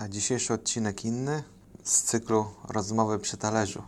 Tak, 0.00 0.10
dzisiejszy 0.10 0.54
odcinek 0.54 1.04
inny 1.04 1.42
z 1.82 2.02
cyklu 2.02 2.46
Rozmowy 2.68 3.18
przy 3.18 3.36
talerzu. 3.36 3.82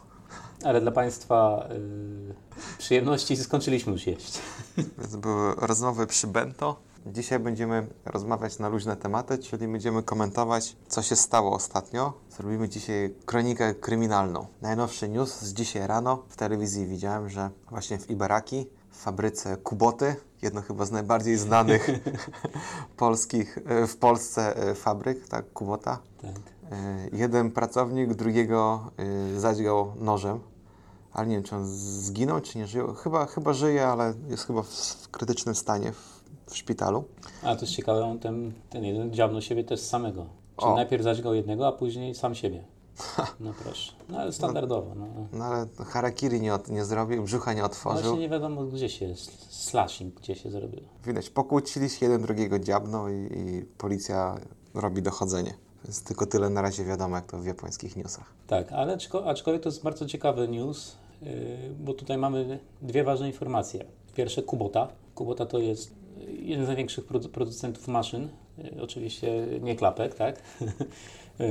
Ale 0.65 0.81
dla 0.81 0.91
Państwa 0.91 1.69
y, 1.71 2.79
przyjemności 2.79 3.37
skończyliśmy 3.37 3.93
już 3.93 4.07
jeść. 4.07 4.39
Więc 4.99 5.17
były 5.17 5.55
rozmowy 5.55 6.07
przy 6.07 6.27
bento. 6.27 6.77
Dzisiaj 7.07 7.39
będziemy 7.39 7.87
rozmawiać 8.05 8.59
na 8.59 8.69
luźne 8.69 8.97
tematy, 8.97 9.39
czyli 9.39 9.69
będziemy 9.69 10.03
komentować, 10.03 10.77
co 10.89 11.03
się 11.03 11.17
stało 11.17 11.55
ostatnio. 11.55 12.13
Zrobimy 12.31 12.69
dzisiaj 12.69 13.15
kronikę 13.27 13.75
kryminalną. 13.75 14.47
Najnowszy 14.63 15.09
news 15.09 15.41
z 15.41 15.53
dzisiaj 15.53 15.87
rano 15.87 16.25
w 16.29 16.37
telewizji 16.37 16.87
widziałem, 16.87 17.29
że 17.29 17.51
właśnie 17.71 17.99
w 17.99 18.11
Ibaraki, 18.11 18.67
fabryce 18.93 19.57
Kuboty, 19.57 20.17
jedno 20.43 20.63
chyba 20.63 20.85
z 20.85 20.91
najbardziej 20.91 21.37
znanych 21.37 21.91
polskich, 22.97 23.59
e, 23.67 23.87
w 23.87 23.97
Polsce 23.97 24.57
e, 24.57 24.75
fabryk, 24.75 25.29
tak, 25.29 25.53
Kubota, 25.53 25.99
Tak. 26.23 26.31
E, 26.73 27.09
jeden 27.13 27.51
pracownik 27.51 28.15
drugiego 28.15 28.91
zadźgał 29.37 29.93
nożem, 30.01 30.41
ale 31.13 31.27
nie 31.27 31.35
wiem, 31.35 31.45
czy 31.45 31.57
on 31.57 31.67
zginął, 31.67 32.41
czy 32.41 32.59
nie 32.59 32.67
żyje. 32.67 32.85
Chyba, 33.03 33.27
chyba 33.27 33.53
żyje, 33.53 33.87
ale 33.87 34.15
jest 34.29 34.47
chyba 34.47 34.63
w, 34.63 35.09
krytycznym 35.11 35.55
stanie 35.55 35.93
w, 35.93 36.23
w 36.47 36.57
szpitalu. 36.57 37.05
A 37.43 37.55
to 37.57 37.61
jest 37.61 37.75
ciekawe, 37.75 38.05
on 38.05 38.19
ten, 38.19 38.53
ten 38.71 38.85
jeden 38.85 39.13
dziabnął 39.13 39.43
siebie 39.43 39.65
też 39.65 39.81
samego. 39.81 40.27
Czyli 40.57 40.73
O. 40.73 40.77
najpierw 40.77 41.03
zaćgał 41.03 41.35
jednego, 41.35 41.67
a 41.67 41.73
później 41.73 42.15
sam 42.15 42.35
siebie. 42.35 42.65
No 43.41 43.53
proszę. 43.63 43.93
No 44.09 44.19
ale 44.19 44.33
standardowo. 44.33 44.95
No. 44.95 45.07
No 45.33 45.45
ale 45.45 45.67
harakiri 45.87 46.41
nie, 46.41 46.55
od, 46.55 46.69
nie 46.69 46.85
zrobił, 46.85 47.23
brzucha 47.23 47.53
nie 47.53 47.65
otworzył. 47.65 48.03
Właśnie 48.03 48.21
nie 48.21 48.29
wiadomo, 48.29 48.65
gdzie 48.65 48.89
się, 48.89 49.15
slashing, 49.51 50.15
gdzie 50.21 50.35
się 50.35 50.51
zrobił. 50.51 50.81
Widać, 51.07 51.31
pokłócili 51.31 51.91
się, 51.91 52.07
jeden 52.07 52.23
drugiego 52.23 52.59
dziabnął 52.59 53.09
i, 53.09 53.13
i 53.39 53.63
policja 53.79 54.35
robi 54.75 55.03
dochodzenie. 55.03 55.55
Więc 55.85 56.03
tylko 56.03 56.27
tyle 56.27 56.51
na 56.51 56.63
razie 56.63 56.85
wiadomo, 56.85 57.17
jak 57.17 57.27
to 57.27 57.39
w 57.39 57.47
japońskich 57.47 57.97
newsach. 57.97 58.25
Tak, 58.47 58.73
ale 58.73 58.97
aczko- 58.97 59.25
aczkolwiek 59.27 59.63
to 59.63 59.69
jest 59.69 59.83
bardzo 59.83 60.07
ciekawy 60.07 60.49
news, 60.49 60.97
yy, 61.23 61.31
bo 61.81 61.95
tutaj 61.95 62.19
mamy 62.19 62.59
dwie 62.83 63.05
ważne 63.05 63.27
informacje. 63.27 63.85
Pierwsze 64.15 64.43
Kubota. 64.43 64.89
Kubota 65.15 65.47
to 65.47 65.59
jest 65.59 65.95
jeden 66.29 66.65
z 66.65 66.69
największych 66.69 67.07
produ- 67.07 67.29
producentów 67.29 67.89
maszyn, 67.89 68.29
yy, 68.59 68.83
oczywiście 68.83 69.47
nie 69.61 69.77
klapek, 69.77 70.15
tak? 70.15 70.43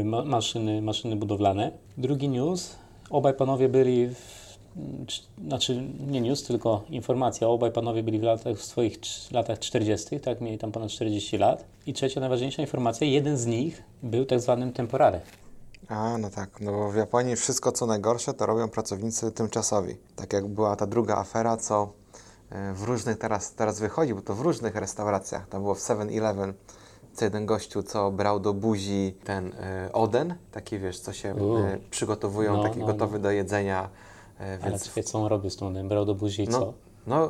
Ma- 0.03 0.25
maszyny, 0.25 0.81
maszyny 0.81 1.15
budowlane. 1.15 1.71
Drugi 1.97 2.29
news. 2.29 2.75
Obaj 3.09 3.33
panowie 3.33 3.69
byli, 3.69 4.07
w, 4.07 4.57
cz- 5.05 5.23
znaczy 5.47 5.83
nie 6.07 6.21
news, 6.21 6.43
tylko 6.43 6.83
informacja. 6.89 7.47
Obaj 7.47 7.71
panowie 7.71 8.03
byli 8.03 8.19
w, 8.19 8.23
latach, 8.23 8.57
w 8.57 8.65
swoich 8.65 8.97
latach 9.31 9.59
40., 9.59 10.19
tak? 10.19 10.41
Mieli 10.41 10.57
tam 10.57 10.71
ponad 10.71 10.89
40 10.89 11.37
lat. 11.37 11.65
I 11.85 11.93
trzecia, 11.93 12.19
najważniejsza 12.19 12.61
informacja. 12.61 13.07
Jeden 13.07 13.37
z 13.37 13.45
nich 13.45 13.83
był 14.03 14.25
tak 14.25 14.39
zwanym 14.39 14.73
temporary. 14.73 15.19
A, 15.87 16.17
no 16.17 16.29
tak, 16.29 16.61
no 16.61 16.71
bo 16.71 16.91
w 16.91 16.95
Japonii 16.95 17.35
wszystko 17.35 17.71
co 17.71 17.85
najgorsze 17.85 18.33
to 18.33 18.45
robią 18.45 18.69
pracownicy 18.69 19.31
tymczasowi. 19.31 19.95
Tak 20.15 20.33
jak 20.33 20.47
była 20.47 20.75
ta 20.75 20.87
druga 20.87 21.17
afera, 21.17 21.57
co 21.57 21.93
e, 22.49 22.73
w 22.73 22.83
różnych 22.83 23.17
teraz, 23.17 23.53
teraz 23.53 23.79
wychodzi, 23.79 24.13
bo 24.13 24.21
to 24.21 24.35
w 24.35 24.41
różnych 24.41 24.75
restauracjach. 24.75 25.47
To 25.49 25.59
było 25.59 25.75
w 25.75 25.79
7-Eleven, 25.79 26.53
co 27.13 27.25
jeden 27.25 27.45
gościu, 27.45 27.83
co 27.83 28.11
brał 28.11 28.39
do 28.39 28.53
buzi 28.53 29.15
ten 29.23 29.51
e, 29.59 29.89
oden, 29.93 30.35
taki 30.51 30.79
wiesz, 30.79 30.99
co 30.99 31.13
się 31.13 31.29
e, 31.29 31.77
przygotowują, 31.91 32.57
No, 32.57 32.63
taki 32.63 32.79
no, 32.79 32.85
gotowy 32.85 33.19
do 33.19 33.31
jedzenia. 33.31 33.89
Ale 34.39 34.57
więc 34.71 34.83
czekaj, 34.87 35.03
co 35.03 35.19
on 35.21 35.25
robił 35.27 35.49
z 35.49 35.55
tą 35.55 35.67
oden? 35.67 35.87
Brał 35.87 36.05
do 36.05 36.15
buzi 36.15 36.43
i 36.43 36.47
no, 36.47 36.59
co? 36.59 36.73
no, 37.07 37.29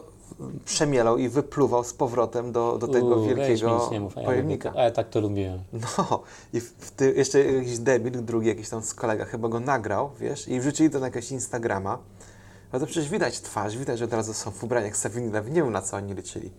przemielał 0.66 1.18
i 1.18 1.30
wypluwał 1.30 1.84
z 1.84 1.94
powrotem 1.94 2.52
do, 2.52 2.78
do 2.78 2.88
tego 2.88 3.06
Uuu, 3.08 3.26
wielkiego 3.28 3.90
nie 3.92 4.00
mów, 4.00 4.18
a 4.18 4.22
ja 4.22 4.26
pojemnika. 4.28 4.70
lubię- 4.70 4.80
A 4.80 4.84
ja 4.84 4.92
tak 4.92 5.10
to 5.10 5.20
lubiłem. 5.22 5.60
No 5.74 6.24
i 6.54 6.60
w, 6.62 6.64
w 6.80 6.92
ty, 6.92 7.14
jeszcze 7.18 7.40
jakiś 7.44 7.80
debil, 7.80 8.26
drugi 8.26 8.48
jakiś 8.48 8.70
tam 8.70 8.82
z 8.84 8.94
kolega 8.94 9.26
chyba 9.26 9.50
go 9.50 9.60
nagrał, 9.60 10.10
wiesz, 10.20 10.48
i 10.48 10.60
wrzucili 10.60 10.90
to 10.90 11.00
na 11.00 11.06
jakiegoś 11.06 11.32
Instagrama. 11.32 11.98
No 12.74 12.80
to 12.80 12.86
przecież 12.86 13.10
widać 13.10 13.40
twarz, 13.42 13.78
widać, 13.78 14.00
że 14.00 14.06
od 14.06 14.14
razu 14.14 14.34
są 14.34 14.52
w 14.52 14.64
ubraniach 14.64 14.94
7-Eleven, 14.94 15.48
nie 15.54 15.64
wiem 15.64 15.72
na 15.72 15.82
co 15.82 15.98
oni 15.98 16.14
liczyli. 16.14 16.52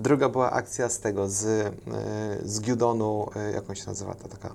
Druga 0.00 0.28
była 0.28 0.50
akcja 0.50 0.88
z 0.88 1.00
tego, 1.00 1.28
z, 1.28 1.44
y, 1.44 1.72
z 2.42 2.60
Gyudonu, 2.60 3.30
y, 3.50 3.52
jak 3.52 3.70
on 3.70 3.76
się 3.76 3.86
nazywa 3.86 4.14
ta 4.14 4.28
taka... 4.28 4.54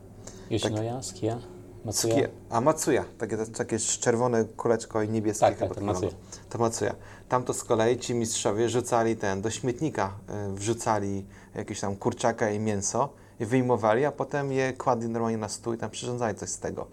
Yoshinoya, 0.50 1.04
Skia, 1.04 1.38
Matsuya. 1.86 2.12
Skie, 2.12 2.30
a 2.50 2.62
Matsuya, 2.62 3.04
takie, 3.18 3.38
takie 3.38 3.80
czerwone 3.80 4.46
kuleczko 4.46 5.02
i 5.02 5.10
niebieskie 5.10 5.46
Tak, 5.46 5.58
tak, 5.58 5.76
to. 5.76 5.82
Matsuya. 5.82 6.10
To 6.50 6.58
Matsuya. 6.58 6.96
Tam 7.30 7.44
to 7.44 7.54
z 7.54 7.64
kolei 7.64 7.98
ci 7.98 8.14
mistrzowie 8.14 8.70
rzucali 8.70 9.16
ten, 9.16 9.42
do 9.42 9.52
śmietnika 9.52 10.14
y, 10.50 10.54
wrzucali 10.54 11.26
jakieś 11.56 11.80
tam 11.80 11.96
kurczaka 11.96 12.52
i 12.52 12.60
mięso 12.60 13.10
i 13.40 13.46
wyjmowali, 13.46 14.06
a 14.06 14.12
potem 14.12 14.52
je 14.52 14.74
kładli 14.74 15.10
normalnie 15.10 15.38
na 15.38 15.50
stół 15.50 15.74
i 15.74 15.78
tam 15.78 15.90
przyrządzali 15.90 16.36
coś 16.36 16.50
z 16.50 16.60
tego. 16.60 16.88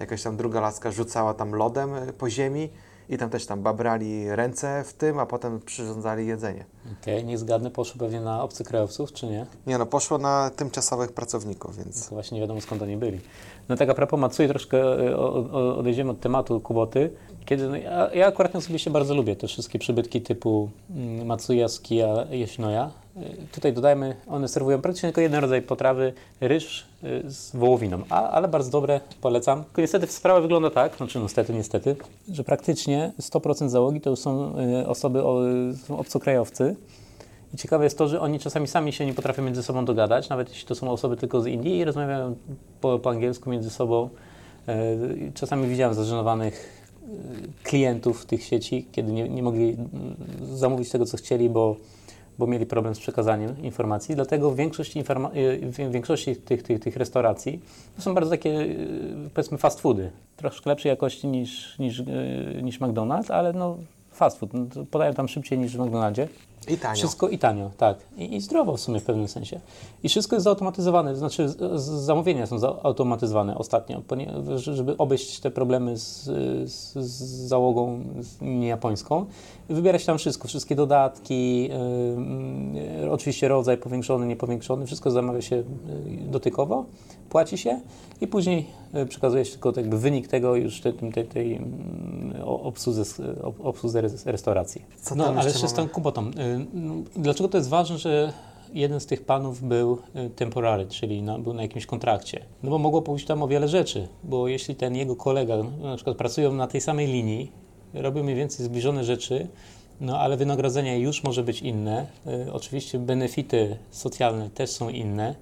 Jakaś 0.00 0.22
tam 0.22 0.36
druga 0.36 0.60
laska 0.60 0.90
rzucała 0.90 1.34
tam 1.34 1.54
lodem 1.54 1.90
po 2.18 2.30
ziemi 2.30 2.70
i 3.08 3.18
tam 3.18 3.30
też 3.30 3.46
tam 3.46 3.62
babrali 3.62 4.30
ręce 4.30 4.84
w 4.86 4.92
tym, 4.92 5.18
a 5.18 5.26
potem 5.26 5.60
przyrządzali 5.60 6.26
jedzenie. 6.26 6.64
Okej, 7.02 7.24
niech 7.24 7.38
zgadnę, 7.38 7.70
poszło 7.70 7.98
pewnie 7.98 8.20
na 8.20 8.42
obcokrajowców, 8.42 9.12
czy 9.12 9.26
nie? 9.26 9.46
Nie 9.66 9.78
no, 9.78 9.86
poszło 9.86 10.18
na 10.18 10.50
tymczasowych 10.56 11.12
pracowników, 11.12 11.76
więc... 11.76 12.08
To 12.08 12.14
właśnie 12.14 12.34
nie 12.34 12.40
wiadomo 12.40 12.60
skąd 12.60 12.82
oni 12.82 12.96
byli. 12.96 13.20
No 13.68 13.76
tak 13.76 13.88
a 13.88 13.94
propos 13.94 14.20
Matsui, 14.20 14.48
troszkę 14.48 14.78
e, 14.78 15.16
odejdziemy 15.76 16.10
od 16.10 16.20
tematu 16.20 16.60
Kuboty. 16.60 17.10
Kiedy, 17.44 17.68
no, 17.68 17.76
ja, 17.76 18.10
ja 18.14 18.26
akurat 18.26 18.56
osobiście 18.56 18.90
bardzo 18.90 19.14
lubię 19.14 19.36
te 19.36 19.46
wszystkie 19.46 19.78
przybytki 19.78 20.22
typu 20.22 20.70
mm, 20.90 21.26
Matsuya, 21.26 21.68
Skia, 21.68 22.26
Yoshinoya. 22.30 22.90
Tutaj 23.52 23.72
dodajmy, 23.72 24.16
one 24.26 24.48
serwują 24.48 24.80
praktycznie 24.80 25.08
tylko 25.08 25.20
jeden 25.20 25.40
rodzaj 25.40 25.62
potrawy, 25.62 26.12
ryż 26.40 26.86
e, 27.02 27.30
z 27.30 27.56
wołowiną, 27.56 28.02
a, 28.10 28.30
ale 28.30 28.48
bardzo 28.48 28.70
dobre, 28.70 29.00
polecam. 29.20 29.64
Tylko 29.64 29.80
niestety 29.80 30.06
sprawa 30.06 30.40
wygląda 30.40 30.70
tak, 30.70 30.96
znaczy 30.96 31.18
niestety, 31.18 31.52
niestety, 31.52 31.96
że 32.32 32.44
praktycznie 32.44 33.12
100% 33.20 33.68
załogi 33.68 34.00
to 34.00 34.10
już 34.10 34.18
są 34.18 34.54
e, 34.58 34.88
osoby, 34.88 35.22
są 35.86 35.98
obcokrajowcy. 35.98 36.76
I 37.54 37.56
ciekawe 37.56 37.84
jest 37.84 37.98
to, 37.98 38.08
że 38.08 38.20
oni 38.20 38.38
czasami 38.38 38.68
sami 38.68 38.92
się 38.92 39.06
nie 39.06 39.14
potrafią 39.14 39.42
między 39.42 39.62
sobą 39.62 39.84
dogadać, 39.84 40.28
nawet 40.28 40.48
jeśli 40.48 40.66
to 40.66 40.74
są 40.74 40.90
osoby 40.90 41.16
tylko 41.16 41.40
z 41.40 41.46
Indii 41.46 41.78
i 41.78 41.84
rozmawiają 41.84 42.36
po, 42.80 42.98
po 42.98 43.10
angielsku 43.10 43.50
między 43.50 43.70
sobą. 43.70 44.08
I 45.28 45.32
Czasami 45.32 45.68
widziałem 45.68 45.94
zażenowanych 45.94 46.82
klientów 47.62 48.26
tych 48.26 48.44
sieci, 48.44 48.86
kiedy 48.92 49.12
nie, 49.12 49.28
nie 49.28 49.42
mogli 49.42 49.70
mm, 49.70 50.16
zamówić 50.56 50.90
tego, 50.90 51.06
co 51.06 51.16
chcieli, 51.16 51.50
bo, 51.50 51.76
bo 52.42 52.46
mieli 52.46 52.66
problem 52.66 52.94
z 52.94 52.98
przekazaniem 52.98 53.62
informacji. 53.62 54.14
Dlatego 54.14 54.50
w 54.50 54.56
większości, 54.56 55.00
e, 55.00 55.04
w 55.58 55.90
większości 55.90 56.36
tych, 56.36 56.62
tych, 56.62 56.80
tych 56.80 56.96
restauracji 56.96 57.60
to 57.96 58.02
są 58.02 58.14
bardzo 58.14 58.30
takie, 58.30 58.50
e, 58.50 58.66
powiedzmy, 59.34 59.58
fast 59.58 59.80
foody. 59.80 60.10
Troszkę 60.36 60.70
lepszej 60.70 60.90
jakości 60.90 61.26
niż, 61.26 61.78
niż, 61.78 62.00
e, 62.00 62.04
niż 62.62 62.80
McDonald's, 62.80 63.32
ale 63.32 63.52
no 63.52 63.76
fast 64.12 64.38
food. 64.38 64.54
No, 64.54 64.66
podają 64.90 65.14
tam 65.14 65.28
szybciej 65.28 65.58
niż 65.58 65.76
w 65.76 65.80
McDonaldzie. 65.80 66.28
I 66.68 66.76
tanio. 66.78 66.96
Wszystko 66.96 67.28
i 67.28 67.38
tanio, 67.38 67.70
tak. 67.76 67.98
I, 68.16 68.36
I 68.36 68.40
zdrowo 68.40 68.76
w 68.76 68.80
sumie 68.80 69.00
w 69.00 69.04
pewnym 69.04 69.28
sensie. 69.28 69.60
I 70.02 70.08
wszystko 70.08 70.36
jest 70.36 70.44
zautomatyzowane, 70.44 71.10
to 71.10 71.16
znaczy 71.16 71.54
zamówienia 71.76 72.46
są 72.46 72.58
zautomatyzowane 72.58 73.58
ostatnio, 73.58 74.02
żeby 74.56 74.96
obejść 74.96 75.40
te 75.40 75.50
problemy 75.50 75.96
z, 75.98 76.24
z, 76.70 76.92
z 76.94 77.48
załogą 77.48 78.04
niejapońską. 78.40 79.26
Wybiera 79.68 79.98
się 79.98 80.06
tam 80.06 80.18
wszystko, 80.18 80.48
wszystkie 80.48 80.74
dodatki, 80.74 81.70
oczywiście 83.10 83.48
rodzaj 83.48 83.78
powiększony, 83.78 84.26
niepowiększony, 84.26 84.86
wszystko 84.86 85.10
zamawia 85.10 85.42
się 85.42 85.56
yy, 85.56 85.64
dotykowo, 86.30 86.84
płaci 87.32 87.58
się 87.58 87.80
i 88.20 88.26
później 88.26 88.66
yy, 88.94 89.06
przekazuje 89.06 89.44
się 89.44 89.52
tylko 89.52 89.72
jakby 89.76 89.98
wynik 89.98 90.28
tego 90.28 90.56
już 90.56 90.80
tej, 90.80 90.92
tej, 90.92 91.24
tej 91.24 91.56
mm, 91.56 92.42
obsłudze, 92.46 93.02
ob- 93.42 93.60
obsłudze 93.66 94.00
res- 94.02 94.26
restauracji. 94.30 94.82
Co 95.02 95.14
no, 95.14 95.26
ale 95.26 95.44
jeszcze 95.50 95.68
z 95.68 95.72
tą? 95.72 95.88
Kubotą. 95.88 96.26
Y, 96.28 96.30
Dlaczego 97.16 97.48
to 97.48 97.58
jest 97.58 97.68
ważne, 97.68 97.98
że 97.98 98.32
jeden 98.72 99.00
z 99.00 99.06
tych 99.06 99.24
panów 99.24 99.62
był 99.62 99.98
y, 100.16 100.30
temporary, 100.30 100.86
czyli 100.86 101.22
na, 101.22 101.38
był 101.38 101.54
na 101.54 101.62
jakimś 101.62 101.86
kontrakcie? 101.86 102.40
No 102.62 102.70
bo 102.70 102.78
mogło 102.78 103.02
pójść 103.02 103.26
tam 103.26 103.42
o 103.42 103.48
wiele 103.48 103.68
rzeczy, 103.68 104.08
bo 104.24 104.48
jeśli 104.48 104.74
ten 104.74 104.96
jego 104.96 105.16
kolega 105.16 105.56
na 105.82 105.96
przykład 105.96 106.16
pracują 106.16 106.52
na 106.52 106.66
tej 106.66 106.80
samej 106.80 107.06
linii, 107.06 107.52
robią 107.94 108.22
mniej 108.22 108.36
więcej 108.36 108.66
zbliżone 108.66 109.04
rzeczy, 109.04 109.48
no 110.00 110.18
ale 110.18 110.36
wynagrodzenie 110.36 110.98
już 111.00 111.24
może 111.24 111.42
być 111.42 111.62
inne, 111.62 112.06
y, 112.46 112.52
oczywiście 112.52 112.98
benefity 112.98 113.76
socjalne 113.90 114.50
też 114.50 114.70
są 114.70 114.88
inne, 114.88 115.34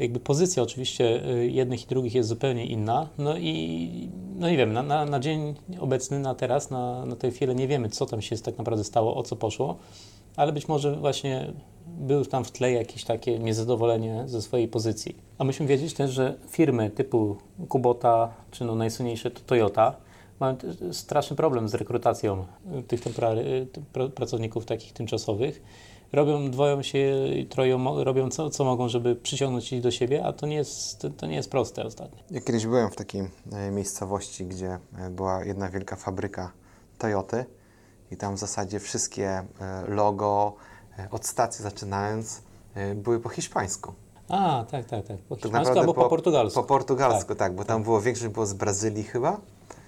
jakby 0.00 0.20
pozycja 0.20 0.62
oczywiście 0.62 1.30
y, 1.30 1.50
jednych 1.50 1.82
i 1.82 1.86
drugich 1.86 2.14
jest 2.14 2.28
zupełnie 2.28 2.66
inna. 2.66 3.08
No 3.18 3.38
i 3.38 4.08
no 4.36 4.50
nie 4.50 4.56
wiem, 4.56 4.72
na, 4.72 4.82
na, 4.82 5.04
na 5.04 5.20
dzień 5.20 5.54
obecny, 5.78 6.18
na 6.18 6.34
teraz, 6.34 6.70
na, 6.70 7.06
na 7.06 7.16
tę 7.16 7.30
chwilę 7.30 7.54
nie 7.54 7.68
wiemy, 7.68 7.88
co 7.88 8.06
tam 8.06 8.22
się 8.22 8.38
tak 8.38 8.58
naprawdę 8.58 8.84
stało, 8.84 9.16
o 9.16 9.22
co 9.22 9.36
poszło, 9.36 9.76
ale 10.36 10.52
być 10.52 10.68
może 10.68 10.96
właśnie 10.96 11.52
był 11.86 12.24
tam 12.24 12.44
w 12.44 12.50
tle 12.50 12.72
jakieś 12.72 13.04
takie 13.04 13.38
niezadowolenie 13.38 14.22
ze 14.26 14.42
swojej 14.42 14.68
pozycji. 14.68 15.16
A 15.38 15.44
musimy 15.44 15.68
wiedzieć 15.68 15.94
też, 15.94 16.10
że 16.10 16.34
firmy 16.48 16.90
typu 16.90 17.36
Kubota, 17.68 18.32
czy 18.50 18.64
no 18.64 18.74
najsłynniejsze 18.74 19.30
to 19.30 19.40
Toyota, 19.46 19.96
mają 20.40 20.56
straszny 20.92 21.36
problem 21.36 21.68
z 21.68 21.74
rekrutacją 21.74 22.44
y, 22.78 22.82
tych 22.82 23.06
y, 23.06 24.10
pracowników 24.14 24.64
takich 24.64 24.92
tymczasowych. 24.92 25.62
Robią, 26.12 26.50
dwoją 26.50 26.82
się, 26.82 27.28
i 27.28 27.46
troją, 27.46 28.04
robią 28.04 28.30
co, 28.30 28.50
co 28.50 28.64
mogą, 28.64 28.88
żeby 28.88 29.16
przyciągnąć 29.16 29.72
ich 29.72 29.80
do 29.80 29.90
siebie, 29.90 30.24
a 30.24 30.32
to 30.32 30.46
nie 30.46 30.56
jest, 30.56 30.98
to, 30.98 31.10
to 31.10 31.26
nie 31.26 31.34
jest 31.34 31.50
proste 31.50 31.84
ostatnio. 31.84 32.18
Ja 32.30 32.40
kiedyś 32.40 32.66
byłem 32.66 32.90
w 32.90 32.96
takiej 32.96 33.30
e, 33.52 33.70
miejscowości, 33.70 34.46
gdzie 34.46 34.78
e, 34.98 35.10
była 35.10 35.44
jedna 35.44 35.68
wielka 35.68 35.96
fabryka 35.96 36.52
Toyoty 36.98 37.44
i 38.10 38.16
tam 38.16 38.36
w 38.36 38.38
zasadzie 38.38 38.80
wszystkie 38.80 39.28
e, 39.28 39.44
logo, 39.88 40.54
od 41.10 41.26
stacji 41.26 41.62
zaczynając, 41.62 42.42
były 42.94 43.20
po 43.20 43.28
hiszpańsku. 43.28 43.92
A, 44.28 44.64
tak, 44.70 44.84
tak, 44.86 45.06
tak. 45.06 45.18
Po 45.18 45.36
Tak 45.36 45.42
hiszpańsku 45.44 45.78
albo 45.78 45.94
po, 45.94 46.08
portugalsku. 46.08 46.60
Po 46.60 46.68
portugalsku, 46.68 47.34
tak, 47.34 47.54
bo 47.54 47.64
tam 47.64 47.82
było 47.82 48.00
większość 48.00 48.32
było 48.32 48.46
z 48.46 48.52
Brazylii 48.52 49.04
chyba 49.04 49.40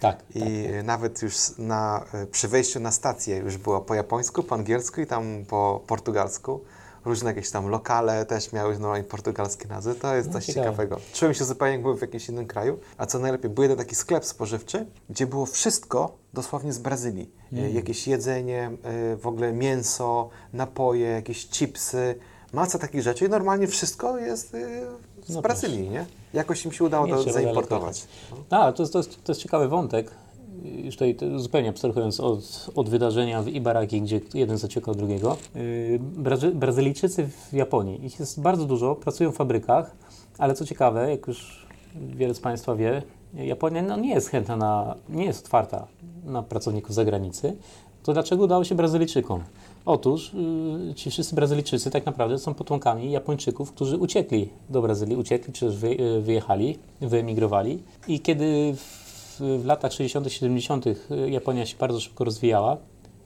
Tak, 0.02 0.24
i 0.34 0.40
tak. 0.40 0.48
e, 0.74 0.82
nawet 0.82 1.22
już 1.22 1.34
na, 1.58 2.04
e, 2.14 2.26
przy 2.26 2.48
wejściu 2.48 2.80
na 2.80 2.90
stację 2.92 3.36
już 3.36 3.56
było 3.56 3.80
po 3.80 3.94
japońsku, 3.94 4.42
po 4.42 4.54
angielsku 4.54 5.00
i 5.00 5.06
tam 5.06 5.44
po 5.48 5.80
portugalsku. 5.86 6.60
Różne 7.04 7.30
jakieś 7.30 7.50
tam 7.50 7.68
lokale 7.68 8.26
też 8.26 8.52
miały 8.52 8.78
normalnie 8.78 9.04
portugalskie 9.04 9.68
nazwy. 9.68 9.94
To 9.94 10.14
jest 10.14 10.28
No, 10.28 10.34
coś 10.34 10.46
ciekawe. 10.46 10.64
ciekawego. 10.64 10.98
Czułem 11.12 11.34
się 11.34 11.44
zupełnie 11.44 11.72
jakby 11.74 11.94
w 11.96 12.00
jakimś 12.00 12.28
innym 12.28 12.46
kraju. 12.46 12.78
A 12.98 13.06
co 13.06 13.18
najlepiej, 13.18 13.50
był 13.50 13.62
jeden 13.62 13.78
taki 13.78 13.94
sklep 13.94 14.24
spożywczy, 14.24 14.86
gdzie 15.10 15.26
było 15.26 15.46
wszystko 15.46 16.18
dosłownie 16.34 16.72
z 16.72 16.78
Brazylii. 16.78 17.30
E, 17.52 17.56
Mm. 17.58 17.74
Jakieś 17.74 18.08
jedzenie, 18.08 18.70
e, 19.12 19.16
w 19.16 19.26
ogóle 19.26 19.52
mięso, 19.52 20.30
napoje, 20.52 21.06
jakieś 21.06 21.48
chipsy, 21.48 22.14
masa 22.52 22.78
takich 22.78 23.02
rzeczy 23.02 23.24
i 23.24 23.28
normalnie 23.28 23.66
wszystko 23.66 24.18
jest 24.18 24.56
z 25.26 25.34
No 25.34 25.42
Brazylii, 25.42 25.90
nie? 25.90 26.06
Jakoś 26.34 26.64
im 26.64 26.72
się 26.72 26.84
udało 26.84 27.06
Nie 27.06 27.12
to 27.12 27.32
zaimportować. 27.32 28.04
A, 28.50 28.72
to, 28.72 28.82
jest- 28.82 28.92
to, 28.92 28.98
jest, 28.98 29.24
to 29.24 29.32
jest 29.32 29.40
ciekawy 29.40 29.68
wątek. 29.68 30.10
Już 30.62 30.94
tutaj 30.94 31.14
to 31.14 31.38
zupełnie 31.38 31.68
abstrahując 31.68 32.20
od, 32.20 32.70
od 32.74 32.88
wydarzenia 32.88 33.42
w 33.42 33.48
Ibaraki, 33.48 34.02
gdzie 34.02 34.20
jeden 34.34 34.58
zaciekał 34.58 34.94
drugiego. 34.94 35.36
Yy, 35.54 35.98
Brazy, 36.00 36.50
Brazylijczycy 36.50 37.28
w 37.50 37.52
Japonii, 37.52 38.06
ich 38.06 38.20
jest 38.20 38.40
bardzo 38.40 38.64
dużo, 38.64 38.94
pracują 38.94 39.32
w 39.32 39.36
fabrykach, 39.36 39.96
ale 40.38 40.54
co 40.54 40.64
ciekawe, 40.64 41.10
jak 41.10 41.26
już 41.26 41.66
wiele 41.94 42.34
z 42.34 42.40
Państwa 42.40 42.74
wie, 42.76 43.02
Japonia 43.34 43.82
no, 43.82 43.96
nie 43.96 44.14
jest 44.14 44.28
chętna 44.28 44.56
na, 44.56 44.94
nie 45.08 45.24
jest 45.24 45.44
otwarta 45.44 45.86
na 46.24 46.42
pracowników 46.42 46.92
z 46.92 46.94
zagranicy. 46.94 47.56
To 48.02 48.12
dlaczego 48.12 48.44
udało 48.44 48.64
się 48.64 48.74
Brazylijczykom? 48.74 49.42
Otóż 49.84 50.34
yy, 50.88 50.94
ci 50.94 51.10
wszyscy 51.10 51.34
Brazylijczycy 51.34 51.90
tak 51.90 52.06
naprawdę 52.06 52.38
są 52.38 52.54
potomkami 52.54 53.10
Japończyków, 53.10 53.72
którzy 53.72 53.96
uciekli 53.96 54.48
do 54.70 54.82
Brazylii, 54.82 55.16
uciekli 55.16 55.52
czy 55.52 55.66
też 55.66 55.82
yy, 55.82 56.22
wyjechali, 56.22 56.78
wyemigrowali. 57.00 57.82
I 58.08 58.20
kiedy 58.20 58.74
w, 58.76 59.40
w 59.58 59.66
latach 59.66 59.92
60., 59.92 60.32
70. 60.32 60.84
Japonia 61.26 61.66
się 61.66 61.76
bardzo 61.76 62.00
szybko 62.00 62.24
rozwijała, 62.24 62.76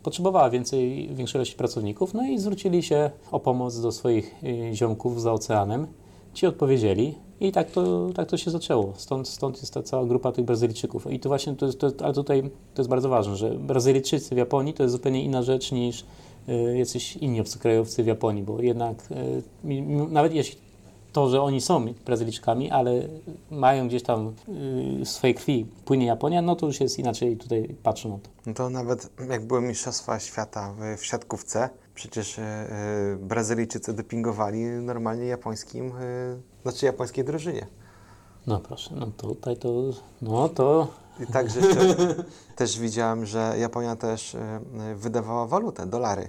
potrzebowała 0.03 0.51
więcej, 0.51 1.09
większej 1.15 1.39
ilości 1.39 1.57
pracowników, 1.57 2.15
no 2.15 2.27
i 2.27 2.39
zwrócili 2.39 2.83
się 2.83 3.11
o 3.31 3.41
pomoc 3.41 3.81
do 3.81 3.93
swoich 3.93 4.35
ziomków 4.73 5.23
za 5.23 5.33
oceanem. 5.33 5.87
Ci 6.35 6.47
odpowiedzieli 6.47 7.15
i 7.41 7.53
tak 7.53 7.71
to, 7.71 8.09
tak 8.15 8.29
to 8.29 8.37
się 8.37 8.51
zaczęło. 8.51 8.93
Stąd, 8.97 9.29
stąd 9.29 9.57
jest 9.61 9.75
ta 9.75 9.83
cała 9.83 10.05
grupa 10.05 10.33
tych 10.33 10.45
Brazylijczyków. 10.45 11.13
I 11.13 11.21
to 11.21 11.29
właśnie, 11.29 11.57
to 11.57 11.67
jest, 11.67 11.81
to, 11.81 11.91
ale 12.05 12.15
tutaj 12.15 12.43
to 12.75 12.83
jest 12.83 12.91
bardzo 12.91 13.09
ważne, 13.09 13.37
że 13.37 13.51
Brazylijczycy 13.51 14.35
w 14.35 14.39
Japonii 14.39 14.75
to 14.75 14.83
jest 14.83 14.93
zupełnie 14.93 15.25
inna 15.25 15.43
rzecz 15.43 15.73
niż 15.73 16.01
y, 16.01 16.05
jacyś 16.77 17.17
inni 17.17 17.41
obcokrajowcy 17.41 18.03
w 18.03 18.07
Japonii, 18.07 18.43
bo 18.43 18.63
jednak 18.63 18.97
y, 19.65 19.83
nawet 20.11 20.35
jeśli 20.35 20.59
to, 21.13 21.29
że 21.29 21.43
oni 21.43 21.61
są 21.61 21.87
Brazylijczykami, 22.07 22.71
ale 22.71 23.09
mają 23.51 23.89
gdzieś 23.89 24.03
tam 24.03 24.29
y, 24.29 24.33
w 25.05 25.09
swojej 25.09 25.35
krwi 25.35 25.67
płynie 25.85 26.07
Japonia, 26.07 26.43
no 26.43 26.57
to 26.57 26.67
już 26.67 26.81
jest 26.81 26.99
inaczej 26.99 27.37
tutaj 27.37 27.77
patrzą 27.83 28.09
na 28.09 28.19
to. 28.19 28.31
No 28.47 28.55
to 28.55 28.71
nawet 28.71 29.11
jak 29.31 29.47
były 29.47 29.61
Mistrzostwa 29.61 30.21
Świata 30.21 30.75
w, 30.79 31.01
w 31.01 31.07
siatkówce, 31.07 31.71
przecież 31.95 32.41
Brazylijczycy 33.21 33.93
dopingowali 33.93 34.65
normalnie 34.65 35.25
japońskim, 35.25 35.93
znaczy 36.63 36.87
japońskiej 36.87 37.25
drużynie. 37.25 37.67
No 38.47 38.61
proszę, 38.61 38.95
no 38.97 39.07
tutaj 39.07 39.57
to, 39.57 39.83
no 40.23 40.49
to 40.49 40.89
I 41.21 41.27
także 41.27 41.61
jeszcze, 41.61 41.97
też 42.57 42.79
widziałem, 42.79 43.27
że 43.27 43.55
Japonia 43.59 43.97
też 43.97 44.37
wydawała 44.97 45.47
walutę, 45.47 45.87
dolary. 45.87 46.29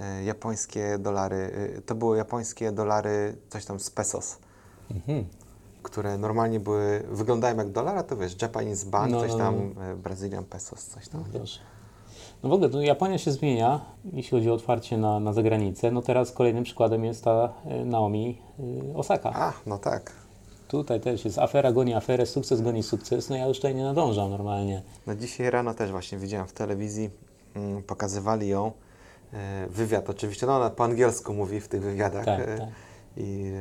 E, 0.00 0.24
Japońskie 0.24 0.98
dolary, 0.98 1.50
e, 1.76 1.82
to 1.82 1.94
były 1.94 2.16
japońskie 2.16 2.72
dolary, 2.72 3.36
coś 3.48 3.64
tam 3.64 3.80
z 3.80 3.90
pesos, 3.90 4.38
mhm. 4.90 5.24
które 5.82 6.18
normalnie 6.18 6.60
były, 6.60 7.02
wyglądają 7.10 7.56
jak 7.56 7.70
dolar, 7.70 7.98
a 7.98 8.02
to 8.02 8.16
wiesz, 8.16 8.42
Japanese 8.42 8.86
Bank, 8.86 9.12
No, 9.12 9.20
coś 9.20 9.30
no, 9.30 9.38
tam, 9.38 9.54
e, 9.80 9.94
Brazilian 9.96 10.44
pesos, 10.44 10.86
coś 10.86 11.08
tam. 11.08 11.24
Proszę. 11.24 11.60
No 12.42 12.48
w 12.48 12.52
ogóle 12.52 12.68
no 12.68 12.82
Japonia 12.82 13.18
się 13.18 13.32
zmienia, 13.32 13.80
jeśli 14.12 14.30
chodzi 14.30 14.50
o 14.50 14.54
otwarcie 14.54 14.98
na, 14.98 15.20
na 15.20 15.32
zagranicę. 15.32 15.90
No 15.90 16.02
teraz 16.02 16.32
kolejnym 16.32 16.64
przykładem 16.64 17.04
jest 17.04 17.24
ta 17.24 17.52
Naomi 17.84 18.38
Osaka. 18.94 19.32
A, 19.34 19.52
no 19.66 19.78
tak. 19.78 20.12
Tutaj 20.68 21.00
też 21.00 21.24
jest 21.24 21.38
afera 21.38 21.72
goni 21.72 21.94
aferę, 21.94 22.26
sukces 22.26 22.60
goni 22.60 22.82
sukces. 22.82 23.28
No 23.30 23.36
ja 23.36 23.46
już 23.46 23.56
tutaj 23.56 23.74
nie 23.74 23.82
nadążam 23.82 24.30
normalnie. 24.30 24.82
No 25.06 25.14
dzisiaj 25.14 25.50
rano 25.50 25.74
też 25.74 25.90
właśnie 25.90 26.18
widziałem 26.18 26.46
w 26.46 26.52
telewizji, 26.52 27.10
mm, 27.54 27.82
pokazywali 27.82 28.48
ją, 28.48 28.72
wywiad 29.70 30.10
oczywiście, 30.10 30.46
no 30.46 30.56
ona 30.56 30.70
po 30.70 30.84
angielsku 30.84 31.34
mówi 31.34 31.60
w 31.60 31.68
tych 31.68 31.82
wywiadach 31.82 32.24
Tak, 32.24 32.40
e, 32.40 32.58
tak. 32.58 32.68
i 33.16 33.52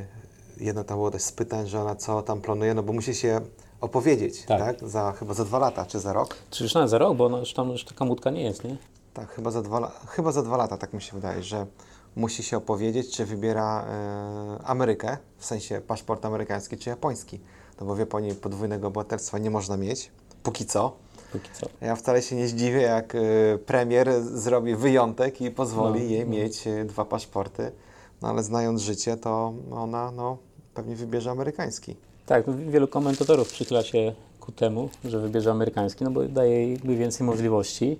jedno 0.57 0.83
tam 0.83 0.97
było 0.97 1.11
też 1.11 1.21
z 1.21 1.31
pytań, 1.31 1.67
że 1.67 1.81
ona 1.81 1.95
co 1.95 2.21
tam 2.21 2.41
planuje, 2.41 2.73
no 2.73 2.83
bo 2.83 2.93
musi 2.93 3.15
się 3.15 3.41
opowiedzieć, 3.81 4.43
tak? 4.45 4.59
Tak. 4.79 4.89
Za, 4.89 5.11
chyba 5.11 5.33
za 5.33 5.45
dwa 5.45 5.59
lata, 5.59 5.85
czy 5.85 5.99
za 5.99 6.13
rok? 6.13 6.35
Czy 6.49 6.63
już 6.63 6.73
nawet 6.73 6.89
za 6.89 6.97
rok, 6.97 7.17
bo 7.17 7.25
ona 7.25 7.37
już 7.37 7.53
tam 7.53 7.69
już 7.69 7.85
taka 7.85 8.05
mutka 8.05 8.29
nie 8.29 8.43
jest, 8.43 8.63
nie? 8.63 8.77
Tak, 9.13 9.31
chyba 9.31 9.51
za 9.51 9.61
dwa, 9.61 9.91
chyba 10.07 10.31
za 10.31 10.43
dwa 10.43 10.57
lata, 10.57 10.77
tak 10.77 10.93
mi 10.93 11.01
się 11.01 11.13
wydaje, 11.13 11.43
że 11.43 11.65
musi 12.15 12.43
się 12.43 12.57
opowiedzieć, 12.57 13.15
czy 13.15 13.25
wybiera 13.25 13.85
e, 13.85 14.63
Amerykę, 14.63 15.17
w 15.37 15.45
sensie 15.45 15.81
paszport 15.81 16.25
amerykański, 16.25 16.77
czy 16.77 16.89
japoński. 16.89 17.39
No 17.79 17.85
bo 17.87 17.95
w 17.95 17.99
Japonii 17.99 18.35
podwójnego 18.35 18.87
obywatelstwa 18.87 19.37
nie 19.37 19.49
można 19.49 19.77
mieć, 19.77 20.11
póki 20.43 20.65
co. 20.65 20.95
Póki 21.31 21.49
co. 21.53 21.67
Ja 21.81 21.95
wcale 21.95 22.21
się 22.21 22.35
nie 22.35 22.47
zdziwię, 22.47 22.81
jak 22.81 23.15
y, 23.15 23.59
premier 23.65 24.21
zrobi 24.23 24.75
wyjątek 24.75 25.41
i 25.41 25.51
pozwoli 25.51 25.99
No, 25.99 26.05
jej 26.09 26.25
no. 26.25 26.31
mieć 26.31 26.67
y, 26.67 26.85
dwa 26.85 27.05
paszporty. 27.05 27.71
No 28.21 28.27
ale 28.27 28.43
znając 28.43 28.81
życie, 28.81 29.17
to 29.17 29.53
ona 29.71 30.11
no, 30.11 30.37
pewnie 30.73 30.95
wybierze 30.95 31.31
amerykański. 31.31 31.95
Tak, 32.25 32.51
wielu 32.69 32.87
komentatorów 32.87 33.49
przychyla 33.49 33.83
się 33.83 34.13
ku 34.39 34.51
temu, 34.51 34.89
że 35.05 35.19
wybierze 35.19 35.51
amerykański, 35.51 36.03
no 36.03 36.11
bo 36.11 36.23
daje 36.23 36.67
jej 36.67 36.77
więcej 36.77 37.27
możliwości. 37.27 37.99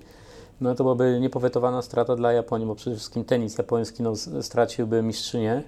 No 0.62 0.76
to 0.76 0.84
byłaby 0.84 1.20
niepowetowana 1.22 1.82
strata 1.82 2.16
dla 2.16 2.32
Japonii, 2.34 2.68
bo 2.68 2.76
przede 2.76 2.96
wszystkim 2.96 3.24
tenis 3.26 3.58
japoński 3.58 4.04
no, 4.04 4.14
straciłby 4.42 5.04
mistrzynię. 5.04 5.64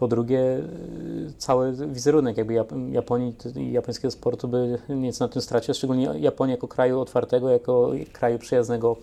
Po 0.00 0.08
drugie, 0.08 0.40
y, 0.40 1.32
cały 1.38 1.72
wizerunek 1.72 2.36
jakby 2.36 2.54
Jap- 2.54 2.92
Japonii 2.92 3.34
i 3.56 3.72
japońskiego 3.72 4.10
sportu 4.10 4.48
by 4.48 4.78
nieco 4.88 5.24
na 5.24 5.28
tym 5.28 5.42
stracił, 5.42 5.74
szczególnie 5.74 6.04
Japonii 6.18 6.52
jako 6.52 6.68
kraju 6.68 7.00
otwartego, 7.00 7.50
jako 7.50 7.90
kraju 8.12 8.38
przyjaznego 8.38 8.96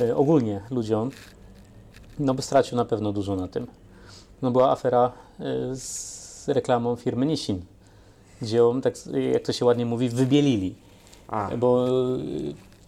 y, 0.00 0.16
ogólnie 0.16 0.60
ludziom. 0.70 1.10
No 2.18 2.34
by 2.34 2.42
stracił 2.42 2.76
na 2.76 2.84
pewno 2.84 3.12
dużo 3.12 3.36
na 3.36 3.48
tym. 3.48 3.66
No 4.42 4.50
była 4.50 4.70
afera 4.70 5.12
y, 5.40 5.76
z 5.76 6.48
reklamą 6.48 6.96
firmy 6.96 7.26
Nissin, 7.26 7.60
gdzie 8.42 8.56
ją, 8.56 8.80
tak, 8.80 8.94
jak 9.32 9.42
to 9.42 9.52
się 9.52 9.64
ładnie 9.64 9.86
mówi, 9.86 10.08
wybielili. 10.08 10.74
A, 11.28 11.50
Bo 11.56 11.86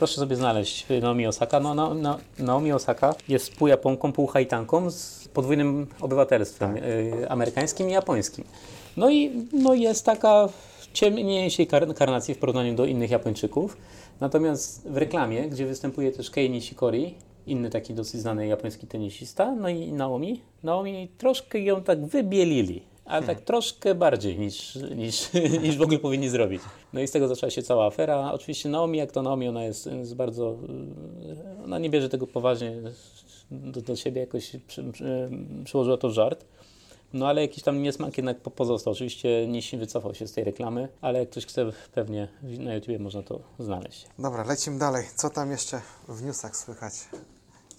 proszę 0.00 0.14
sobie 0.14 0.36
znaleźć 0.36 0.86
Naomi 1.02 1.26
Osaka. 1.26 1.60
No, 1.60 1.74
na, 1.74 1.94
na, 1.94 2.18
Naomi 2.38 2.72
Osaka 2.72 3.14
jest 3.28 3.56
pół 3.56 3.68
Japonką, 3.68 4.12
pół 4.12 4.26
Haitanką 4.26 4.90
z 4.90 5.28
podwójnym 5.28 5.86
obywatelstwem 6.00 6.76
y, 6.76 7.26
amerykańskim 7.28 7.88
i 7.88 7.92
japońskim. 7.92 8.44
No 8.96 9.10
i 9.10 9.46
no 9.52 9.74
jest 9.74 10.06
taka 10.06 10.48
ciemniejszej 10.92 11.66
kar 11.66 11.94
karnacji 11.94 12.34
w 12.34 12.38
porównaniu 12.38 12.74
do 12.74 12.84
innych 12.84 13.10
Japończyków. 13.10 13.76
Natomiast 14.20 14.88
w 14.88 14.96
reklamie, 14.96 15.48
gdzie 15.48 15.66
występuje 15.66 16.12
też 16.12 16.30
Kei 16.30 16.50
Nishikori, 16.50 17.14
inny 17.46 17.70
taki 17.70 17.94
dosyć 17.94 18.20
znany 18.20 18.46
japoński 18.46 18.86
tenisista, 18.86 19.54
no 19.54 19.68
i 19.68 19.92
Naomi, 19.92 20.42
Naomi 20.62 21.08
troszkę 21.18 21.58
ją 21.58 21.82
tak 21.82 22.06
wybielili. 22.06 22.89
Ale 23.10 23.26
tak 23.26 23.40
troszkę 23.40 23.94
bardziej 23.94 24.38
niż, 24.38 24.78
niż, 24.96 25.30
niż 25.62 25.76
w 25.78 25.82
ogóle 25.82 25.98
powinni 25.98 26.28
zrobić. 26.28 26.62
No 26.92 27.00
i 27.00 27.06
z 27.06 27.10
tego 27.10 27.28
zaczęła 27.28 27.50
się 27.50 27.62
cała 27.62 27.86
afera. 27.86 28.32
Oczywiście 28.32 28.68
Naomi, 28.68 28.98
jak 28.98 29.12
to 29.12 29.22
Naomi, 29.22 29.48
ona 29.48 29.64
jest, 29.64 29.86
jest 29.86 30.14
bardzo. 30.14 30.56
Ona 31.64 31.78
nie 31.78 31.90
bierze 31.90 32.08
tego 32.08 32.26
poważnie 32.26 32.76
do, 33.50 33.82
do 33.82 33.96
siebie, 33.96 34.20
jakoś 34.20 34.56
przy, 34.66 34.84
przy, 34.92 35.30
przyłożyła 35.64 35.96
to 35.96 36.08
w 36.08 36.12
żart. 36.12 36.44
No 37.12 37.28
ale 37.28 37.42
jakiś 37.42 37.62
tam 37.64 37.82
niesmak 37.82 38.16
jednak 38.16 38.40
po- 38.40 38.50
pozostał. 38.50 38.92
Oczywiście 38.92 39.46
Nissin 39.48 39.80
wycofał 39.80 40.14
się 40.14 40.26
z 40.26 40.32
tej 40.32 40.44
reklamy, 40.44 40.88
ale 41.00 41.18
jak 41.18 41.30
ktoś 41.30 41.46
chce, 41.46 41.72
pewnie 41.94 42.28
na 42.42 42.74
YouTubie 42.74 42.98
można 42.98 43.22
to 43.22 43.40
znaleźć. 43.58 44.06
dobra, 44.18 44.44
lecimy 44.44 44.78
dalej. 44.78 45.04
Co 45.16 45.30
tam 45.30 45.50
jeszcze 45.50 45.80
w 46.08 46.22
newsach 46.22 46.56
słychać 46.56 46.92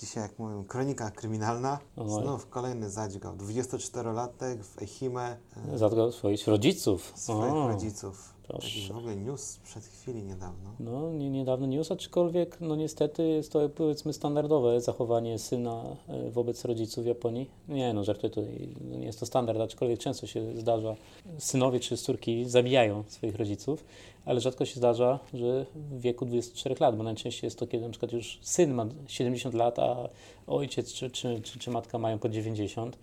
Dzisiaj, 0.02 0.24
jak 0.24 0.40
mówię, 0.40 0.64
kronika 0.68 1.12
kryminalna. 1.12 1.80
Oj. 1.98 2.10
Znów 2.10 2.50
kolejny 2.50 2.90
zadźgał. 2.90 3.36
24-latek 3.36 4.64
w 4.64 4.82
Echime 4.82 5.38
Zatkał 5.76 6.12
swoich 6.12 6.48
rodziców. 6.48 7.14
swoich 7.16 7.54
O, 7.54 7.68
rodziców. 7.68 8.34
Proszę. 8.60 8.94
W 8.94 8.98
ogóle 8.98 9.16
news 9.16 9.42
sprzed 9.42 9.84
chwili 9.84 10.24
niedawno. 10.24 10.76
No, 10.80 11.12
nie, 11.14 11.30
niedawno 11.30 11.68
news, 11.68 11.92
aczkolwiek 11.92 12.58
no 12.62 12.76
niestety 12.76 13.28
jest 13.28 13.52
to 13.52 13.70
powiedzmy 13.70 14.14
standardowe 14.14 14.82
zachowanie 14.82 15.40
syna 15.40 15.84
e, 16.08 16.30
wobec 16.30 16.66
rodziców 16.66 17.04
w 17.04 17.08
Japonii. 17.08 17.50
Nie 17.68 17.94
no, 17.94 18.04
żartuję 18.04 18.30
tutaj, 18.30 18.70
no, 18.82 18.98
nie 18.98 19.06
jest 19.06 19.20
to 19.20 19.26
standard, 19.26 19.60
aczkolwiek 19.60 20.00
często 20.00 20.28
się 20.28 20.58
zdarza, 20.58 20.96
synowie 21.38 21.80
czy 21.80 21.98
córki 21.98 22.50
zabijają 22.50 23.04
swoich 23.08 23.36
rodziców, 23.36 23.86
ale 24.26 24.42
rzadko 24.42 24.66
się 24.66 24.76
zdarza, 24.76 25.20
że 25.34 25.66
w 25.76 26.02
wieku 26.02 26.26
24 26.26 26.76
lat, 26.80 26.98
bo 26.98 27.04
najczęściej 27.04 27.48
jest 27.48 27.60
to, 27.60 27.68
kiedy 27.68 27.86
na 27.86 27.90
przykład 27.90 28.12
już 28.12 28.40
syn 28.42 28.74
ma 28.74 28.86
70 29.08 29.56
lat, 29.56 29.80
a 29.80 30.10
ojciec 30.48 30.94
czy, 30.94 31.10
czy, 31.10 31.42
czy, 31.42 31.60
czy 31.60 31.72
matka 31.72 31.98
mają 31.98 32.20
po 32.20 32.30
90, 32.30 32.98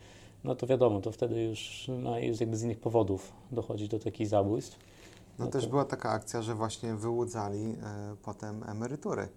no 0.45 0.55
to 0.55 0.67
wiadomo, 0.67 1.01
to 1.01 1.13
wtedy 1.13 1.43
już 1.43 1.91
no, 1.99 2.19
jest 2.19 2.41
jakby 2.41 2.57
z 2.57 2.63
innych 2.63 2.81
powodów 2.81 3.33
dochodzi 3.53 3.89
do 3.89 3.99
takich 3.99 4.29
zabójstw. 4.29 4.88
No, 5.39 5.45
No 5.45 5.51
też 5.51 5.65
to- 5.65 5.71
była 5.71 5.85
taka 5.85 6.11
akcja, 6.11 6.43
że 6.43 6.55
właśnie 6.55 6.95
wyłudzali 6.95 7.77
e, 7.83 8.17
potem 8.23 8.63
emerytury. 8.67 9.29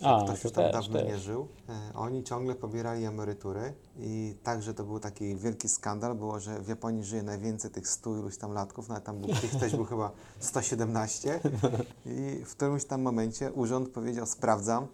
Że 0.00 0.08
A, 0.08 0.24
ktoś 0.24 0.40
to 0.42 0.48
już 0.48 0.54
tam 0.54 0.64
też, 0.64 0.72
dawno 0.72 0.98
też. 0.98 1.08
nie 1.08 1.18
żył. 1.18 1.48
E, 1.68 1.94
oni 1.94 2.24
ciągle 2.24 2.54
pobierali 2.54 3.04
emerytury 3.04 3.74
i 3.98 4.36
także 4.42 4.74
to 4.74 4.84
był 4.84 5.00
taki 5.00 5.36
wielki 5.36 5.68
skandal, 5.68 6.14
było, 6.14 6.40
że 6.40 6.60
w 6.60 6.68
Japonii 6.68 7.04
żyje 7.04 7.22
najwięcej 7.22 7.70
tych 7.70 7.88
100 7.88 8.10
iluś 8.18 8.36
tam 8.38 8.52
latków, 8.52 8.88
nawet 8.88 9.04
tam 9.04 9.20
był, 9.20 9.28
ktoś 9.56 9.76
był 9.76 9.84
chyba 9.84 10.10
117 10.40 11.40
i 12.06 12.44
w 12.44 12.50
którymś 12.50 12.84
tam 12.84 13.02
momencie 13.02 13.52
urząd 13.52 13.88
powiedział 13.88 14.26
sprawdzam 14.26 14.86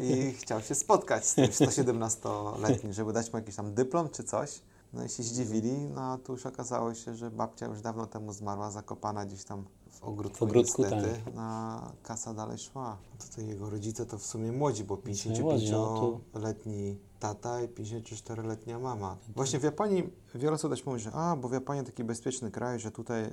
i 0.00 0.32
chciał 0.32 0.60
się 0.60 0.74
spotkać 0.74 1.26
z 1.26 1.34
tym 1.34 1.44
117-letnim, 1.46 2.92
żeby 2.92 3.12
dać 3.12 3.32
mu 3.32 3.38
jakiś 3.38 3.56
tam 3.56 3.74
dyplom 3.74 4.08
czy 4.08 4.24
coś. 4.24 4.60
No 4.92 5.04
i 5.04 5.08
się 5.08 5.22
zdziwili, 5.22 5.72
no 5.72 6.00
a 6.12 6.18
tu 6.18 6.32
już 6.32 6.46
okazało 6.46 6.94
się, 6.94 7.14
że 7.14 7.30
babcia 7.30 7.66
już 7.66 7.80
dawno 7.80 8.06
temu 8.06 8.32
zmarła, 8.32 8.70
zakopana 8.70 9.26
gdzieś 9.26 9.44
tam 9.44 9.64
w 10.00 10.04
ogródku, 10.04 10.38
W 10.38 10.42
ogródku, 10.42 10.82
niestety, 10.82 11.20
tak. 11.24 11.34
na 11.34 11.92
kasa 12.02 12.34
dalej 12.34 12.58
szła. 12.58 12.96
No 13.10 13.26
Tutaj 13.26 13.46
jego 13.46 13.70
rodzice 13.70 14.06
to 14.06 14.18
w 14.18 14.26
sumie 14.26 14.52
młodzi, 14.52 14.84
bo 14.84 14.98
młodzi, 15.40 15.70
no 15.70 16.20
55-letni 16.34 16.96
tata 17.20 17.62
i 17.62 17.68
54-letnia 17.68 18.78
mama. 18.78 19.16
Właśnie 19.36 19.58
w 19.58 19.62
Japonii 19.62 20.10
wiele 20.34 20.52
osób 20.52 20.70
też 20.70 20.86
mówi, 20.86 21.00
że 21.00 21.12
a, 21.12 21.36
bo 21.36 21.48
w 21.48 21.52
Japonii 21.52 21.84
taki 21.84 22.04
bezpieczny 22.04 22.50
kraj, 22.50 22.80
że 22.80 22.90
tutaj 22.90 23.24
y, 23.24 23.30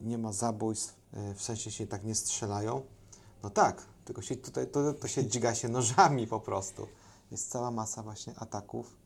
nie 0.00 0.18
ma 0.18 0.32
zabójstw, 0.32 0.96
y, 1.30 1.34
w 1.34 1.42
sensie 1.42 1.70
się 1.70 1.86
tak 1.86 2.04
nie 2.04 2.14
strzelają. 2.14 2.82
No 3.42 3.50
tak, 3.50 3.86
tylko 4.04 4.22
się 4.22 4.36
tutaj 4.36 4.66
to, 4.66 4.92
to 4.92 5.08
się 5.08 5.26
dźga 5.26 5.54
się 5.54 5.68
nożami 5.68 6.26
po 6.26 6.40
prostu. 6.40 6.86
Jest 7.30 7.50
cała 7.50 7.70
masa 7.70 8.02
właśnie 8.02 8.34
ataków 8.36 8.96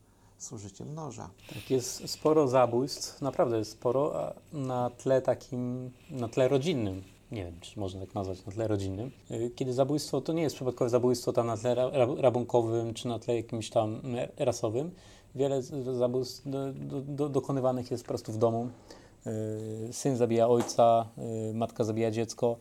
z 0.41 0.51
użyciem 0.51 0.93
noża. 0.95 1.29
Tak, 1.49 1.71
jest 1.71 2.09
sporo 2.09 2.47
zabójstw, 2.47 3.21
naprawdę 3.21 3.57
jest 3.57 3.71
sporo, 3.71 4.33
na 4.53 4.89
tle 4.89 5.21
takim, 5.21 5.91
na 6.09 6.27
tle 6.27 6.47
rodzinnym. 6.47 7.03
Nie 7.31 7.45
wiem, 7.45 7.53
czy 7.61 7.79
można 7.79 7.99
tak 8.05 8.15
nazwać, 8.15 8.45
na 8.45 8.51
tle 8.51 8.67
rodzinnym. 8.67 9.11
Y, 9.31 9.51
Kiedy 9.55 9.73
zabójstwo 9.73 10.21
to 10.21 10.33
nie 10.33 10.41
jest 10.41 10.55
przypadkowe 10.55 10.89
zabójstwo 10.89 11.33
tam 11.33 11.47
na 11.47 11.57
tle 11.57 11.75
ra- 11.75 11.89
ra- 11.89 12.15
rabunkowym, 12.17 12.93
czy 12.93 13.07
na 13.07 13.19
tle 13.19 13.35
jakimś 13.35 13.69
tam 13.69 13.99
mm, 14.03 14.29
rasowym. 14.37 14.91
Wiele 15.35 15.61
zabójstw 15.97 16.49
do, 16.49 16.73
do, 16.73 17.01
do, 17.01 17.29
dokonywanych 17.29 17.91
jest 17.91 18.03
po 18.03 18.07
prostu 18.07 18.31
w 18.31 18.37
domu. 18.37 18.69
Y, 19.27 19.93
Syn 19.93 20.17
zabija 20.17 20.47
ojca, 20.47 21.05
y, 21.49 21.53
matka 21.53 21.83
zabija 21.83 22.11
dziecko, 22.11 22.55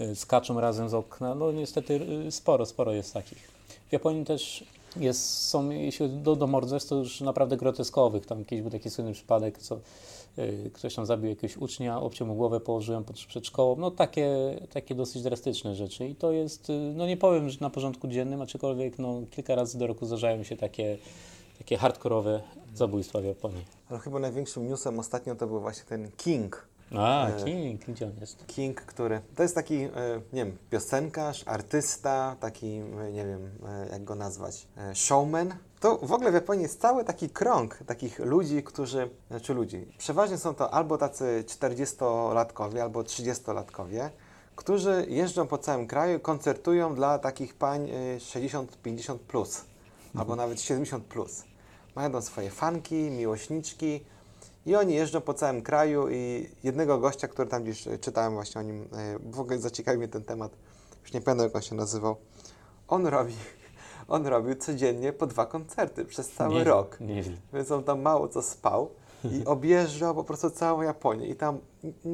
y, 0.00 0.16
skaczą 0.16 0.60
razem 0.60 0.88
z 0.88 0.94
okna. 0.94 1.34
No 1.34 1.52
niestety 1.52 1.94
y, 2.26 2.30
sporo, 2.30 2.66
sporo 2.66 2.92
jest 2.92 3.14
takich. 3.14 3.50
W 3.88 3.92
Japonii 3.92 4.24
też 4.24 4.64
jest, 5.00 5.48
są, 5.48 5.70
jeśli 5.70 6.08
do, 6.08 6.36
do 6.36 6.46
morderstw, 6.46 6.90
to 6.90 6.96
już 6.96 7.20
naprawdę 7.20 7.56
groteskowych. 7.56 8.26
Tam 8.26 8.44
kiedyś 8.44 8.62
był 8.62 8.70
taki 8.70 8.90
słynny 8.90 9.12
przypadek, 9.12 9.58
co 9.58 9.80
y, 10.38 10.70
ktoś 10.74 10.94
tam 10.94 11.06
zabił 11.06 11.30
jakiegoś 11.30 11.56
ucznia, 11.56 12.00
obciął 12.00 12.28
mu 12.28 12.34
głowę, 12.34 12.60
położył 12.60 12.94
ją 12.94 13.04
pod, 13.04 13.16
przed 13.16 13.46
szkołą. 13.46 13.76
No 13.76 13.90
takie, 13.90 14.30
takie 14.72 14.94
dosyć 14.94 15.22
drastyczne 15.22 15.74
rzeczy. 15.74 16.08
I 16.08 16.14
to 16.14 16.32
jest, 16.32 16.70
y, 16.70 16.92
no 16.96 17.06
nie 17.06 17.16
powiem, 17.16 17.50
że 17.50 17.58
na 17.60 17.70
porządku 17.70 18.08
dziennym, 18.08 18.42
aczkolwiek 18.42 18.98
no, 18.98 19.22
kilka 19.30 19.54
razy 19.54 19.78
do 19.78 19.86
roku 19.86 20.06
zdarzają 20.06 20.42
się 20.42 20.56
takie, 20.56 20.98
takie 21.58 21.76
hardkorowe 21.76 22.42
zabójstwa 22.74 23.20
w 23.20 23.24
Japonii. 23.24 23.64
Ale 23.90 23.98
chyba 23.98 24.18
największym 24.18 24.68
newsem 24.68 24.98
ostatnio 24.98 25.34
to 25.34 25.46
był 25.46 25.60
właśnie 25.60 25.84
ten 25.84 26.10
King. 26.16 26.68
A, 26.94 27.28
E, 27.28 27.44
King, 27.44 27.84
gdzie 27.84 28.06
on 28.06 28.12
jest? 28.20 28.46
King, 28.46 28.80
który 28.80 29.20
to 29.36 29.42
jest 29.42 29.54
taki, 29.54 29.74
e, 29.74 29.90
nie 30.32 30.44
wiem, 30.44 30.58
piosenkarz, 30.70 31.42
artysta, 31.46 32.36
taki, 32.40 32.66
e, 32.66 33.12
nie 33.12 33.26
wiem, 33.26 33.50
jak 33.90 34.04
go 34.04 34.14
nazwać, 34.14 34.68
showman. 34.94 35.54
To 35.80 35.98
w 36.02 36.12
ogóle 36.12 36.30
w 36.30 36.34
Japonii 36.34 36.62
jest 36.62 36.80
cały 36.80 37.04
taki 37.04 37.30
krąg 37.30 37.78
takich 37.86 38.18
ludzi, 38.18 38.62
którzy, 38.62 39.10
znaczy 39.30 39.54
ludzi, 39.54 39.86
przeważnie 39.98 40.38
są 40.38 40.54
to 40.54 40.74
albo 40.74 40.98
tacy 40.98 41.44
40-latkowie, 41.46 42.78
albo 42.80 43.00
30-latkowie, 43.02 44.10
którzy 44.56 45.06
jeżdżą 45.08 45.46
po 45.46 45.58
całym 45.58 45.86
kraju, 45.86 46.20
koncertują 46.20 46.94
dla 46.94 47.18
takich 47.18 47.54
pań 47.54 47.90
e, 47.90 48.18
60-50 48.18 49.18
plus, 49.18 49.64
albo 50.18 50.36
nawet 50.36 50.60
70 50.60 51.04
plus. 51.04 51.44
Mają 51.94 52.22
swoje 52.22 52.50
fanki, 52.50 52.94
miłośniczki, 52.94 54.04
i 54.66 54.76
oni 54.76 54.94
jeżdżą 54.94 55.20
po 55.20 55.34
całym 55.34 55.62
kraju 55.62 56.08
i 56.10 56.48
jednego 56.64 56.98
gościa, 56.98 57.28
który 57.28 57.48
tam 57.48 57.62
gdzieś 57.62 57.88
e, 57.88 57.98
czytałem 57.98 58.34
właśnie 58.34 58.60
o 58.60 58.64
nim, 58.64 58.82
e, 58.82 59.18
w 59.30 59.40
ogóle 59.40 59.58
zaciekawił 59.58 59.98
mnie 59.98 60.08
ten 60.08 60.24
temat, 60.24 60.52
już 61.02 61.12
nie 61.12 61.20
pamiętam 61.20 61.46
jak 61.46 61.56
on 61.56 61.62
się 61.62 61.74
nazywał, 61.74 62.16
on 62.88 63.06
robi, 63.06 63.34
on 64.08 64.26
robił 64.26 64.54
codziennie 64.54 65.12
po 65.12 65.26
dwa 65.26 65.46
koncerty 65.46 66.04
przez 66.04 66.30
cały 66.30 66.54
Nieźle, 66.54 66.70
rok. 66.70 67.00
Nieźle. 67.00 67.36
Więc 67.52 67.70
on 67.70 67.84
tam 67.84 68.00
mało 68.00 68.28
co 68.28 68.42
spał 68.42 68.90
i 69.24 69.44
objeżdżał 69.56 70.14
po 70.14 70.24
prostu 70.24 70.50
całą 70.50 70.82
Japonię. 70.82 71.26
I 71.26 71.34
tam 71.34 71.58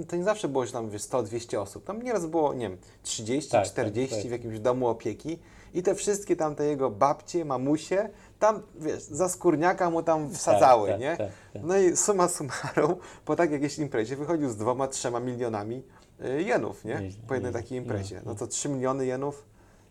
to 0.09 0.17
nie 0.17 0.25
zawsze 0.25 0.49
było, 0.49 0.67
że 0.67 0.73
tam 0.73 0.91
wiesz, 0.91 1.03
100-200 1.03 1.59
osób. 1.59 1.85
Tam 1.85 2.03
nieraz 2.03 2.27
było, 2.27 2.55
nie 2.55 2.69
wiem, 2.69 2.79
30, 3.03 3.51
Tak, 3.51 3.67
40 3.67 4.15
tak, 4.15 4.23
tak. 4.23 4.29
w 4.29 4.33
jakimś 4.33 4.61
domu 4.61 4.89
opieki. 4.89 5.39
I 5.75 5.83
te 5.83 5.95
wszystkie 5.95 6.37
tam 6.37 6.55
te 6.55 6.65
jego 6.67 6.91
babcie, 6.91 7.45
mamusie, 7.45 8.09
tam 8.39 8.63
wiesz, 8.81 9.03
za 9.03 9.29
skórniaka 9.29 9.91
mu 9.91 10.03
tam 10.03 10.31
wsadzały, 10.35 10.89
tak, 10.91 11.01
nie? 11.01 11.17
tak, 11.17 11.31
tak. 11.53 11.63
No 11.63 11.79
i 11.79 11.97
summa 11.97 12.29
summarum, 12.29 12.95
po 13.25 13.37
tak 13.37 13.51
jakiejś 13.53 13.79
imprezie 13.79 14.17
wychodził 14.17 14.49
z 14.51 14.57
dwoma, 14.57 14.89
trzema 14.89 15.21
milionami 15.21 15.83
y, 16.25 16.43
jenów, 16.43 16.85
nie? 16.85 17.03
Po 17.29 17.35
jednej 17.35 17.53
takiej 17.53 17.79
imprezie. 17.79 18.17
No, 18.17 18.23
No 18.33 18.35
to 18.35 18.47
3 18.47 18.69
miliony 18.69 19.07
jenów, 19.07 19.45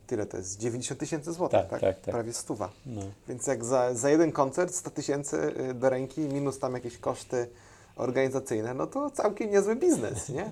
tyle 0.08 0.26
to 0.26 0.38
jest? 0.38 0.58
90 0.60 1.00
tysięcy 1.00 1.34
złotych, 1.34 1.60
Tak, 1.60 1.70
tak? 1.70 1.82
tak, 1.82 2.02
tak. 2.02 2.14
Prawie 2.14 2.34
stuwa. 2.34 2.70
No. 2.86 3.02
Więc 3.28 3.48
jak 3.48 3.66
za, 3.66 3.94
za 3.94 4.10
jeden 4.10 4.32
koncert 4.32 4.76
100 4.76 4.90
tysięcy 4.90 5.38
y, 5.70 5.74
do 5.74 5.90
ręki, 5.90 6.22
minus 6.22 6.60
tam 6.60 6.74
jakieś 6.74 6.98
koszty 6.98 7.48
organizacyjne, 7.96 8.74
no 8.74 8.88
to 8.88 9.10
całkiem 9.10 9.52
niezły 9.52 9.76
biznes, 9.76 10.30
nie? 10.30 10.52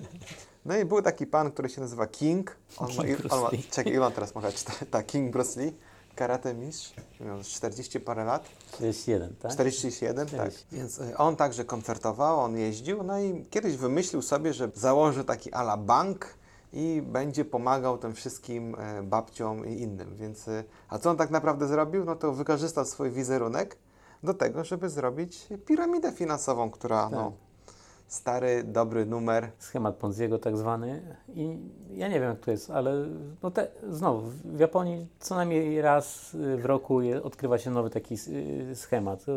No 0.64 0.76
i 0.76 0.84
był 0.84 1.02
taki 1.02 1.26
pan, 1.26 1.52
który 1.52 1.68
się 1.68 1.80
nazywa 1.80 2.06
King. 2.06 2.56
On 2.76 2.88
ma, 2.96 3.04
King 3.04 3.32
on 3.32 3.40
ma, 3.40 3.50
czekaj, 3.70 3.92
ile 3.92 4.06
on 4.06 4.12
teraz 4.12 4.34
ma? 4.34 4.42
Tak, 4.90 5.06
King 5.06 5.32
Bruce 5.32 5.60
Lee, 5.60 5.72
karate 6.14 6.54
mistrz, 6.54 6.94
miał 7.20 7.42
40 7.42 8.00
parę 8.00 8.24
lat. 8.24 8.48
41, 8.72 9.34
tak? 9.36 9.52
41, 9.52 10.26
tak. 10.26 10.34
40. 10.34 10.66
Więc 10.72 10.98
y, 10.98 11.16
on 11.16 11.36
także 11.36 11.64
koncertował, 11.64 12.40
on 12.40 12.56
jeździł, 12.56 13.02
no 13.02 13.20
i 13.20 13.44
kiedyś 13.50 13.76
wymyślił 13.76 14.22
sobie, 14.22 14.52
że 14.52 14.70
założy 14.74 15.24
taki 15.24 15.52
ala 15.52 15.76
bank 15.76 16.34
i 16.72 17.02
będzie 17.06 17.44
pomagał 17.44 17.98
tym 17.98 18.14
wszystkim 18.14 18.76
e, 18.78 19.02
babciom 19.02 19.66
i 19.66 19.80
innym. 19.80 20.16
Więc, 20.16 20.48
y, 20.48 20.64
a 20.88 20.98
co 20.98 21.10
on 21.10 21.16
tak 21.16 21.30
naprawdę 21.30 21.66
zrobił? 21.66 22.04
No 22.04 22.16
to 22.16 22.32
wykorzystał 22.32 22.84
swój 22.84 23.10
wizerunek 23.10 23.76
do 24.22 24.34
tego, 24.34 24.64
żeby 24.64 24.88
zrobić 24.88 25.46
piramidę 25.66 26.12
finansową, 26.12 26.70
która, 26.70 27.08
no, 27.10 27.32
stary, 28.10 28.64
dobry 28.64 29.06
numer. 29.06 29.50
schemat 29.58 29.96
Ponziego 29.96 30.38
tak 30.38 30.56
zwany 30.56 31.02
i 31.34 31.58
ja 31.94 32.08
nie 32.08 32.20
wiem 32.20 32.28
jak 32.28 32.40
to 32.40 32.50
jest, 32.50 32.70
ale 32.70 33.06
no 33.42 33.50
te, 33.50 33.68
znowu 33.88 34.30
w 34.44 34.60
Japonii 34.60 35.06
co 35.20 35.34
najmniej 35.34 35.82
raz 35.82 36.34
y, 36.34 36.56
w 36.56 36.64
roku 36.64 37.02
je, 37.02 37.22
odkrywa 37.22 37.58
się 37.58 37.70
nowy 37.70 37.90
taki 37.90 38.14
y, 38.14 38.76
schemat. 38.76 39.26
Y, 39.28 39.36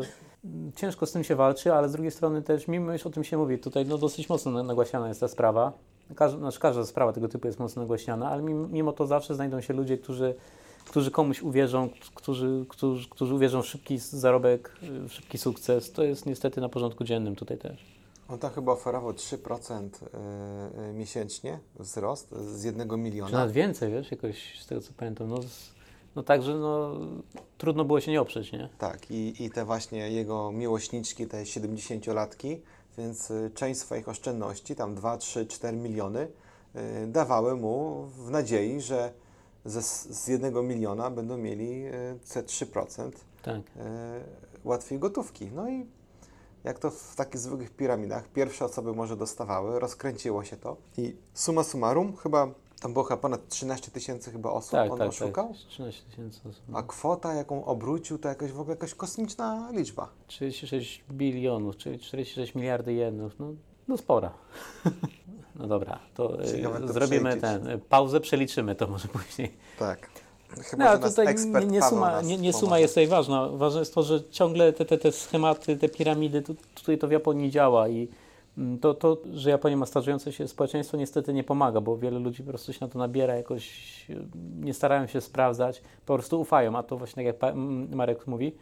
Ciężko 0.76 1.06
z 1.06 1.12
tym 1.12 1.24
się 1.24 1.36
walczy, 1.36 1.74
ale 1.74 1.88
z 1.88 1.92
drugiej 1.92 2.10
strony 2.10 2.42
też 2.42 2.68
mimo 2.68 2.94
iż 2.94 3.06
o 3.06 3.10
tym 3.10 3.24
się 3.24 3.38
mówi, 3.38 3.58
tutaj 3.58 3.86
no, 3.86 3.98
dosyć 3.98 4.28
mocno 4.28 4.50
na- 4.50 4.62
nagłaśniana 4.62 5.08
jest 5.08 5.20
ta 5.20 5.28
sprawa. 5.28 5.72
Każda, 6.14 6.38
znaczy 6.38 6.60
każda 6.60 6.84
sprawa 6.84 7.12
tego 7.12 7.28
typu 7.28 7.46
jest 7.46 7.58
mocno 7.58 7.82
nagłaśniana, 7.82 8.30
ale 8.30 8.42
mimo, 8.42 8.68
mimo 8.68 8.92
to 8.92 9.06
zawsze 9.06 9.34
znajdą 9.34 9.60
się 9.60 9.74
ludzie, 9.74 9.98
którzy 9.98 10.34
którzy 10.88 11.10
komuś 11.10 11.42
uwierzą, 11.42 11.88
którzy, 12.14 12.64
którzy, 12.68 13.08
którzy 13.08 13.34
uwierzą 13.34 13.62
w 13.62 13.66
szybki 13.66 13.98
zarobek, 13.98 14.76
w 15.08 15.12
szybki 15.12 15.38
sukces. 15.38 15.92
To 15.92 16.02
jest 16.04 16.26
niestety 16.26 16.60
na 16.60 16.68
porządku 16.68 17.04
dziennym 17.04 17.36
tutaj 17.36 17.58
też. 17.58 17.93
On 18.28 18.38
tam 18.38 18.50
chyba 18.50 18.72
oferował 18.72 19.12
3% 19.12 19.88
y, 20.02 20.90
y, 20.90 20.92
miesięcznie 20.92 21.58
wzrost 21.78 22.32
z 22.32 22.64
jednego 22.64 22.96
Czy 22.96 23.02
miliona. 23.02 23.38
nawet 23.38 23.52
więcej, 23.54 23.92
wiesz, 23.92 24.10
jakoś 24.10 24.60
z 24.60 24.66
tego 24.66 24.80
co 24.80 24.92
pamiętam. 24.96 25.28
No, 25.28 25.38
no 26.16 26.22
także 26.22 26.54
no, 26.54 26.96
trudno 27.58 27.84
było 27.84 28.00
się 28.00 28.10
nie 28.12 28.20
oprzeć, 28.20 28.52
nie? 28.52 28.68
Tak, 28.78 29.10
i, 29.10 29.44
i 29.44 29.50
te 29.50 29.64
właśnie 29.64 30.10
jego 30.10 30.52
miłośniczki, 30.52 31.26
te 31.26 31.42
70-latki, 31.42 32.56
więc 32.98 33.30
y, 33.30 33.50
część 33.54 33.80
swoich 33.80 34.08
oszczędności, 34.08 34.76
tam 34.76 34.94
2, 34.94 35.16
3, 35.18 35.46
4 35.46 35.76
miliony, 35.76 36.28
y, 36.76 37.06
dawały 37.06 37.56
mu 37.56 38.04
w 38.04 38.30
nadziei, 38.30 38.80
że 38.80 39.12
ze, 39.64 39.82
z 40.14 40.28
jednego 40.28 40.62
miliona 40.62 41.10
będą 41.10 41.38
mieli 41.38 41.86
y, 41.86 42.18
C3%. 42.26 43.10
Tak. 43.42 43.62
e, 43.76 44.20
łatwiej 44.64 44.98
gotówki. 44.98 45.50
No 45.54 45.68
i 45.70 45.86
jak 46.64 46.78
to 46.78 46.90
w 46.90 47.16
takich 47.16 47.40
zwykłych 47.40 47.70
piramidach, 47.70 48.28
pierwsze 48.28 48.64
osoby 48.64 48.92
może 48.94 49.16
dostawały, 49.16 49.80
rozkręciło 49.80 50.44
się 50.44 50.56
to 50.56 50.76
i 50.98 51.16
summa 51.34 51.62
summarum 51.64 52.16
chyba 52.16 52.48
tam 52.80 52.92
było 52.92 53.04
chyba 53.04 53.16
ponad 53.16 53.48
13 53.48 53.90
tysięcy 53.90 54.30
chyba 54.32 54.50
osób 54.50 54.70
Tak, 54.70 54.92
on 54.92 54.98
tak, 54.98 55.08
oszukał, 55.08 55.48
tak. 55.48 55.56
13 55.56 56.02
tysięcy 56.10 56.40
osób. 56.48 56.62
a 56.72 56.82
kwota 56.82 57.34
jaką 57.34 57.64
obrócił 57.64 58.18
to 58.18 58.28
jakaś 58.28 58.52
w 58.52 58.60
ogóle 58.60 58.74
jakaś 58.76 58.94
kosmiczna 58.94 59.70
liczba. 59.72 60.08
36 60.26 61.04
bilionów, 61.10 61.76
czyli 61.76 61.98
46 61.98 62.54
miliardy 62.54 62.92
jenów, 62.92 63.32
no, 63.38 63.52
no 63.88 63.96
spora. 63.96 64.32
No 65.56 65.66
dobra, 65.66 65.98
to, 66.14 66.42
e, 66.42 66.46
Ciekawe 66.46 66.88
zrobimy 66.92 67.36
ten, 67.36 67.68
e, 67.68 67.78
pauzę, 67.78 68.20
przeliczymy 68.20 68.74
to 68.74 68.86
może 68.86 69.08
później. 69.18 69.56
Tak. 69.78 70.08
Chyba, 70.62 70.84
No, 70.84 70.98
nas 70.98 71.14
tutaj 71.14 71.34
nie, 71.60 71.66
nie, 71.66 71.82
suma, 71.82 72.22
nie, 72.22 72.38
nie 72.38 72.52
suma 72.52 72.78
jest 72.78 72.94
tutaj 72.94 73.06
ważna. 73.06 73.48
Ważne 73.48 73.80
jest 73.80 73.94
to, 73.94 74.02
że 74.02 74.24
ciągle 74.30 74.72
te, 74.72 74.84
te, 74.84 74.98
te 74.98 75.12
schematy, 75.12 75.76
te 75.76 75.88
piramidy, 75.88 76.42
tu, 76.42 76.54
tutaj 76.74 76.98
to 76.98 77.08
w 77.08 77.10
Japonii 77.10 77.50
działa 77.50 77.88
i 77.88 78.08
mm, 78.58 78.78
to, 78.78 78.94
to, 78.94 79.18
że 79.32 79.50
Japonia 79.50 79.76
ma 79.76 79.86
starzejące 79.86 80.32
się 80.32 80.48
społeczeństwo 80.48 80.96
niestety 80.96 81.32
nie 81.32 81.44
pomaga, 81.44 81.80
bo 81.80 81.96
wiele 81.96 82.18
ludzi 82.18 82.42
po 82.42 82.48
prostu 82.48 82.72
się 82.72 82.78
na 82.80 82.88
to 82.88 82.98
nabiera, 82.98 83.34
jakoś 83.36 84.06
nie 84.60 84.74
starają 84.74 85.06
się 85.06 85.20
sprawdzać, 85.20 85.82
po 86.06 86.14
prostu 86.14 86.40
ufają, 86.40 86.76
a 86.76 86.82
to 86.82 86.96
właśnie 86.96 87.32
tak 87.32 87.42
jak 87.42 87.54
Marek 87.90 88.26
mówi, 88.26 88.54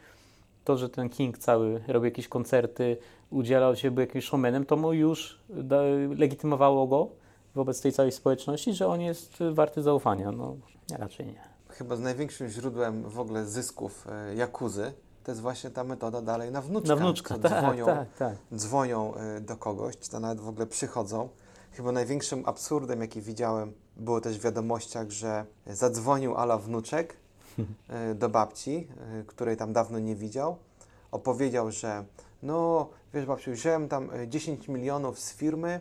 to, 0.65 0.77
że 0.77 0.89
ten 0.89 1.09
King 1.09 1.39
cały 1.39 1.81
robił 1.89 2.05
jakieś 2.05 2.29
koncerty, 2.29 2.97
udzielał 3.31 3.77
się, 3.77 3.91
był 3.91 4.01
jakimś 4.01 4.25
showmanem, 4.25 4.67
to 4.67 4.77
mu 4.77 4.93
już 4.93 5.39
da, 5.49 5.83
legitymowało 6.17 6.87
go 6.87 7.09
wobec 7.55 7.81
tej 7.81 7.93
całej 7.93 8.13
społeczności, 8.13 8.73
że 8.73 8.87
on 8.87 9.01
jest 9.01 9.39
warty 9.53 9.83
zaufania. 9.83 10.33
No, 10.33 10.57
raczej 10.99 11.27
nie. 11.27 11.52
Chyba 11.73 11.97
z 11.97 12.01
największym 12.01 12.49
źródłem 12.49 13.03
w 13.03 13.19
ogóle 13.19 13.47
zysków 13.47 14.07
e, 14.09 14.35
Jakuzy 14.35 14.93
to 15.25 15.31
jest 15.31 15.41
właśnie 15.41 15.71
ta 15.71 15.85
metoda 15.85 16.23
dalej 16.23 16.51
na 16.51 16.63
wnuczka. 16.63 16.89
Na 16.89 16.97
wnuczka, 16.97 17.39
tak, 17.39 17.63
dzwonią, 17.63 17.87
tak, 17.87 18.09
tak. 18.19 18.37
dzwonią 18.55 19.15
e, 19.15 19.41
do 19.41 19.57
kogoś, 19.57 19.99
czy 19.99 20.11
to 20.11 20.21
nawet 20.21 20.41
w 20.41 20.49
ogóle 20.49 20.67
przychodzą. 20.67 21.29
Chyba 21.73 21.93
największym 21.93 22.43
absurdem, 22.47 23.01
jaki 23.01 23.23
widziałem, 23.23 23.73
było 23.97 24.21
też 24.21 24.39
w 24.39 24.43
wiadomościach, 24.43 25.11
że 25.11 25.47
zadzwonił 25.67 26.37
ala 26.37 26.59
wnuczek 26.59 27.17
e, 27.89 28.15
do 28.15 28.29
babci, 28.29 28.89
której 29.27 29.57
tam 29.57 29.73
dawno 29.73 29.99
nie 29.99 30.15
widział. 30.17 30.57
Opowiedział, 31.11 31.71
że 31.71 32.05
no, 32.43 32.89
wiesz 33.15 33.27
babciu, 33.27 33.53
wziąłem 33.53 33.89
tam 33.89 34.11
e, 34.11 34.29
10 34.29 34.69
milionów 34.69 35.21
z 35.21 35.33
firmy 35.33 35.81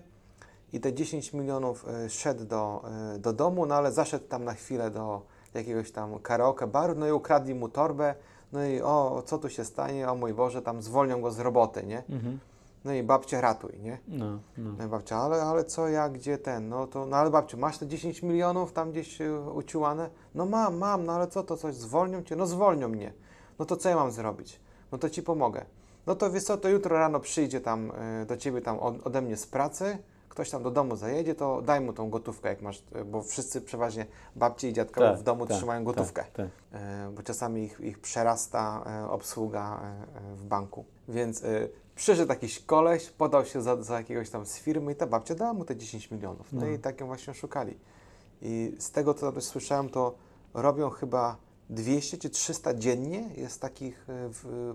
i 0.73 0.79
te 0.79 0.93
10 0.93 1.33
milionów 1.33 1.85
szedł 2.09 2.45
do, 2.45 2.83
do 3.19 3.33
domu, 3.33 3.65
no 3.65 3.75
ale 3.75 3.91
zaszedł 3.91 4.27
tam 4.27 4.43
na 4.43 4.53
chwilę 4.53 4.91
do 4.91 5.21
jakiegoś 5.53 5.91
tam 5.91 6.19
karaoke 6.19 6.67
baru, 6.67 6.95
no 6.95 7.07
i 7.07 7.11
ukradli 7.11 7.55
mu 7.55 7.69
torbę, 7.69 8.15
no 8.53 8.65
i 8.65 8.81
o, 8.81 9.23
co 9.25 9.37
tu 9.37 9.49
się 9.49 9.65
stanie, 9.65 10.09
o 10.09 10.15
mój 10.15 10.33
Boże, 10.33 10.61
tam 10.61 10.81
zwolnią 10.81 11.21
go 11.21 11.31
z 11.31 11.39
roboty, 11.39 11.83
nie? 11.83 12.03
Mhm. 12.09 12.39
No 12.85 12.93
i 12.93 13.03
babcia 13.03 13.41
ratuj, 13.41 13.79
nie? 13.79 13.97
No, 14.07 14.39
no. 14.57 14.71
No 14.77 14.85
i 14.85 14.87
babcia, 14.87 15.17
ale, 15.17 15.41
ale 15.41 15.65
co, 15.65 15.87
jak, 15.87 16.11
gdzie 16.11 16.37
ten, 16.37 16.69
no 16.69 16.87
to, 16.87 17.05
no 17.05 17.17
ale 17.17 17.29
babciu, 17.29 17.57
masz 17.57 17.77
te 17.77 17.87
10 17.87 18.23
milionów 18.23 18.73
tam 18.73 18.91
gdzieś 18.91 19.21
e, 19.21 19.39
uciłane? 19.39 20.09
No 20.35 20.45
mam, 20.45 20.77
mam, 20.77 21.05
no 21.05 21.13
ale 21.13 21.27
co, 21.27 21.43
to 21.43 21.57
coś, 21.57 21.75
zwolnią 21.75 22.23
cię? 22.23 22.35
No 22.35 22.47
zwolnią 22.47 22.87
mnie. 22.87 23.13
No 23.59 23.65
to 23.65 23.77
co 23.77 23.89
ja 23.89 23.95
mam 23.95 24.11
zrobić? 24.11 24.59
No 24.91 24.97
to 24.97 25.09
ci 25.09 25.23
pomogę. 25.23 25.65
No 26.07 26.15
to 26.15 26.31
wiesz 26.31 26.43
co, 26.43 26.57
to 26.57 26.69
jutro 26.69 26.97
rano 26.97 27.19
przyjdzie 27.19 27.61
tam 27.61 27.91
e, 27.91 28.25
do 28.25 28.37
ciebie 28.37 28.61
tam 28.61 28.79
od, 28.79 29.07
ode 29.07 29.21
mnie 29.21 29.37
z 29.37 29.47
pracy, 29.47 29.97
ktoś 30.31 30.49
tam 30.49 30.63
do 30.63 30.71
domu 30.71 30.95
zajedzie, 30.95 31.35
to 31.35 31.61
daj 31.61 31.81
mu 31.81 31.93
tą 31.93 32.09
gotówkę, 32.09 32.49
jak 32.49 32.61
masz, 32.61 32.83
bo 33.05 33.21
wszyscy 33.23 33.61
przeważnie 33.61 34.05
babci 34.35 34.67
i 34.67 34.73
dziadkowie 34.73 35.15
w 35.17 35.23
domu 35.23 35.45
trzymają 35.45 35.83
gotówkę, 35.83 36.21
Tak, 36.23 36.31
tak. 36.31 36.47
e, 36.71 37.11
bo 37.15 37.23
czasami 37.23 37.63
ich, 37.63 37.79
ich 37.79 37.99
przerasta 37.99 38.83
e, 39.03 39.09
obsługa 39.09 39.79
e, 39.83 40.35
w 40.35 40.45
banku. 40.45 40.85
Więc 41.07 41.43
przyszedł 41.95 42.29
jakiś 42.29 42.59
koleś, 42.59 43.09
podał 43.09 43.45
się 43.45 43.61
za, 43.61 43.83
za 43.83 43.97
jakiegoś 43.97 44.29
tam 44.29 44.45
z 44.45 44.57
firmy 44.57 44.91
i 44.91 44.95
ta 44.95 45.07
babcia 45.07 45.35
dała 45.35 45.53
mu 45.53 45.65
te 45.65 45.75
10 45.75 46.11
milionów. 46.11 46.53
No, 46.53 46.61
No. 46.61 46.67
i 46.67 46.79
tak 46.79 46.99
ją 46.99 47.07
właśnie 47.07 47.33
szukali. 47.33 47.77
I 48.41 48.75
z 48.79 48.91
tego, 48.91 49.13
co 49.13 49.41
słyszałem, 49.41 49.89
to 49.89 50.15
robią 50.53 50.89
chyba 50.89 51.37
200 51.69 52.17
czy 52.17 52.29
300 52.29 52.73
dziennie 52.73 53.29
jest 53.37 53.61
takich 53.61 54.05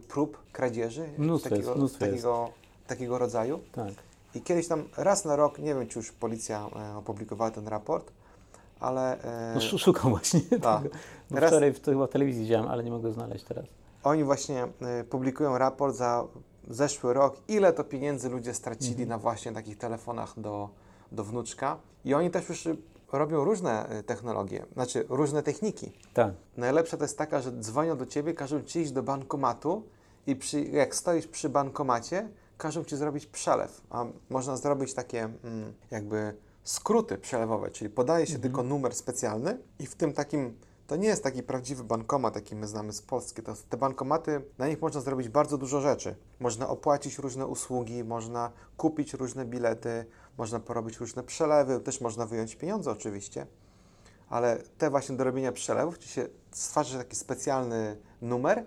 prób 0.08 0.38
kradzieży 0.52 1.08
Mnóstwo 1.18 1.48
jest, 1.48 1.60
takiego, 1.66 1.78
mnóstwo 1.78 2.06
takiego, 2.06 2.50
takiego 2.86 3.18
rodzaju. 3.18 3.60
tak. 3.72 3.88
I 4.36 4.40
kiedyś 4.42 4.68
tam 4.68 4.84
raz 4.96 5.24
na 5.24 5.36
rok, 5.36 5.58
nie 5.58 5.74
wiem 5.74 5.88
czy 5.88 5.98
już 5.98 6.12
policja 6.12 6.68
e, 6.94 6.96
opublikowała 6.96 7.50
ten 7.50 7.68
raport, 7.68 8.12
ale 8.80 9.22
e, 9.22 9.52
No, 9.54 9.60
szu- 9.60 9.78
szukam 9.78 10.10
właśnie 10.10 10.40
tak. 10.62 10.82
tego. 10.82 10.94
Bo 11.30 11.34
Teraz- 11.34 11.50
wczoraj 11.50 11.72
w, 11.72 11.80
to 11.80 11.90
chyba 11.90 12.06
w 12.06 12.10
telewizji 12.10 12.42
widziałem, 12.42 12.68
ale 12.68 12.84
nie 12.84 12.90
mogę 12.90 13.12
znaleźć 13.12 13.44
teraz. 13.44 13.64
oni 14.04 14.24
właśnie 14.24 14.66
e, 14.80 15.04
publikują 15.04 15.58
raport 15.58 15.94
za 15.96 16.24
zeszły 16.68 17.14
rok, 17.14 17.36
ile 17.48 17.72
to 17.72 17.84
pieniędzy 17.84 18.28
ludzie 18.28 18.54
stracili 18.54 18.90
Mhm. 19.02 19.08
na 19.08 19.18
właśnie 19.18 19.52
takich 19.52 19.78
telefonach 19.78 20.40
do, 20.40 20.68
do 21.12 21.24
wnuczka. 21.24 21.76
I 22.04 22.14
oni 22.14 22.30
też 22.30 22.48
już 22.48 22.68
robią 23.12 23.44
różne 23.44 23.88
technologie, 24.06 24.66
znaczy 24.72 25.06
różne 25.08 25.42
techniki. 25.42 25.92
Tak. 26.14 26.32
Najlepsza 26.56 26.96
to 26.96 27.04
jest 27.04 27.18
taka, 27.18 27.40
że 27.40 27.52
dzwonią 27.52 27.96
do 27.96 28.06
ciebie, 28.06 28.34
każą 28.34 28.62
ci 28.62 28.80
iść 28.80 28.92
do 28.92 29.02
bankomatu 29.02 29.82
i 30.26 30.36
przy, 30.36 30.60
jak 30.62 30.94
stoisz 30.94 31.26
przy 31.26 31.48
bankomacie, 31.48 32.28
każą 32.58 32.84
ci 32.84 32.96
zrobić 32.96 33.26
przelew. 33.26 33.80
A 33.90 34.04
można 34.30 34.56
zrobić 34.56 34.94
takie 34.94 35.24
mm, 35.24 35.74
jakby 35.90 36.36
skróty 36.64 37.18
przelewowe, 37.18 37.70
czyli 37.70 37.90
podaje 37.90 38.26
się 38.26 38.38
tylko 38.38 38.62
numer 38.62 38.94
specjalny 38.94 39.58
i 39.78 39.86
w 39.86 39.94
tym 39.94 40.12
takim, 40.12 40.58
to 40.86 40.96
nie 40.96 41.08
jest 41.08 41.22
taki 41.22 41.42
prawdziwy 41.42 41.84
bankomat, 41.84 42.34
jaki 42.34 42.56
my 42.56 42.66
znamy 42.66 42.92
z 42.92 43.02
Polski. 43.02 43.42
To, 43.42 43.54
te 43.68 43.76
bankomaty, 43.76 44.42
na 44.58 44.68
nich 44.68 44.80
można 44.80 45.00
zrobić 45.00 45.28
bardzo 45.28 45.58
dużo 45.58 45.80
rzeczy. 45.80 46.16
Można 46.40 46.68
opłacić 46.68 47.18
różne 47.18 47.46
usługi, 47.46 48.04
można 48.04 48.52
kupić 48.76 49.14
różne 49.14 49.44
bilety, 49.44 50.04
można 50.38 50.60
porobić 50.60 50.96
różne 50.96 51.22
przelewy, 51.22 51.80
też 51.80 52.00
można 52.00 52.26
wyjąć 52.26 52.56
pieniądze 52.56 52.90
oczywiście 52.90 53.46
ale 54.28 54.58
te 54.78 54.90
właśnie 54.90 55.16
do 55.16 55.24
robienia 55.24 55.52
przelewów, 55.52 55.98
czy 55.98 56.08
się 56.08 56.28
stwarza 56.50 56.98
taki 56.98 57.16
specjalny 57.16 57.96
numer, 58.22 58.66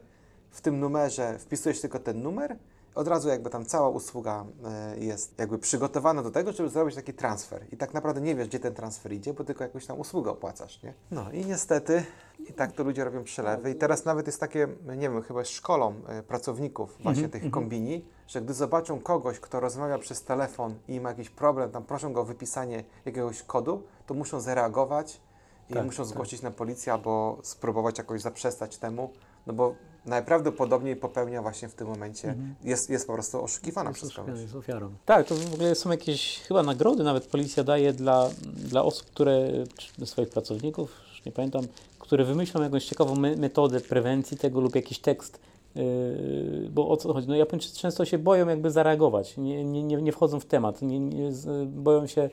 w 0.51 0.61
tym 0.61 0.79
numerze 0.79 1.39
wpisujesz 1.39 1.81
tylko 1.81 1.99
ten 1.99 2.21
numer, 2.21 2.57
od 2.99 3.07
razu 3.07 3.29
jakby 3.29 3.49
tam 3.49 3.65
cała 3.65 3.89
usługa 3.89 4.45
e, 4.65 4.99
jest 4.99 5.39
jakby 5.39 5.59
przygotowana 5.59 6.23
do 6.23 6.31
tego, 6.31 6.51
żeby 6.51 6.69
zrobić 6.69 6.95
taki 6.95 7.13
transfer. 7.13 7.65
I 7.71 7.77
tak 7.77 7.93
naprawdę 7.93 8.21
nie 8.21 8.35
wiesz, 8.35 8.47
gdzie 8.47 8.59
ten 8.59 8.73
transfer 8.73 9.13
idzie, 9.13 9.33
bo 9.33 9.43
tylko 9.43 9.63
jakąś 9.63 9.85
tam 9.85 9.99
usługę 9.99 10.31
opłacasz, 10.31 10.83
nie? 10.83 10.93
No 11.11 11.31
i 11.31 11.45
niestety 11.45 12.03
i 12.49 12.53
tak 12.53 12.71
to 12.71 12.83
ludzie 12.83 13.03
robią 13.03 13.23
przelewy. 13.23 13.71
I 13.71 13.75
teraz 13.75 14.05
nawet 14.05 14.27
jest 14.27 14.39
takie, 14.39 14.67
nie 14.97 15.09
wiem, 15.09 15.21
chyba 15.21 15.43
szkolą 15.45 15.93
e, 16.07 16.23
pracowników 16.23 16.97
właśnie 17.03 17.29
tych 17.29 17.51
kombini, 17.51 18.05
że 18.27 18.41
gdy 18.41 18.53
zobaczą 18.53 18.99
kogoś, 18.99 19.39
kto 19.39 19.59
rozmawia 19.59 19.97
przez 19.97 20.23
telefon 20.23 20.75
i 20.87 20.99
ma 20.99 21.09
jakiś 21.09 21.29
problem, 21.29 21.71
tam 21.71 21.83
proszą 21.83 22.13
go 22.13 22.21
o 22.21 22.25
wypisanie 22.25 22.83
jakiegoś 23.05 23.43
kodu, 23.43 23.83
to 24.05 24.13
muszą 24.13 24.39
zareagować 24.39 25.21
i 25.69 25.73
Tak, 25.73 25.85
muszą 25.85 26.03
tak. 26.03 26.09
zgłosić 26.09 26.41
na 26.41 26.51
policję 26.51 26.93
albo 26.93 27.37
spróbować 27.43 27.97
jakoś 27.97 28.21
zaprzestać 28.21 28.77
temu, 28.77 29.13
no 29.47 29.53
bo 29.53 29.75
najprawdopodobniej 30.05 30.95
popełnia 30.95 31.41
właśnie 31.41 31.69
w 31.69 31.73
tym 31.73 31.87
momencie, 31.87 32.35
jest, 32.63 32.89
jest 32.89 33.07
po 33.07 33.13
prostu 33.13 33.43
oszukiwana 33.43 33.93
przez 33.93 34.13
kogoś. 34.13 34.39
jest 34.39 34.55
ofiarą. 34.55 34.89
Tak, 35.05 35.27
to 35.27 35.35
w 35.35 35.53
ogóle 35.53 35.75
są 35.75 35.91
jakieś 35.91 36.39
chyba 36.39 36.63
nagrody, 36.63 37.03
nawet 37.03 37.27
policja 37.27 37.63
daje 37.63 37.93
dla, 37.93 38.29
dla 38.55 38.83
osób, 38.83 39.05
które, 39.07 39.49
swoich 40.05 40.29
pracowników, 40.29 40.91
już 41.09 41.25
nie 41.25 41.31
pamiętam, 41.31 41.63
które 41.99 42.25
wymyślą 42.25 42.61
jakąś 42.63 42.85
ciekawą 42.85 43.15
me 43.15 43.35
metodę 43.35 43.79
prewencji 43.81 44.37
tego 44.37 44.61
lub 44.61 44.75
jakiś 44.75 44.99
tekst. 44.99 45.39
Yy, 45.75 46.69
bo 46.71 46.89
o 46.89 46.97
co 46.97 47.13
chodzi? 47.13 47.27
No 47.27 47.35
Japończycy 47.35 47.79
często 47.79 48.05
się 48.05 48.17
boją 48.17 48.47
jakby 48.47 48.71
zareagować, 48.71 49.37
nie, 49.37 49.63
nie, 49.63 49.83
nie, 49.83 49.97
nie 49.97 50.11
wchodzą 50.11 50.39
w 50.39 50.45
temat, 50.45 50.81
nie, 50.81 50.99
nie, 50.99 51.33
z- 51.33 51.69
boją 51.69 52.07
się 52.07 52.29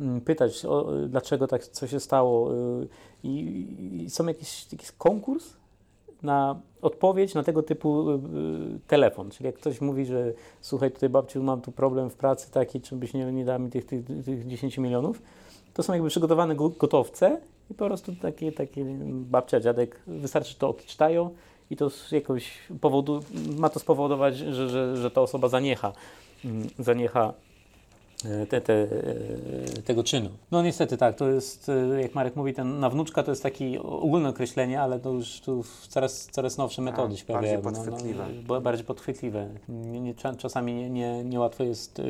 mm, 0.00 0.20
pytać, 0.20 0.64
o, 0.64 0.86
dlaczego 1.08 1.46
tak 1.46 1.66
co 1.66 1.86
się 1.86 2.00
stało. 2.00 2.52
Yy, 2.52 2.88
i, 3.24 4.02
I 4.04 4.10
są 4.10 4.26
jakiś, 4.26 4.72
jakiś 4.72 4.92
konkurs 4.92 5.44
na 6.26 6.60
odpowiedź 6.82 7.34
na 7.34 7.42
tego 7.42 7.62
typu 7.62 8.10
y, 8.10 8.14
y, 8.14 8.18
telefon. 8.86 9.30
Czyli 9.30 9.46
jak 9.46 9.54
ktoś 9.54 9.80
mówi, 9.80 10.06
że 10.06 10.32
słuchaj, 10.60 10.90
tutaj 10.90 11.08
babciu, 11.08 11.42
mam 11.42 11.60
tu 11.60 11.72
problem 11.72 12.10
w 12.10 12.14
pracy 12.14 12.50
taki, 12.50 12.80
czy 12.80 12.96
byś 12.96 13.14
nie, 13.14 13.32
nie 13.32 13.44
dał 13.44 13.60
mi 13.60 13.70
tych, 13.70 13.86
tych, 13.86 14.04
tych 14.24 14.46
10 14.46 14.78
milionów, 14.78 15.22
to 15.74 15.82
są 15.82 15.92
jakby 15.92 16.08
przygotowane 16.08 16.54
go- 16.54 16.68
gotowce 16.68 17.40
i 17.70 17.74
po 17.74 17.86
prostu 17.86 18.12
takie, 18.22 18.52
takie 18.52 18.84
babcia, 19.10 19.60
dziadek, 19.60 20.00
wystarczy, 20.06 20.58
to 20.58 20.68
odczytają 20.68 21.30
i 21.70 21.76
to 21.76 21.90
z 21.90 22.12
jakoś 22.12 22.58
powodu, 22.80 23.20
ma 23.58 23.68
to 23.68 23.80
spowodować, 23.80 24.36
że, 24.36 24.68
że, 24.68 24.96
że 24.96 25.10
ta 25.10 25.20
osoba 25.20 25.48
zaniecha, 25.48 25.92
mm, 26.44 26.66
zaniecha 26.78 27.34
te, 28.50 28.60
te, 28.60 28.72
e, 28.72 28.86
tego 29.84 30.04
czynu. 30.04 30.30
No 30.50 30.62
niestety 30.62 30.96
tak, 30.96 31.16
to 31.16 31.28
jest, 31.28 31.68
e, 31.68 32.02
jak 32.02 32.14
Marek 32.14 32.36
mówi, 32.36 32.54
ten 32.54 32.80
na 32.80 32.90
wnuczka 32.90 33.22
to 33.22 33.30
jest 33.32 33.42
takie 33.42 33.82
ogólne 33.82 34.28
określenie, 34.28 34.80
ale 34.82 35.00
to 35.00 35.10
już 35.12 35.40
tu 35.40 35.64
coraz, 35.88 36.26
coraz 36.32 36.58
nowsze 36.58 36.82
metody 36.82 37.08
Tak, 37.14 37.18
się 37.20 37.24
pojawiają. 37.26 37.62
bardziej 37.62 37.82
podchwytliwe. 37.84 38.24
No, 38.48 38.54
no, 38.54 38.60
bardziej 38.60 38.84
podchwytliwe. 38.86 39.48
Nie, 39.68 40.00
nie, 40.00 40.14
cza- 40.14 40.36
czasami 40.36 40.74
nie, 40.74 40.90
nie, 40.90 41.24
niełatwo 41.24 41.64
jest 41.64 42.00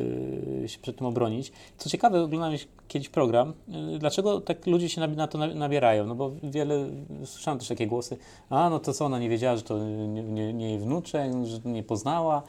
e, 0.63 0.67
się 0.69 0.79
przed 0.79 0.97
tym 0.97 1.07
obronić. 1.07 1.51
Co 1.77 1.89
ciekawe, 1.89 2.21
oglądałem 2.23 2.57
kiedyś 2.87 3.09
program, 3.09 3.53
e, 3.95 3.99
dlaczego 3.99 4.41
tak 4.41 4.67
ludzie 4.67 4.89
się 4.89 5.07
na 5.07 5.27
to 5.27 5.37
na- 5.37 5.47
nabierają, 5.55 6.05
no 6.05 6.15
bo 6.15 6.31
wiele, 6.43 6.85
słyszałem 7.25 7.59
też 7.59 7.67
takie 7.67 7.87
głosy, 7.87 8.17
a 8.49 8.69
no 8.69 8.79
to 8.79 8.93
co, 8.93 9.05
ona 9.05 9.19
nie 9.19 9.29
wiedziała, 9.29 9.55
że 9.57 9.63
to 9.63 9.77
nie, 9.87 10.23
nie, 10.23 10.53
nie 10.53 10.69
jej 10.69 10.79
wnuczek, 10.79 11.31
że 11.45 11.59
nie 11.65 11.83
poznała. 11.83 12.43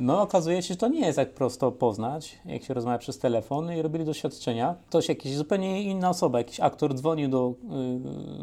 No, 0.00 0.22
okazuje 0.22 0.62
się, 0.62 0.68
że 0.68 0.76
to 0.76 0.88
nie 0.88 1.00
jest 1.00 1.16
tak 1.16 1.34
prosto 1.34 1.72
poznać, 1.72 2.38
jak 2.44 2.62
się 2.64 2.74
rozmawia 2.74 2.98
przez 2.98 3.18
telefon 3.18 3.72
i 3.72 3.82
robili 3.82 4.04
doświadczenia. 4.04 4.74
Ktoś, 4.88 5.08
jakiś 5.08 5.36
zupełnie 5.36 5.82
inna 5.82 6.10
osoba, 6.10 6.38
jakiś 6.38 6.60
aktor 6.60 6.94
dzwonił 6.94 7.28
do, 7.28 7.54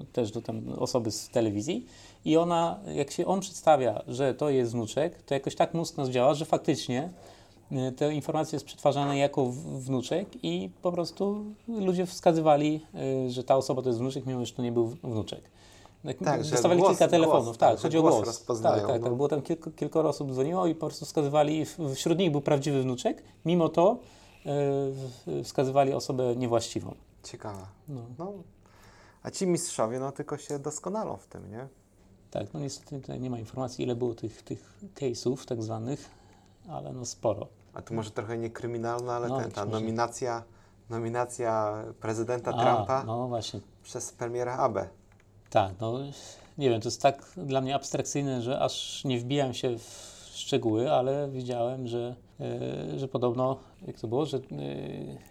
y, 0.01 0.05
też 0.05 0.31
do 0.31 0.41
tam 0.41 0.69
osoby 0.77 1.11
z 1.11 1.29
telewizji 1.29 1.85
i 2.25 2.37
ona, 2.37 2.79
jak 2.95 3.11
się 3.11 3.25
on 3.25 3.39
przedstawia, 3.39 4.01
że 4.07 4.33
to 4.33 4.49
jest 4.49 4.71
wnuczek, 4.71 5.21
to 5.21 5.33
jakoś 5.33 5.55
tak 5.55 5.73
nas 5.73 6.09
działa, 6.09 6.33
że 6.33 6.45
faktycznie 6.45 7.09
y, 7.71 7.91
te 7.91 8.13
informacje 8.13 8.55
jest 8.55 8.65
przetwarzane 8.65 9.17
jako 9.17 9.45
wnuczek 9.79 10.27
i 10.43 10.69
po 10.81 10.91
prostu 10.91 11.45
ludzie 11.67 12.05
wskazywali, 12.05 12.81
y, 13.27 13.31
że 13.31 13.43
ta 13.43 13.55
osoba 13.55 13.81
to 13.81 13.89
jest 13.89 13.99
wnuczek, 13.99 14.25
mimo 14.25 14.45
że 14.45 14.53
to 14.53 14.61
nie 14.61 14.71
był 14.71 14.87
wnuczek. 15.03 15.41
Tak, 16.13 16.43
że 16.43 16.51
Dostawali 16.51 16.79
głos- 16.81 16.89
kilka 16.89 17.07
telefonów, 17.07 17.45
głos, 17.45 17.57
tak, 17.57 17.71
tak, 17.71 17.79
chodzi 17.79 17.97
o 17.97 18.01
głos 18.01 18.25
rozpoznają, 18.25 18.75
tak, 18.77 18.87
tak, 18.87 19.01
no. 19.01 19.07
tak, 19.07 19.15
było 19.15 19.27
tam 19.27 19.41
kilku, 19.41 19.71
kilkoro 19.71 20.09
osób 20.09 20.31
dzwoniło 20.31 20.67
i 20.67 20.75
po 20.75 20.85
prostu 20.87 21.05
wskazywali, 21.05 21.65
wśród 21.95 22.17
nich 22.19 22.31
był 22.31 22.41
prawdziwy 22.41 22.81
wnuczek, 22.81 23.23
mimo 23.45 23.69
to 23.69 23.91
y, 23.93 23.99
w- 24.45 25.41
wskazywali 25.43 25.93
osobę 25.93 26.35
niewłaściwą. 26.35 26.95
Ciekawe. 27.23 27.61
No, 27.87 28.01
No, 28.19 28.33
a 29.23 29.31
ci 29.31 29.47
mistrzowie, 29.47 29.99
no 29.99 30.11
tylko 30.11 30.37
się 30.37 30.59
doskonalą 30.59 31.17
w 31.17 31.27
tym, 31.27 31.51
nie? 31.51 31.67
tak, 32.31 32.53
no 32.53 32.59
niestety 32.59 33.01
tutaj 33.01 33.19
nie 33.19 33.29
ma 33.29 33.39
informacji, 33.39 33.85
ile 33.85 33.95
było 33.95 34.15
tych, 34.15 34.43
tych 34.43 34.79
case'ów 34.95 35.45
tak 35.45 35.63
zwanych, 35.63 36.09
ale 36.69 36.93
no 36.93 37.05
sporo. 37.05 37.47
A 37.73 37.81
tu 37.81 37.93
może 37.93 38.11
trochę 38.11 38.37
nie 38.37 38.49
kryminalna, 38.49 39.13
ale 39.15 39.27
No, 39.27 39.39
ten, 39.41 39.51
ta 39.51 39.65
nominacja, 39.65 40.43
nominacja 40.89 41.83
prezydenta 41.99 42.51
A, 42.51 42.63
Trumpa 42.75 43.03
No 43.03 43.29
przez 43.83 44.11
premiera 44.11 44.57
Abe. 44.57 44.87
Tak, 45.49 45.73
no 45.81 45.99
nie 46.57 46.69
wiem, 46.69 46.81
to 46.81 46.87
jest 46.87 47.01
tak 47.01 47.31
dla 47.37 47.61
mnie 47.61 47.75
abstrakcyjne, 47.75 48.41
że 48.41 48.59
aż 48.59 49.03
nie 49.03 49.19
wbijam 49.19 49.53
się 49.53 49.79
w 49.79 50.15
szczegóły, 50.33 50.91
ale 50.91 51.29
widziałem, 51.31 51.87
że, 51.87 52.15
e, 52.39 52.99
że 52.99 53.07
podobno, 53.07 53.59
jak 53.87 53.99
to 53.99 54.07
było, 54.07 54.25
że 54.25 54.37
e, 54.37 54.41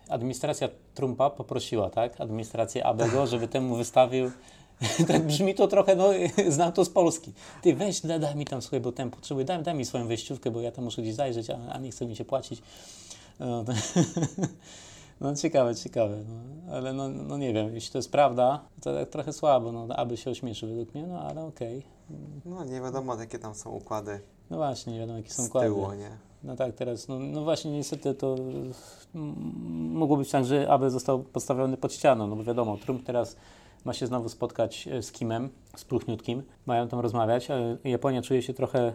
administracja 0.09 0.69
Trumpa 0.95 1.31
poprosiła, 1.31 1.91
tak, 1.91 2.21
administrację 2.21 2.87
Abego, 2.87 3.27
żeby 3.33 3.49
temu 3.49 3.77
wystawił 3.77 4.31
tak 5.09 5.27
brzmi 5.27 5.55
to 5.55 5.69
trochę, 5.69 5.97
no 5.97 6.09
znam 6.49 6.73
to 6.73 6.85
z 6.85 6.91
Polski. 6.91 7.33
Ty 7.63 7.75
weź, 7.75 8.01
da, 8.01 8.19
daj 8.19 8.37
mi 8.37 8.45
tam 8.45 8.63
słuchaj, 8.63 8.81
bo 8.81 8.93
ten 8.93 9.11
potrzebuję, 9.11 9.45
daj, 9.45 9.63
daj 9.63 9.75
mi 9.75 9.85
swoją 9.85 10.07
wejściówkę, 10.07 10.51
bo 10.51 10.61
ja 10.61 10.73
tam 10.73 10.85
muszę 10.85 11.03
gdzieś 11.03 11.15
zajrzeć, 11.15 11.51
a, 11.51 11.59
a 11.73 11.79
nie 11.79 11.91
chce 11.91 12.07
mi 12.07 12.17
się 12.17 12.25
płacić. 12.25 12.63
No, 13.41 13.65
to, 13.65 13.73
no 15.21 15.35
ciekawe, 15.35 15.75
ciekawe. 15.75 16.17
No, 16.29 16.73
ale 16.73 16.93
no, 16.93 17.09
no 17.09 17.39
nie 17.39 17.53
wiem, 17.53 17.75
jeśli 17.75 17.93
to 17.93 17.99
jest 17.99 18.13
prawda, 18.13 18.65
to 18.83 18.95
tak 18.95 19.09
trochę 19.09 19.33
słabo, 19.33 19.73
no 19.73 19.97
aby 19.97 20.17
się 20.17 20.31
ośmieszy 20.31 20.67
według 20.67 20.95
mnie, 20.95 21.07
no 21.07 21.21
ale 21.21 21.45
okej. 21.45 21.83
No 22.45 22.65
nie 22.65 22.81
wiadomo, 22.81 23.15
jakie 23.15 23.39
tam 23.39 23.55
są 23.55 23.71
układy 23.71 24.21
No 24.51 24.57
właśnie, 24.57 24.93
nie 24.93 24.99
wiadomo 24.99 25.19
jakie 25.19 25.31
są 25.31 25.43
z 25.43 25.47
układy. 25.47 25.67
tyłu, 25.67 25.93
nie? 25.93 26.11
No 26.45 26.57
tak, 26.57 26.75
teraz, 26.75 27.09
no, 27.09 27.19
no 27.19 27.45
właśnie 27.45 27.73
niestety 27.73 28.15
to 28.15 28.37
mogło 29.93 30.17
być 30.17 30.31
tak, 30.31 30.45
że 30.45 30.71
aby 30.71 30.91
został 30.91 31.23
postawiony 31.23 31.77
pod 31.77 31.93
ścianą, 31.93 32.27
no 32.27 32.37
bo 32.37 32.45
wiadomo, 32.45 32.77
Trump 32.77 33.05
teraz 33.05 33.37
ma 33.85 33.93
się 33.93 34.07
znowu 34.07 34.29
spotkać 34.29 34.89
e, 34.89 35.03
z 35.03 35.13
Kimem, 35.13 35.49
z 35.77 35.85
Pluchniutkim, 35.85 36.43
mają 36.67 36.89
tam 36.89 37.01
rozmawiać, 37.01 37.51
ale 37.51 37.77
Japonia 37.85 38.23
czuje 38.23 38.43
się 38.43 38.55
trochę 38.55 38.93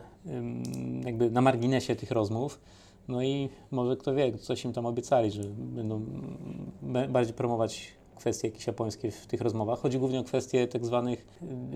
jakby 1.06 1.32
na 1.32 1.42
marginesie 1.42 1.96
tych 1.96 2.12
rozmów, 2.12 2.60
no 3.10 3.22
i 3.24 3.50
może 3.72 3.98
kto 3.98 4.14
wie, 4.16 4.38
coś 4.38 4.66
im 4.66 4.74
tam 4.74 4.86
obiecali, 4.86 5.32
że 5.32 5.42
będą 5.54 6.02
bardziej 7.10 7.34
promować 7.34 7.88
kwestie 8.18 8.48
jakieś 8.48 8.68
japońskie 8.68 9.12
w 9.12 9.28
tych 9.28 9.42
rozmowach. 9.42 9.80
Chodzi 9.80 10.00
głównie 10.00 10.20
o 10.20 10.24
kwestie 10.24 10.68
tak 10.68 10.86
zwanych 10.86 11.28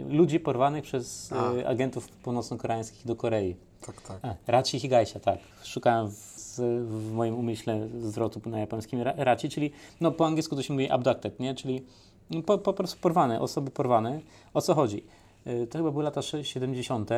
y, 0.09 0.13
ludzi 0.13 0.39
porwanych 0.39 0.83
przez 0.83 1.33
A. 1.33 1.53
y, 1.53 1.67
agentów 1.67 2.07
północno-koreańskich 2.09 3.05
do 3.07 3.15
Korei. 3.15 3.55
Tak, 3.85 4.01
tak. 4.01 4.19
A, 4.25 4.35
Raci 4.51 4.79
Higaisia, 4.79 5.19
tak. 5.19 5.39
Szukałem 5.63 6.11
w, 6.11 6.57
w 6.87 7.11
moim 7.13 7.35
umyśle 7.35 7.87
zwrotu 7.99 8.41
na 8.49 8.59
japońskim 8.59 9.01
ra- 9.01 9.13
Raci, 9.17 9.49
czyli 9.49 9.71
no, 10.01 10.11
po 10.11 10.25
angielsku 10.25 10.55
to 10.55 10.61
się 10.61 10.73
mówi 10.73 10.89
abducted, 10.89 11.39
nie? 11.39 11.55
czyli 11.55 11.83
no, 12.29 12.41
po, 12.41 12.57
po 12.57 12.73
prostu 12.73 12.99
porwane, 13.01 13.41
osoby 13.41 13.71
porwane. 13.71 14.19
O 14.53 14.61
co 14.61 14.75
chodzi? 14.75 15.03
Y, 15.47 15.67
To 15.67 15.77
chyba 15.77 15.91
były 15.91 16.03
lata 16.03 16.21
sze- 16.21 16.43
70. 16.45 17.09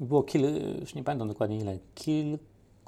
Było 0.00 0.22
kil, 0.22 0.42
już 0.80 0.94
nie 0.94 1.04
pamiętam 1.04 1.28
dokładnie 1.28 1.58
ile, 1.58 1.78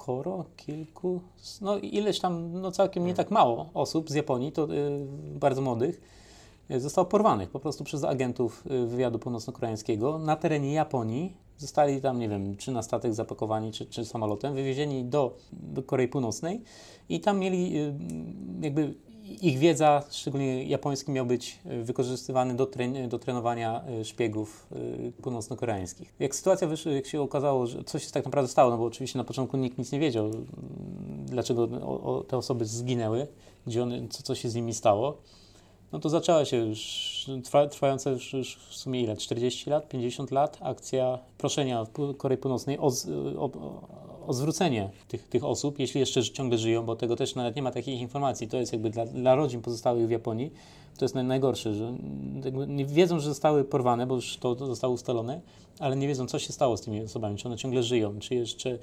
kilkoro, 0.03 0.45
kilku, 0.57 1.21
no 1.61 1.77
ileś 1.77 2.19
tam, 2.19 2.61
no 2.61 2.71
całkiem 2.71 3.05
nie 3.05 3.13
tak 3.13 3.31
mało 3.31 3.69
osób 3.73 4.09
z 4.09 4.13
Japonii, 4.13 4.51
to 4.51 4.73
y, 4.73 5.05
bardzo 5.39 5.61
młodych, 5.61 6.01
y, 6.71 6.79
zostało 6.79 7.05
porwanych 7.05 7.49
po 7.49 7.59
prostu 7.59 7.83
przez 7.83 8.03
agentów 8.03 8.63
y, 8.65 8.87
wywiadu 8.87 9.19
północno-koreańskiego 9.19 10.19
na 10.19 10.35
terenie 10.35 10.73
Japonii. 10.73 11.37
Zostali 11.57 12.01
tam, 12.01 12.19
nie 12.19 12.29
wiem, 12.29 12.57
czy 12.57 12.71
na 12.71 12.81
statek 12.83 13.13
zapakowani, 13.13 13.71
czy, 13.71 13.85
czy 13.85 14.05
samolotem, 14.05 14.55
wywiezieni 14.55 15.05
do, 15.05 15.37
do 15.53 15.83
Korei 15.83 16.07
Północnej 16.07 16.61
i 17.09 17.19
tam 17.19 17.39
mieli 17.39 17.77
y, 17.77 17.93
jakby 18.61 18.93
ich 19.41 19.59
wiedza, 19.59 20.03
szczególnie 20.11 20.63
japoński, 20.63 21.11
miał 21.11 21.25
być 21.25 21.59
y, 21.65 21.83
wykorzystywany 21.83 22.55
do, 22.55 22.65
tren- 22.65 23.07
do 23.07 23.19
trenowania 23.19 23.83
y, 24.01 24.05
szpiegów 24.05 24.67
y, 24.71 25.11
północno-koreańskich. 25.21 26.13
Jak 26.19 26.35
sytuacja 26.35 26.67
wyszła, 26.67 26.91
jak 26.91 27.07
się 27.07 27.21
okazało, 27.21 27.67
że 27.67 27.83
coś 27.83 28.05
się 28.05 28.11
tak 28.11 28.25
naprawdę 28.25 28.51
stało, 28.51 28.71
no 28.71 28.77
bo 28.77 28.85
oczywiście 28.85 29.17
na 29.17 29.23
początku 29.23 29.57
nikt 29.57 29.77
nic 29.77 29.91
nie 29.91 29.99
wiedział, 29.99 30.31
dlaczego 31.25 31.63
o, 31.63 32.01
o, 32.01 32.23
te 32.23 32.37
osoby 32.37 32.65
zginęły, 32.65 33.27
gdzie 33.67 33.83
one, 33.83 34.07
co, 34.07 34.23
co 34.23 34.35
się 34.35 34.49
z 34.49 34.55
nimi 34.55 34.73
stało, 34.73 35.17
no 35.91 35.99
to 35.99 36.09
zaczęła 36.09 36.45
się 36.45 36.57
już 36.57 37.25
trwa, 37.43 37.67
trwająca 37.67 38.09
już, 38.09 38.33
już 38.33 38.55
w 38.69 38.75
sumie 38.75 39.01
ile? 39.01 39.17
40 39.17 39.69
lat, 39.69 39.89
50 39.89 40.31
lat 40.31 40.57
akcja 40.61 41.19
proszenia 41.37 41.85
Korei 42.17 42.37
Północnej 42.37 42.77
o, 42.79 42.91
o, 43.37 43.49
o, 44.27 44.33
zwrócenie 44.33 44.89
tych, 45.07 45.27
tych 45.27 45.43
osób, 45.43 45.79
jeśli 45.79 45.99
jeszcze 45.99 46.23
ciągle 46.23 46.57
żyją, 46.57 46.85
bo 46.85 46.95
tego 46.95 47.15
też 47.15 47.35
nawet 47.35 47.55
nie 47.55 47.61
ma 47.61 47.71
takich 47.71 47.99
informacji. 48.01 48.47
To 48.47 48.57
jest 48.57 48.73
jakby 48.73 48.89
dla, 48.89 49.05
dla 49.05 49.35
rodzin 49.35 49.61
pozostałych 49.61 50.07
w 50.07 50.11
Japonii, 50.11 50.51
to 50.97 51.05
jest 51.05 51.15
naj, 51.15 51.23
najgorsze, 51.23 51.73
że 51.73 51.93
nie 52.67 52.85
wiedzą, 52.85 53.19
że 53.19 53.29
zostały 53.29 53.63
porwane, 53.63 54.07
bo 54.07 54.15
już 54.15 54.37
to, 54.37 54.55
to 54.55 54.67
zostało 54.67 54.93
ustalone, 54.93 55.41
ale 55.79 55.95
nie 55.95 56.07
wiedzą, 56.07 56.27
co 56.27 56.39
się 56.39 56.53
stało 56.53 56.77
z 56.77 56.81
tymi 56.81 57.01
osobami, 57.01 57.37
czy 57.37 57.47
one 57.47 57.57
ciągle 57.57 57.83
żyją, 57.83 58.19
czy 58.19 58.35
jeszcze, 58.35 58.77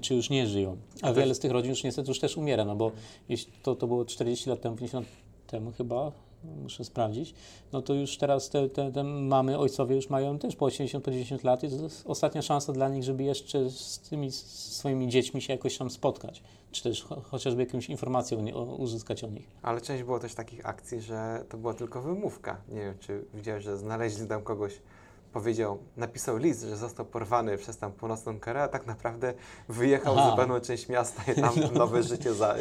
czy 0.00 0.14
już 0.14 0.30
nie 0.30 0.46
żyją. 0.46 0.76
A 1.02 1.06
też- 1.06 1.16
wiele 1.16 1.34
z 1.34 1.38
tych 1.38 1.50
rodzin 1.50 1.70
już 1.70 1.84
niestety 1.84 2.10
już 2.10 2.20
też 2.20 2.36
umiera, 2.36 2.64
no 2.64 2.76
bo 2.76 2.92
jeśli 3.28 3.52
to, 3.62 3.74
to 3.74 3.86
było 3.86 4.04
40 4.04 4.50
lat 4.50 4.60
temu, 4.60 4.76
50 4.76 5.06
temu 5.46 5.72
chyba, 5.72 6.12
muszę 6.62 6.84
sprawdzić, 6.84 7.34
no 7.72 7.82
to 7.82 7.94
już 7.94 8.18
teraz 8.18 8.50
te, 8.50 8.68
te, 8.68 8.92
te 8.92 9.04
mamy, 9.04 9.58
ojcowie 9.58 9.96
już 9.96 10.10
mają 10.10 10.38
też 10.38 10.56
po 10.56 10.64
80, 10.64 11.04
po 11.04 11.10
90 11.10 11.44
lat 11.44 11.64
i 11.64 11.68
to 11.68 11.82
jest 11.82 12.04
ostatnia 12.06 12.42
szansa 12.42 12.72
dla 12.72 12.88
nich, 12.88 13.04
żeby 13.04 13.22
jeszcze 13.22 13.70
z 13.70 13.98
tymi 13.98 14.32
swoimi 14.32 15.08
dziećmi 15.08 15.42
się 15.42 15.52
jakoś 15.52 15.78
tam 15.78 15.90
spotkać, 15.90 16.42
czy 16.70 16.82
też 16.82 17.04
cho, 17.04 17.20
chociażby 17.20 17.62
jakąś 17.62 17.88
informację 17.88 18.54
o 18.54 18.64
uzyskać 18.64 19.24
o 19.24 19.28
nich. 19.28 19.48
Ale 19.62 19.80
część 19.80 20.02
było 20.02 20.18
też 20.18 20.34
takich 20.34 20.66
akcji, 20.66 21.00
że 21.00 21.44
to 21.48 21.58
była 21.58 21.74
tylko 21.74 22.02
wymówka. 22.02 22.56
Nie 22.68 22.80
wiem, 22.80 22.94
czy 23.00 23.24
widziałeś, 23.34 23.64
że 23.64 23.76
znaleźli 23.76 24.26
tam 24.26 24.42
kogoś, 24.42 24.80
powiedział, 25.32 25.78
napisał 25.96 26.36
list, 26.36 26.62
że 26.62 26.76
został 26.76 27.06
porwany 27.06 27.58
przez 27.58 27.78
tam 27.78 27.92
północną 27.92 28.40
Koreę, 28.40 28.62
a 28.62 28.68
tak 28.68 28.86
naprawdę 28.86 29.34
wyjechał 29.68 30.14
Aha. 30.18 30.26
w 30.26 30.30
zupełną 30.30 30.60
część 30.60 30.88
miasta 30.88 31.32
i 31.32 31.34
tam 31.34 31.54
nowe 31.74 32.02
życie 32.02 32.34
za, 32.34 32.54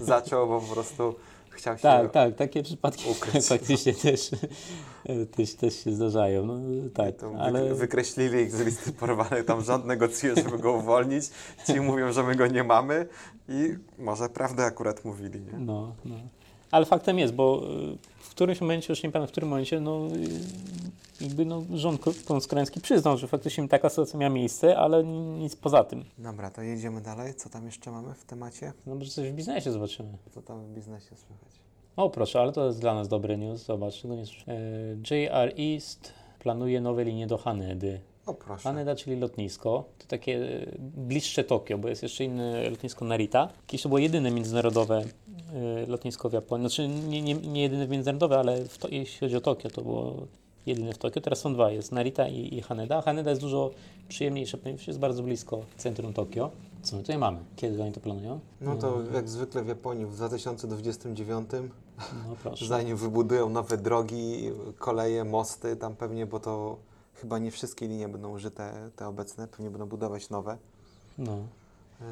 zaczął, 0.00 0.48
bo 0.48 0.60
po 0.60 0.74
prostu 0.74 1.14
chciał 1.60 1.76
się... 1.76 1.82
Tak, 1.82 2.10
tak, 2.10 2.34
takie 2.34 2.62
przypadki 2.62 3.10
ukryć. 3.10 3.46
faktycznie 3.56 3.94
też, 3.94 4.30
też, 5.36 5.54
też 5.54 5.84
się 5.84 5.92
zdarzają, 5.92 6.46
no 6.46 6.60
tak, 6.94 7.16
To 7.16 7.34
ale... 7.38 7.74
Wykreślili 7.74 8.38
ich 8.38 8.52
z 8.52 8.60
listy 8.60 8.92
porwanych, 8.92 9.44
tam 9.44 9.64
rząd 9.64 9.86
negocjuje, 9.86 10.34
żeby 10.34 10.58
go 10.58 10.72
uwolnić. 10.72 11.24
Ci 11.66 11.80
mówią, 11.80 12.12
że 12.12 12.22
my 12.22 12.34
go 12.34 12.46
nie 12.46 12.64
mamy 12.64 13.06
i 13.48 13.76
może 13.98 14.28
prawdę 14.28 14.64
akurat 14.64 15.04
mówili, 15.04 15.40
nie? 15.40 15.58
No, 15.58 15.94
no. 16.04 16.16
Ale 16.70 16.86
faktem 16.86 17.18
jest, 17.18 17.34
bo 17.34 17.62
y, 17.94 17.96
w 18.18 18.30
którymś 18.30 18.60
momencie, 18.60 18.92
już 18.92 19.02
nie 19.02 19.10
pamiętam 19.10 19.28
w 19.28 19.30
którym 19.30 19.48
momencie, 19.50 19.80
no, 19.80 20.06
y, 21.20 21.24
jakby 21.24 21.44
no, 21.44 21.62
rząd 21.74 22.00
ko- 22.00 22.12
północkoreański 22.26 22.80
przyznał, 22.80 23.18
że 23.18 23.28
faktycznie 23.28 23.68
taka 23.68 23.88
sytuacja 23.88 24.18
miała 24.18 24.34
miejsce, 24.34 24.78
ale 24.78 25.04
ni- 25.04 25.20
nic 25.42 25.56
poza 25.56 25.84
tym. 25.84 26.04
Dobra, 26.18 26.50
to 26.50 26.62
jedziemy 26.62 27.00
dalej. 27.00 27.34
Co 27.34 27.48
tam 27.50 27.66
jeszcze 27.66 27.90
mamy 27.90 28.14
w 28.14 28.24
temacie? 28.24 28.72
No 28.86 28.94
może 28.94 29.10
coś 29.10 29.28
w 29.30 29.32
biznesie 29.34 29.72
zobaczymy. 29.72 30.08
Co 30.30 30.42
tam 30.42 30.64
w 30.66 30.68
biznesie 30.74 31.06
słychać? 31.16 31.60
O 31.96 32.10
proszę, 32.10 32.40
ale 32.40 32.52
to 32.52 32.66
jest 32.66 32.80
dla 32.80 32.94
nas 32.94 33.08
dobry 33.08 33.38
news, 33.38 33.64
zobacz, 33.66 34.02
tego 34.02 34.14
nie 34.14 34.26
słyszę. 34.26 34.44
E, 34.52 35.14
JR 35.16 35.52
East 35.74 36.12
planuje 36.38 36.80
nowe 36.80 37.04
linie 37.04 37.26
do 37.26 37.38
Hanedy. 37.38 38.00
O 38.30 38.34
proszę. 38.34 38.62
Haneda, 38.62 38.94
czyli 38.96 39.16
lotnisko, 39.20 39.84
to 39.98 40.06
takie 40.06 40.36
e, 40.36 40.66
bliższe 40.78 41.44
Tokio, 41.44 41.78
bo 41.78 41.88
jest 41.88 42.02
jeszcze 42.02 42.24
inne 42.24 42.70
lotnisko 42.70 43.04
Narita. 43.04 43.48
Kiedyś 43.66 43.82
to 43.82 43.88
było 43.88 43.98
jedyne 43.98 44.30
międzynarodowe 44.30 45.02
e, 45.54 45.86
lotnisko 45.86 46.28
w 46.28 46.32
Japonii. 46.32 46.68
Znaczy 46.68 46.88
nie, 46.88 47.22
nie, 47.22 47.34
nie 47.34 47.62
jedyne 47.62 47.88
międzynarodowe, 47.88 48.38
ale 48.38 48.64
to, 48.64 48.88
jeśli 48.88 49.18
chodzi 49.20 49.36
o 49.36 49.40
Tokio, 49.40 49.70
to 49.70 49.82
było 49.82 50.14
jedyne 50.66 50.92
w 50.92 50.98
Tokio. 50.98 51.20
Teraz 51.20 51.38
są 51.38 51.54
dwa, 51.54 51.70
jest 51.70 51.92
Narita 51.92 52.28
i, 52.28 52.54
i 52.54 52.62
Haneda. 52.62 53.02
Haneda 53.02 53.30
jest 53.30 53.42
dużo 53.42 53.70
przyjemniejsze, 54.08 54.58
ponieważ 54.58 54.86
jest 54.86 54.98
bardzo 54.98 55.22
blisko 55.22 55.60
centrum 55.76 56.12
Tokio. 56.12 56.50
Co 56.82 56.96
my 56.96 57.02
tutaj 57.02 57.18
mamy? 57.18 57.38
Kiedy 57.56 57.82
oni 57.82 57.92
to 57.92 58.00
planują? 58.00 58.40
No 58.60 58.76
to 58.76 58.98
jak 59.14 59.28
zwykle 59.28 59.62
w 59.62 59.68
Japonii 59.68 60.06
w 60.06 60.14
2029, 60.14 61.50
No 62.28 62.36
proszę. 62.42 62.66
zanim 62.66 62.96
wybudują 62.96 63.48
nowe 63.50 63.76
drogi, 63.76 64.50
koleje, 64.78 65.24
mosty, 65.24 65.76
tam 65.76 65.96
pewnie, 65.96 66.26
bo 66.26 66.40
to 66.40 66.76
chyba 67.20 67.38
nie 67.38 67.50
wszystkie 67.50 67.88
linie 67.88 68.08
będą 68.08 68.32
użyte, 68.34 68.90
te 68.96 69.08
obecne, 69.08 69.48
pewnie 69.48 69.70
będą 69.70 69.86
budować 69.86 70.30
nowe. 70.30 70.58
No. 71.18 71.32
Eee, 72.00 72.06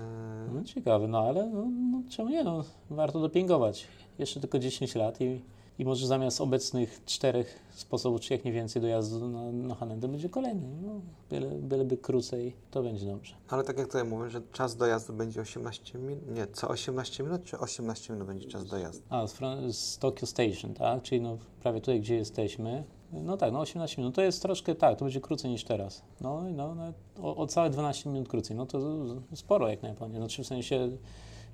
No 0.55 0.65
ciekawe, 0.65 1.09
no 1.09 1.19
ale 1.19 1.47
no, 1.47 1.67
no, 1.93 2.03
czemu 2.11 2.29
nie, 2.31 2.45
no, 2.45 2.65
warto 2.91 3.21
dopingować. 3.21 3.87
Jeszcze 4.19 4.41
tylko 4.41 4.59
10 4.59 4.95
lat 4.95 5.21
i, 5.21 5.43
i 5.79 5.85
może 5.85 6.07
zamiast 6.07 6.41
obecnych 6.41 7.05
czterech 7.05 7.59
sposobów, 7.75 8.21
czy 8.21 8.33
jak 8.35 8.45
nie 8.45 8.53
więcej 8.53 8.83
dojazdu 8.83 9.29
na, 9.29 9.53
na 9.53 9.75
Hanedę 9.75 10.09
będzie 10.09 10.29
kolejny. 10.29 10.69
No, 10.83 11.01
byle, 11.31 11.51
byleby 11.51 11.97
krócej, 11.97 12.53
to 12.71 12.83
będzie 12.83 13.07
dobrze. 13.07 13.35
Ale 13.49 13.65
tak 13.65 13.79
jak 13.79 13.87
tutaj 13.87 14.05
mówię, 14.05 14.31
że 14.31 14.43
czas 14.53 14.77
dojazdu 14.77 15.13
będzie 15.13 15.41
18 15.41 15.99
minut, 15.99 16.31
nie, 16.35 16.47
co 16.47 16.69
18 16.69 17.23
minut, 17.25 17.45
czy 17.45 17.59
18 17.59 18.13
minut 18.13 18.29
będzie 18.29 18.49
czas 18.49 18.67
dojazdu? 18.67 19.03
A, 19.09 19.27
z, 19.27 19.35
Fran- 19.35 19.73
z 19.73 19.99
Tokyo 19.99 20.27
Station, 20.27 20.75
tak? 20.75 21.03
Czyli 21.03 21.21
no, 21.21 21.39
prawie 21.63 21.81
tutaj, 21.81 22.01
gdzie 22.01 22.15
jesteśmy. 22.15 22.85
No 23.13 23.37
tak, 23.37 23.53
no 23.53 23.61
18 23.61 24.03
minut. 24.03 24.15
To 24.15 24.23
jest 24.23 24.43
troszkę, 24.43 24.75
tak, 24.75 24.99
to 24.99 25.05
będzie 25.05 25.21
krócej 25.21 25.51
niż 25.51 25.65
teraz. 25.65 26.03
No, 26.21 26.43
no, 26.53 26.75
no 26.75 26.93
o, 27.23 27.37
o 27.37 27.47
całe 27.47 27.71
12 27.71 28.11
minut 28.11 28.29
krócej. 28.29 28.57
No 28.57 28.67
to 28.67 28.79
sporo 29.35 29.69
jak 29.69 29.83
na 29.83 29.89
Japonię. 29.89 30.17
Znaczy 30.17 30.43
w 30.45 30.47
sensie 30.47 30.91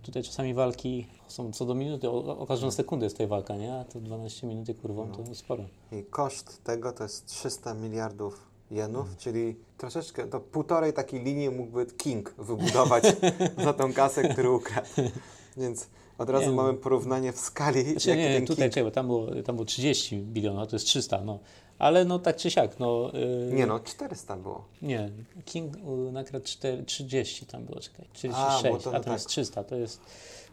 tutaj 0.02 0.22
czasami 0.22 0.54
walki 0.54 1.06
są 1.28 1.52
co 1.52 1.64
do 1.66 1.74
minuty, 1.74 2.10
o, 2.10 2.38
o 2.38 2.46
każdą 2.46 2.70
sekundę 2.70 3.06
jest 3.06 3.16
tutaj 3.16 3.26
walka, 3.26 3.56
nie? 3.56 3.74
A 3.74 3.84
to 3.84 4.00
12 4.00 4.46
minut 4.46 4.68
kurwą 4.82 5.08
to 5.08 5.34
sporo. 5.34 5.64
I 5.92 6.04
koszt 6.04 6.64
tego 6.64 6.92
to 6.92 7.02
jest 7.02 7.26
300 7.26 7.74
miliardów 7.74 8.46
jenów, 8.70 9.00
Mhm. 9.00 9.16
czyli 9.18 9.56
troszeczkę, 9.78 10.26
to 10.26 10.40
półtorej 10.40 10.92
takiej 10.92 11.24
linii 11.24 11.50
mógłby 11.50 11.86
King 11.86 12.34
wybudować 12.38 13.04
za 13.64 13.72
tą 13.72 13.92
kasę, 13.92 14.28
który 14.28 14.50
ukradł. 14.50 14.88
Więc 15.56 15.86
od 16.18 16.30
razu 16.30 16.44
Nie, 16.44 16.50
no. 16.50 16.62
mamy 16.62 16.74
porównanie 16.78 17.32
w 17.32 17.38
skali, 17.38 17.90
Znaczy, 17.90 18.16
nie, 18.16 18.34
ten 18.34 18.46
tutaj, 18.46 18.70
czekaj, 18.70 18.84
bo 18.84 18.90
tam 18.90 19.06
było, 19.06 19.26
tam 19.44 19.54
było 19.56 19.64
30 19.64 20.16
bilionów, 20.16 20.62
a 20.62 20.66
to 20.66 20.76
jest 20.76 20.86
300, 20.86 21.20
no. 21.24 21.38
Ale 21.78 22.04
no 22.04 22.18
tak 22.18 22.36
czy 22.36 22.50
siak, 22.50 22.78
no... 22.80 23.10
Yy, 23.48 23.54
Nie 23.54 23.66
no, 23.66 23.80
400 23.80 24.36
było. 24.36 24.64
Nie, 24.82 25.10
King 25.44 25.76
y, 25.76 26.12
nakradł 26.12 26.44
4, 26.46 26.82
30 26.84 27.46
tam 27.46 27.64
było, 27.64 27.80
czekaj, 27.80 28.06
A, 28.12 28.14
46, 28.16 28.62
bo 28.62 28.78
to 28.78 28.90
a, 28.90 28.92
no 28.92 28.98
to 28.98 29.04
tak. 29.04 29.12
jest 29.12 29.28
300, 29.28 29.64
to 29.64 29.76
jest 29.76 30.00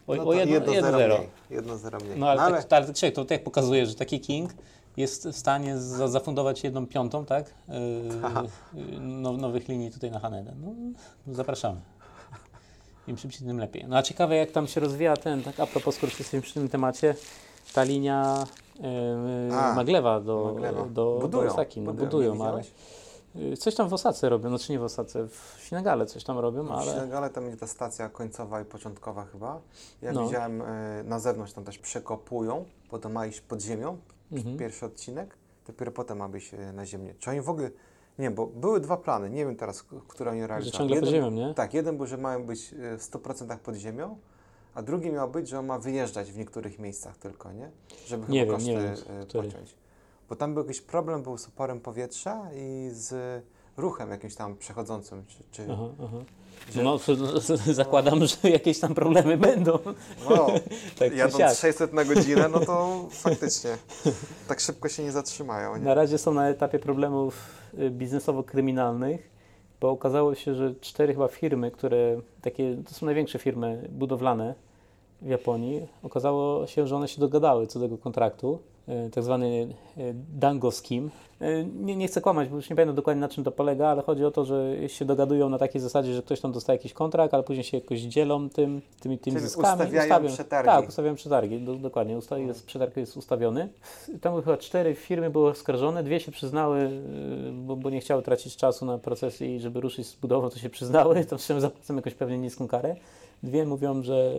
o, 0.06 0.14
No 0.14 0.22
o 0.22 0.26
to 0.26 0.32
jedno, 0.32 0.54
jedno, 0.54 0.72
jedno 0.72 0.86
zero 0.90 0.98
zero. 0.98 1.16
mniej. 1.18 1.28
Jedno 1.50 1.78
zero 1.78 1.98
mniej. 1.98 2.18
No 2.18 2.28
ale, 2.28 2.36
No, 2.40 2.46
ale 2.46 2.62
tak, 2.62 2.72
ale 2.82 2.94
czekaj, 2.94 3.12
to 3.12 3.24
tak 3.24 3.44
pokazuje, 3.44 3.86
że 3.86 3.94
taki 3.94 4.20
King 4.20 4.54
jest 4.96 5.28
w 5.28 5.36
stanie 5.36 5.78
za, 5.78 6.08
zafundować 6.08 6.64
jedną 6.64 6.86
piątą, 6.86 7.24
tak, 7.24 7.54
yy, 7.68 7.74
yy, 8.82 9.00
now, 9.00 9.38
nowych 9.38 9.68
linii 9.68 9.90
tutaj 9.90 10.10
na 10.10 10.18
Hanedę. 10.18 10.52
No, 10.62 10.72
zapraszamy. 11.34 11.80
Im 13.08 13.18
szybciej, 13.18 13.46
tym 13.48 13.58
lepiej. 13.58 13.84
No 13.88 13.96
a 13.96 14.02
ciekawe, 14.02 14.36
jak 14.36 14.50
tam 14.50 14.66
się 14.66 14.80
rozwija 14.80 15.16
ten, 15.16 15.42
tak 15.42 15.60
a 15.60 15.66
propos, 15.66 15.94
skoro 15.94 16.10
jesteśmy 16.10 16.40
przy 16.40 16.54
tym 16.54 16.68
temacie, 16.68 17.14
ta 17.74 17.82
linia 17.82 18.46
yy, 19.48 19.56
A, 19.56 19.74
Maglewa 19.74 20.20
do, 20.20 20.44
Maglewa. 20.54 20.84
do, 20.86 21.18
Budują, 21.20 21.44
do 21.46 21.52
Osaki. 21.52 21.80
No, 21.80 21.92
budują, 21.94 22.30
ale 22.30 22.62
widziałeś? 22.62 22.72
y, 23.52 23.56
coś 23.56 23.74
tam 23.74 23.88
w 23.88 23.92
Osace 23.92 24.28
robią, 24.28 24.48
znaczy 24.48 24.72
nie 24.72 24.78
w 24.78 24.82
Osace, 24.82 25.28
w 25.28 25.56
Sinagale 25.68 26.06
coś 26.06 26.24
tam 26.24 26.38
robią, 26.38 26.64
W 26.64 26.72
ale... 26.72 26.92
Senegale 26.92 27.30
tam 27.30 27.44
będzie 27.44 27.58
ta 27.60 27.66
stacja 27.66 28.08
końcowa 28.08 28.60
i 28.60 28.64
początkowa 28.64 29.24
chyba. 29.24 29.60
Ja 30.02 30.12
No. 30.12 30.24
widziałem 30.26 30.62
e, 30.62 31.02
na 31.04 31.18
zewnątrz 31.18 31.52
tam 31.52 31.64
też 31.64 31.78
przekopują, 31.78 32.64
bo 32.90 32.98
to 32.98 33.08
ma 33.08 33.26
iść 33.26 33.40
pod 33.40 33.62
ziemią, 33.62 33.98
Mhm. 34.32 34.58
pierwszy 34.58 34.86
odcinek, 34.86 35.36
dopiero 35.66 35.92
potem 35.92 36.18
ma 36.18 36.28
być 36.28 36.54
e, 36.54 36.72
na 36.72 36.86
ziemię. 36.86 37.14
Czy 37.18 37.30
oni 37.30 37.40
w 37.40 37.48
ogóle, 37.48 37.70
nie 38.18 38.30
bo 38.30 38.46
były 38.46 38.80
dwa 38.80 38.96
plany, 38.96 39.30
nie 39.30 39.46
wiem 39.46 39.56
teraz, 39.56 39.84
które 40.08 40.30
oni 40.30 40.46
realizują. 40.46 40.78
ciągle 40.78 41.00
pod 41.00 41.08
ziemią, 41.08 41.30
nie? 41.30 41.54
Tak, 41.54 41.74
jeden 41.74 41.96
był, 41.96 42.06
że 42.06 42.16
mają 42.18 42.46
być 42.46 42.72
e, 42.72 42.98
w 42.98 43.02
100% 43.02 43.58
pod 43.58 43.74
ziemią, 43.74 44.18
a 44.74 44.82
drugi 44.82 45.10
miał 45.12 45.30
być, 45.30 45.48
że 45.48 45.58
on 45.58 45.66
ma 45.66 45.78
wyjeżdżać 45.78 46.32
w 46.32 46.36
niektórych 46.38 46.78
miejscach 46.78 47.16
tylko, 47.16 47.52
nie? 47.52 47.70
Żeby 48.06 48.32
Nie 48.32 48.40
chyba 48.40 48.52
wiem, 48.52 48.56
koszty 48.56 48.70
nie 48.70 48.76
wiem, 48.78 49.22
e, 49.22 49.26
pociąć. 49.26 49.74
Bo 50.28 50.36
tam 50.36 50.54
był 50.54 50.62
jakiś 50.62 50.80
problem, 50.80 51.22
był 51.22 51.38
z 51.38 51.48
oporem 51.48 51.80
powietrza 51.80 52.42
i 52.56 52.90
z 52.92 53.42
ruchem 53.76 54.10
jakimś 54.10 54.34
tam 54.34 54.56
przechodzącym, 54.56 55.24
czy, 55.28 55.36
czy 55.50 55.66
Aha, 55.72 55.84
aha. 56.04 56.16
Że- 56.72 56.82
No, 56.82 56.98
zakładam, 57.72 58.26
że 58.26 58.50
jakieś 58.50 58.78
tam 58.80 58.94
problemy 58.94 59.36
będą. 59.36 59.78
No, 60.30 60.46
Tak 60.98 61.14
jadąc 61.16 61.38
siak. 61.38 61.54
600 61.56 61.92
na 61.92 62.04
godzinę, 62.04 62.48
no 62.48 62.60
to 62.60 62.98
faktycznie 63.10 63.76
tak 64.48 64.60
szybko 64.60 64.88
się 64.88 65.02
nie 65.02 65.12
zatrzymają. 65.12 65.76
Nie? 65.76 65.82
Na 65.84 65.94
razie 65.94 66.18
są 66.18 66.34
na 66.34 66.48
etapie 66.48 66.78
problemów 66.78 67.34
biznesowo-kryminalnych, 67.90 69.30
bo 69.80 69.90
okazało 69.90 70.34
się, 70.34 70.54
że 70.54 70.74
cztery 70.80 71.12
chyba 71.12 71.28
firmy, 71.28 71.70
które 71.70 72.20
takie, 72.42 72.76
to 72.88 72.94
są 72.94 73.06
największe 73.06 73.38
firmy 73.38 73.88
budowlane 73.92 74.54
w 75.22 75.28
Japonii, 75.28 75.88
okazało 76.02 76.66
się, 76.66 76.86
że 76.86 76.96
one 76.96 77.08
się 77.08 77.20
dogadały 77.20 77.66
co 77.66 77.78
do 77.78 77.84
tego 77.84 77.98
kontraktu, 77.98 78.54
y, 78.54 78.71
tak 79.12 79.24
zwany 79.24 79.46
y, 79.98 80.14
Dango 80.34 80.70
Scheme. 80.70 81.08
Y, 81.42 81.66
Nie, 81.74 81.96
nie 81.96 82.06
chcę 82.08 82.20
kłamać, 82.20 82.48
bo 82.48 82.56
już 82.56 82.70
nie 82.70 82.76
pamiętam 82.76 82.96
dokładnie 82.96 83.20
na 83.20 83.28
czym 83.28 83.44
to 83.44 83.52
polega, 83.52 83.88
ale 83.88 84.02
chodzi 84.02 84.24
o 84.24 84.30
to, 84.30 84.44
że 84.44 84.88
się 84.88 85.04
dogadują 85.04 85.48
na 85.48 85.58
takiej 85.58 85.80
zasadzie, 85.80 86.14
że 86.14 86.22
ktoś 86.22 86.40
tam 86.40 86.52
dostaje 86.52 86.76
jakiś 86.76 86.92
kontrakt, 86.92 87.34
ale 87.34 87.42
później 87.42 87.64
się 87.64 87.76
jakoś 87.76 88.00
dzielą 88.00 88.50
tym, 88.50 88.82
tymi, 89.00 89.18
tymi 89.18 89.36
Czyli 89.36 89.48
zyskami. 89.48 89.82
ustawiają 89.82 90.26
przetargi. 90.28 90.66
Tak, 90.66 90.88
ustawiają 90.88 91.14
przetargi, 91.14 91.60
do, 91.60 91.74
dokładnie. 91.74 92.16
Usta, 92.18 92.38
jest, 92.38 92.66
przetarg 92.66 92.96
jest 92.96 93.16
ustawiony. 93.16 93.68
Tam 94.20 94.42
chyba 94.42 94.56
cztery 94.56 94.94
firmy 94.94 95.30
były 95.30 95.50
oskarżone, 95.50 96.02
dwie 96.02 96.20
się 96.20 96.32
przyznały, 96.32 96.90
bo, 97.52 97.76
bo 97.76 97.90
nie 97.90 98.00
chciały 98.00 98.22
tracić 98.22 98.56
czasu 98.56 98.86
na 98.86 98.98
procesy 98.98 99.46
i 99.46 99.60
żeby 99.60 99.80
ruszyć 99.80 100.06
z 100.06 100.16
budową, 100.16 100.50
to 100.50 100.58
się 100.58 100.70
przyznały, 100.70 101.24
to 101.24 101.38
wszem 101.38 101.60
zapłacą 101.60 101.96
jakąś 101.96 102.14
pewnie 102.14 102.38
niską 102.38 102.68
karę. 102.68 102.96
Dwie 103.42 103.66
mówią, 103.66 104.02
że 104.02 104.34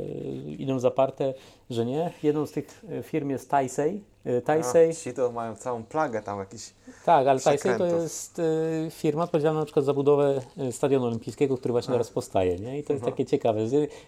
idą 0.58 0.80
zaparte, 0.80 1.34
że 1.70 1.86
nie. 1.86 2.12
Jedną 2.24 2.46
z 2.46 2.52
tych 2.52 2.86
firm 3.04 3.30
jest 3.30 3.50
Taisei. 3.50 4.02
Yy, 4.26 4.42
Taisei, 4.42 4.90
A, 4.90 4.94
ci 4.94 5.14
to 5.14 5.32
mają 5.32 5.56
całą 5.56 5.84
plagę 5.84 6.22
tam 6.22 6.40
jakiś. 6.40 6.74
tak, 7.06 7.28
ale 7.28 7.40
Taisei 7.40 7.78
to 7.78 7.86
jest 7.86 8.40
y, 8.40 8.88
firma 8.92 9.24
odpowiedzialna 9.24 9.60
na 9.60 9.66
przykład 9.66 9.86
za 9.86 9.94
budowę 9.94 10.42
y, 10.58 10.72
stadionu 10.72 11.06
olimpijskiego, 11.06 11.58
który 11.58 11.72
właśnie 11.72 11.92
teraz 11.92 12.10
powstaje, 12.10 12.60
nie? 12.60 12.80
I 12.80 12.84
to 12.84 12.94
jest 12.94 13.04
Aha. 13.04 13.12
takie 13.12 13.26
ciekawe. 13.26 13.60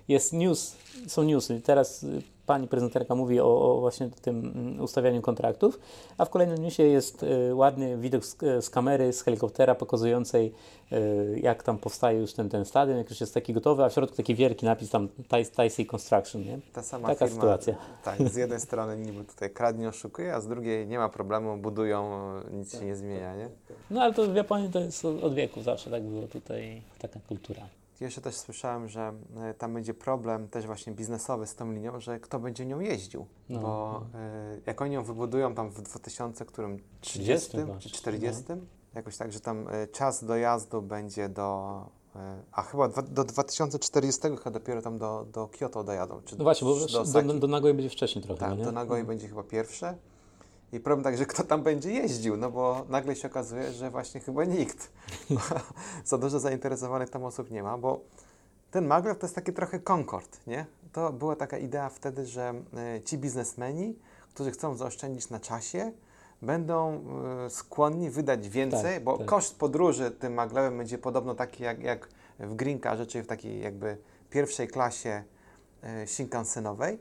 Jest 0.07 0.33
news, 0.33 0.75
są 1.07 1.23
newsy. 1.23 1.61
Teraz 1.61 2.05
pani 2.45 2.67
prezenterka 2.67 3.15
mówi 3.15 3.39
o, 3.39 3.75
o 3.75 3.79
właśnie 3.79 4.09
tym 4.21 4.39
mm, 4.39 4.81
ustawianiu 4.81 5.21
kontraktów, 5.21 5.79
a 6.17 6.25
w 6.25 6.29
kolejnym 6.29 6.57
newsie 6.57 6.83
jest 6.83 7.23
y, 7.23 7.55
ładny 7.55 7.97
widok 7.97 8.25
z, 8.25 8.37
z 8.65 8.69
kamery, 8.69 9.13
z 9.13 9.21
helikoptera 9.21 9.75
pokazującej 9.75 10.53
y, 10.91 11.39
jak 11.43 11.63
tam 11.63 11.77
powstaje 11.77 12.19
już 12.19 12.33
ten, 12.33 12.49
ten 12.49 12.65
stadion, 12.65 12.97
jak 12.97 13.09
już 13.09 13.21
jest 13.21 13.33
taki 13.33 13.53
gotowy, 13.53 13.83
a 13.83 13.89
w 13.89 13.93
środku 13.93 14.17
taki 14.17 14.35
wielki 14.35 14.65
napis 14.65 14.89
tam 14.89 15.07
Tai- 15.29 15.45
Taisei 15.55 15.85
Construction, 15.85 16.41
nie? 16.43 16.59
Ta 16.73 16.83
sama 16.83 17.07
Taka 17.07 17.25
firma. 17.27 17.41
sytuacja. 17.41 17.75
Tak, 18.03 18.29
z 18.29 18.35
jednej 18.35 18.59
strony 18.59 18.97
niby 18.97 19.23
tutaj 19.23 19.49
kradnie, 19.49 19.89
oszukuje, 19.89 20.35
a 20.35 20.41
z 20.41 20.47
drugiej 20.47 20.87
nie 20.87 20.97
ma 20.97 21.09
problemu, 21.09 21.57
budują, 21.57 22.09
nic 22.51 22.71
się 22.79 22.85
nie 22.85 22.95
zmienia, 22.95 23.35
nie? 23.35 23.49
No 23.91 24.01
ale 24.01 24.13
to 24.13 24.27
w 24.27 24.35
Japonii 24.35 24.69
to 24.69 24.79
jest 24.79 25.05
od 25.05 25.23
od 25.23 25.33
wieków, 25.33 25.63
zawsze 25.63 25.89
tak 25.89 26.03
było 26.03 26.27
tutaj, 26.27 26.81
taka 26.99 27.19
kultura. 27.27 27.61
Jeszcze 27.99 28.21
też 28.21 28.35
słyszałem, 28.35 28.87
że 28.87 29.13
e, 29.37 29.53
tam 29.53 29.73
będzie 29.73 29.93
problem 29.93 30.47
też 30.47 30.65
właśnie 30.65 30.93
biznesowy 30.93 31.47
z 31.47 31.55
tą 31.55 31.71
linią, 31.71 31.99
że 31.99 32.19
kto 32.19 32.39
będzie 32.39 32.65
nią 32.65 32.79
jeździł. 32.79 33.25
No, 33.49 33.59
Bo 33.59 34.03
e, 34.13 34.59
jak 34.65 34.81
oni 34.81 34.93
ją 34.95 35.03
wybudują 35.03 35.55
tam 35.55 35.69
w 35.69 35.81
2000, 35.81 36.45
którym 36.45 36.79
30 37.01 37.51
chyba, 37.57 37.73
no. 37.73 37.79
czy 37.79 37.89
40, 37.89 38.43
jakoś 38.95 39.17
tak, 39.17 39.31
że 39.31 39.39
tam 39.39 39.67
e, 39.67 39.87
czas 39.87 40.23
dojazdu 40.23 40.81
będzie 40.81 41.29
do. 41.29 41.89
A 42.51 42.61
chyba 42.61 42.87
do 42.87 43.23
2040 43.23 44.21
chyba 44.21 44.51
dopiero 44.51 44.81
tam 44.81 44.97
do, 44.97 45.25
do 45.33 45.47
Kyoto 45.47 45.83
dojadą. 45.83 46.21
Czy 46.25 46.37
No 46.37 46.43
właśnie, 46.43 46.67
bo 46.67 46.79
do, 46.79 47.39
do, 47.39 47.47
do, 47.47 47.73
będzie 47.73 47.89
wcześniej 47.89 48.23
trochę, 48.23 48.39
Tak, 48.39 48.57
no 48.57 48.65
do 48.65 48.71
Nagoi 48.71 49.03
będzie 49.03 49.27
chyba 49.27 49.43
pierwsze. 49.43 49.97
I 50.71 50.79
problem 50.79 51.03
tak, 51.03 51.17
że 51.17 51.25
kto 51.25 51.43
tam 51.43 51.63
będzie 51.63 51.91
jeździł, 51.91 52.37
no 52.37 52.51
bo 52.51 52.85
nagle 52.89 53.15
się 53.15 53.27
okazuje, 53.27 53.71
że 53.71 53.89
właśnie 53.89 54.21
chyba 54.21 54.45
nikt. 54.45 54.91
Za 56.05 56.17
dużo 56.17 56.39
zainteresowanych 56.39 57.09
tam 57.09 57.23
osób 57.23 57.51
nie 57.51 57.63
ma, 57.63 57.77
bo 57.77 58.01
ten 58.71 58.87
Maglev 58.87 59.19
to 59.19 59.25
jest 59.25 59.35
taki 59.35 59.53
trochę 59.53 59.79
Concord, 59.79 60.47
nie? 60.47 60.65
To 60.91 61.13
była 61.13 61.35
taka 61.35 61.57
idea 61.57 61.89
wtedy, 61.89 62.25
że 62.25 62.53
e, 62.77 63.01
ci 63.01 63.17
biznesmeni, 63.17 63.95
którzy 64.33 64.51
chcą 64.51 64.75
zaoszczędzić 64.75 65.29
na 65.29 65.39
czasie, 65.39 65.91
będą 66.41 67.03
e, 67.45 67.49
skłonni 67.49 68.09
wydać 68.09 68.49
więcej, 68.49 68.95
Tak, 68.95 69.03
bo 69.03 69.17
tak. 69.17 69.27
koszt 69.27 69.59
podróży 69.59 70.11
tym 70.11 70.33
Maglevem 70.33 70.77
będzie 70.77 70.97
podobno 70.97 71.35
taki 71.35 71.63
jak, 71.63 71.83
jak 71.83 72.09
w 72.39 72.55
Green 72.55 72.81
Carze, 72.81 73.05
czyli 73.05 73.23
w 73.23 73.27
takiej 73.27 73.61
jakby 73.61 73.97
pierwszej 74.29 74.67
klasie 74.67 75.23
e, 75.83 76.07
Shinkansenowej, 76.07 76.99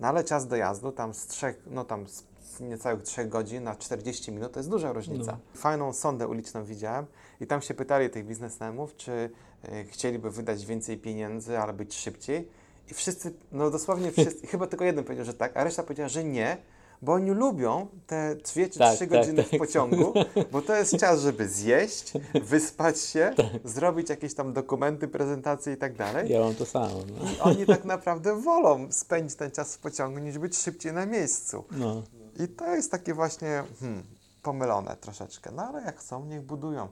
no 0.00 0.08
ale 0.08 0.24
czas 0.24 0.46
dojazdu 0.46 0.92
tam 0.92 1.14
z 1.14 1.26
trzech, 1.26 1.62
no 1.66 1.84
tam 1.84 2.06
z 2.08 2.24
niecałych 2.60 3.02
3 3.02 3.24
godzin 3.24 3.64
na 3.64 3.74
40 3.74 4.32
minut, 4.32 4.52
to 4.52 4.60
jest 4.60 4.70
duża 4.70 4.92
różnica. 4.92 5.32
No. 5.32 5.60
Fajną 5.60 5.92
sondę 5.92 6.28
uliczną 6.28 6.64
widziałem 6.64 7.06
i 7.40 7.46
tam 7.46 7.62
się 7.62 7.74
pytali 7.74 8.10
tych 8.10 8.26
biznesmenów, 8.26 8.96
czy 8.96 9.30
e, 9.62 9.84
chcieliby 9.84 10.30
wydać 10.30 10.66
więcej 10.66 10.98
pieniędzy, 10.98 11.58
ale 11.58 11.72
być 11.72 11.94
szybciej. 11.94 12.48
I 12.90 12.94
wszyscy, 12.94 13.34
no 13.52 13.70
dosłownie 13.70 14.12
wszyscy, 14.12 14.46
chyba 14.52 14.66
tylko 14.66 14.84
jeden 14.84 15.04
powiedział, 15.04 15.26
że 15.26 15.34
tak, 15.34 15.56
a 15.56 15.64
reszta 15.64 15.82
powiedziała, 15.82 16.08
że 16.08 16.24
nie, 16.24 16.56
bo 17.02 17.12
oni 17.12 17.30
lubią 17.30 17.86
te 18.06 18.34
2 18.34 18.44
czy 18.72 18.78
Tak, 18.78 18.94
3 18.94 18.98
tak, 18.98 19.08
godziny 19.08 19.44
tak. 19.44 19.52
w 19.52 19.58
pociągu, 19.58 20.12
bo 20.52 20.62
to 20.62 20.76
jest 20.76 20.96
czas, 20.96 21.20
żeby 21.20 21.48
zjeść, 21.48 22.12
wyspać 22.44 23.00
się, 23.00 23.32
Tak. 23.36 23.46
zrobić 23.64 24.10
jakieś 24.10 24.34
tam 24.34 24.52
dokumenty, 24.52 25.08
prezentacje 25.08 25.72
i 25.72 25.76
tak 25.76 25.96
dalej. 25.96 26.32
Ja 26.32 26.40
mam 26.40 26.54
to 26.54 26.66
samo. 26.66 26.94
No. 27.06 27.30
I 27.30 27.40
oni 27.40 27.66
tak 27.66 27.84
naprawdę 27.84 28.40
wolą 28.40 28.92
spędzić 28.92 29.36
ten 29.36 29.50
czas 29.50 29.74
w 29.74 29.78
pociągu, 29.78 30.18
niż 30.18 30.38
być 30.38 30.56
szybciej 30.56 30.92
na 30.92 31.06
miejscu. 31.06 31.64
No. 31.70 32.02
I 32.44 32.48
to 32.48 32.74
jest 32.74 32.90
takie 32.90 33.14
właśnie 33.14 33.64
hmm, 33.80 34.02
pomylone 34.42 34.96
troszeczkę. 34.96 35.50
No 35.50 35.62
ale 35.62 35.82
jak 35.82 35.98
chcą, 35.98 36.24
niech 36.24 36.42
budują. 36.42 36.88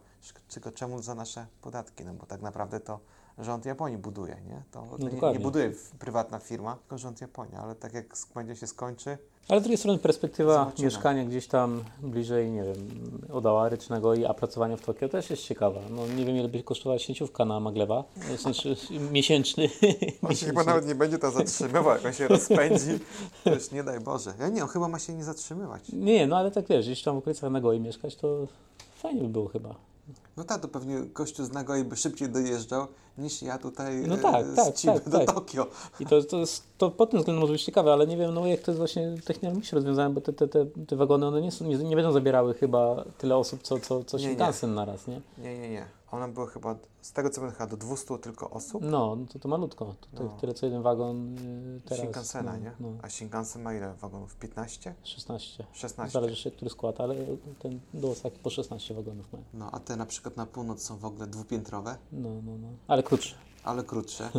Tylko 0.49 0.73
czemu 0.73 1.03
za 1.03 1.15
nasze 1.15 1.47
podatki? 1.63 2.05
No 2.05 2.15
bo 2.15 2.27
tak 2.27 2.43
naprawdę 2.43 2.81
to 2.81 3.01
rząd 3.39 3.67
Japonii 3.67 3.99
buduje, 3.99 4.37
nie? 4.47 4.63
To, 4.71 4.87
to 5.01 5.09
nie, 5.09 5.33
nie 5.33 5.41
buduje 5.41 5.73
prywatna 5.99 6.39
firma, 6.39 6.77
tylko 6.77 6.99
rząd 6.99 7.21
Japonii. 7.21 7.55
Ale 7.57 7.75
tak 7.75 7.95
jak 7.95 8.07
będzie 8.35 8.57
się 8.57 8.67
skończy, 8.67 9.19
Ale 9.49 9.61
z 9.61 9.63
drugiej 9.63 9.79
strony 9.79 9.99
perspektywa 9.99 10.53
Zobaczymy. 10.55 10.85
mieszkania 10.87 11.25
gdzieś 11.25 11.47
tam 11.47 11.85
bliżej, 12.03 12.51
nie 12.51 12.63
wiem, 12.65 12.77
Odała 13.33 13.69
Rycznego 13.69 14.15
i 14.15 14.25
a 14.25 14.35
pracowania 14.35 14.77
w 14.77 14.81
Tokio 14.81 15.09
też 15.09 15.31
jest 15.31 15.43
ciekawa. 15.43 15.81
No 15.91 16.07
nie 16.07 16.25
wiem 16.25 16.37
ile 16.37 16.49
by 16.49 16.63
kosztowała 16.63 16.99
sieciówka 16.99 17.45
na 17.45 17.61
Maglewa, 17.61 18.05
sensie 18.37 18.75
miesięczny. 19.13 19.69
on 20.23 20.35
się 20.35 20.47
chyba 20.47 20.65
nawet 20.65 20.87
nie 20.87 20.95
będzie 20.95 21.19
to 21.19 21.31
zatrzymywał, 21.31 21.95
jak 21.97 22.07
on 22.07 22.13
się 22.13 22.29
rozpędzi. 22.29 22.99
To 23.45 23.55
już 23.55 23.71
nie 23.71 23.85
daj 23.85 24.01
Boże. 24.01 24.35
Ja 24.41 24.49
nie, 24.49 24.63
on 24.63 24.69
chyba 24.69 24.89
ma 24.89 24.99
się 24.99 25.15
nie 25.15 25.25
zatrzymywać. 25.25 25.83
Nie, 25.93 26.27
no 26.27 26.37
ale 26.37 26.51
tak 26.51 26.67
wiesz, 26.69 26.87
gdzieś 26.87 27.03
tam 27.03 27.15
w 27.15 27.19
okolicach 27.19 27.51
Nagoi 27.51 27.81
mieszkać, 27.81 28.17
to 28.17 28.47
fajnie 28.97 29.23
by 29.23 29.29
było 29.29 29.49
chyba. 29.49 29.75
No 30.37 30.45
tak, 30.45 30.61
to 30.61 30.69
pewnie 30.69 31.01
gościu 31.01 31.45
z 31.45 31.53
Nagoi 31.53 31.85
by 31.85 31.97
szybciej 31.97 32.29
dojeżdżał, 32.29 32.87
niż 33.19 33.43
ja 33.43 33.59
tutaj 33.59 34.03
No 34.07 34.15
e, 34.15 34.19
tak, 34.19 34.47
z 34.47 34.55
tak, 34.57 34.75
tak, 34.95 35.09
do 35.09 35.19
tak. 35.19 35.35
Tokio. 35.35 35.67
I 36.01 36.07
to, 36.07 36.23
to, 36.23 36.37
jest, 36.37 36.63
to 36.79 36.91
pod 36.91 37.11
tym 37.11 37.21
względem 37.21 37.41
może 37.41 37.53
być 37.53 37.65
ciekawe, 37.65 37.93
ale 37.93 38.07
nie 38.07 38.17
wiem, 38.17 38.35
no 38.35 38.47
jak 38.47 38.61
to 38.61 38.71
jest 38.71 38.79
właśnie 38.79 39.15
technologicznie 39.25 39.77
rozwiązane, 39.77 40.15
bo 40.15 40.21
te, 40.21 40.33
te, 40.33 40.49
te, 40.49 40.67
te 40.89 40.97
wagony, 40.97 41.27
one 41.27 41.41
nie, 41.41 41.53
są, 41.53 41.65
nie, 41.65 41.77
nie 41.77 41.97
będą 41.97 42.13
zabierały 42.13 42.55
chyba 42.55 43.05
tyle 43.19 43.37
osób, 43.37 43.63
co, 43.63 43.81
co, 43.81 44.05
co 44.05 44.17
nie. 44.19 44.25
Shinkansen 44.25 44.75
naraz, 44.75 45.07
nie? 45.07 45.21
Nie, 45.39 45.59
nie, 45.59 45.71
nie. 45.71 45.87
One 46.11 46.29
były 46.33 46.47
chyba, 46.47 46.77
z 47.01 47.13
tego 47.13 47.31
co 47.31 47.51
chyba 47.51 47.67
do 47.67 47.77
200 47.77 48.19
tylko 48.19 48.51
osób. 48.51 48.83
No, 48.85 49.17
no 49.17 49.27
to, 49.27 49.39
to 49.39 49.49
malutko. 49.49 49.95
To, 50.15 50.25
No. 50.25 50.37
Tyle 50.41 50.55
co 50.55 50.67
jeden 50.67 50.83
wagon 50.83 51.39
y, 51.39 51.81
teraz. 51.85 52.01
Shinkansena, 52.01 52.53
no, 52.53 52.59
nie? 52.59 52.73
No, 52.81 52.89
A 53.03 53.09
Shinkansen 53.09 53.63
ma 53.63 53.75
ile 53.75 53.95
wagonów? 53.95 54.37
15? 54.37 54.95
16. 55.05 55.65
16. 55.73 56.13
Zależy 56.13 56.31
jeszcze, 56.33 56.51
który 56.51 56.71
skład, 56.71 57.01
ale 57.01 57.15
ten 57.59 57.81
do 57.95 58.11
Osaki 58.11 58.39
po 58.39 58.51
16 58.51 58.95
wagonów 58.95 59.33
ma. 59.33 59.39
No, 59.55 59.71
a 59.73 59.81
te 59.81 59.97
na 59.97 60.07
przykład 60.07 60.37
na 60.37 60.47
północ 60.47 60.83
są 60.83 60.97
w 60.99 61.05
ogóle 61.05 61.27
dwupiętrowe, 61.27 61.97
No, 62.13 62.29
no, 62.47 62.59
no. 62.59 62.69
Ale 62.89 63.03
krótszy. 63.03 63.35
ale 63.65 63.85
krótsze. 63.85 64.31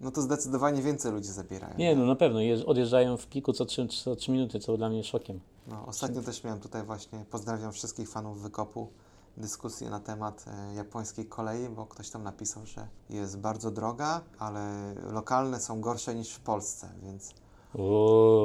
No 0.00 0.10
to 0.10 0.22
zdecydowanie 0.22 0.82
więcej 0.82 1.12
ludzi 1.12 1.28
zabierają. 1.28 1.74
Nie, 1.78 1.96
no 1.96 2.06
na 2.06 2.16
pewno. 2.16 2.38
Jeż- 2.40 2.64
odjeżdżają 2.66 3.16
w 3.16 3.26
piku 3.26 3.52
co 3.52 3.64
3, 3.64 3.86
co 3.88 4.16
3 4.16 4.32
minuty, 4.32 4.60
co 4.60 4.76
dla 4.76 4.88
mnie 4.88 5.04
szokiem. 5.04 5.40
No, 5.66 5.86
ostatnio 5.86 6.22
też 6.22 6.44
miałem 6.44 6.60
tutaj 6.60 6.82
właśnie, 6.82 7.24
pozdrawiam 7.30 7.72
wszystkich 7.72 8.08
fanów 8.08 8.42
wykopu, 8.42 8.88
dyskusję 9.36 9.90
na 9.90 10.00
temat 10.00 10.44
e, 10.46 10.74
japońskiej 10.74 11.26
kolei, 11.26 11.68
bo 11.68 11.86
ktoś 11.86 12.10
tam 12.10 12.22
napisał, 12.22 12.66
że 12.66 12.88
jest 13.10 13.38
bardzo 13.38 13.70
droga, 13.70 14.20
ale 14.38 14.94
lokalne 15.12 15.60
są 15.60 15.80
gorsze 15.80 16.14
niż 16.14 16.34
w 16.34 16.40
Polsce, 16.40 16.88
więc 17.02 17.34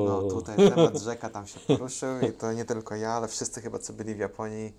no, 0.05 0.21
tutaj 0.21 0.55
temat 0.55 0.99
rzeka 1.09 1.29
tam 1.29 1.47
się 1.47 1.59
poruszył 1.59 2.19
i 2.29 2.33
to 2.33 2.53
nie 2.53 2.65
tylko 2.65 2.95
ja, 2.95 3.11
ale 3.11 3.27
wszyscy 3.27 3.61
chyba, 3.61 3.79
co 3.79 3.93
byli 3.93 4.15
w 4.15 4.19
Japonii, 4.19 4.73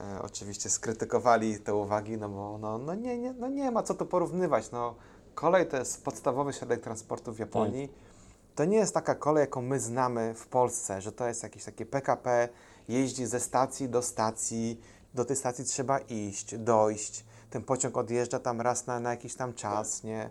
e, 0.00 0.22
oczywiście 0.22 0.70
skrytykowali 0.70 1.58
te 1.58 1.74
uwagi, 1.74 2.16
no 2.16 2.28
bo 2.28 2.58
no, 2.58 2.78
no, 2.78 2.94
nie, 2.94 3.18
nie, 3.18 3.32
no 3.32 3.48
nie 3.48 3.70
ma 3.70 3.82
co 3.82 3.94
tu 3.94 4.06
porównywać, 4.06 4.70
no. 4.70 4.94
Kolej 5.34 5.68
to 5.68 5.76
jest 5.76 6.04
podstawowy 6.04 6.52
środek 6.52 6.80
transportu 6.80 7.32
w 7.32 7.38
Japonii, 7.38 7.92
to 8.54 8.64
nie 8.64 8.76
jest 8.76 8.94
taka 8.94 9.14
kolej, 9.14 9.40
jaką 9.40 9.62
my 9.62 9.80
znamy 9.80 10.34
w 10.34 10.46
Polsce, 10.46 11.00
że 11.00 11.12
to 11.12 11.28
jest 11.28 11.42
jakieś 11.42 11.64
takie 11.64 11.86
PKP, 11.86 12.48
jeździ 12.88 13.26
ze 13.26 13.40
stacji 13.40 13.88
do 13.88 14.02
stacji, 14.02 14.80
do 15.14 15.24
tej 15.24 15.36
stacji 15.36 15.64
trzeba 15.64 15.98
iść, 15.98 16.58
dojść, 16.58 17.24
ten 17.50 17.62
pociąg 17.62 17.96
odjeżdża 17.96 18.38
tam 18.38 18.60
raz 18.60 18.86
na, 18.86 19.00
na 19.00 19.10
jakiś 19.10 19.34
tam 19.34 19.54
czas, 19.54 20.02
nie? 20.02 20.30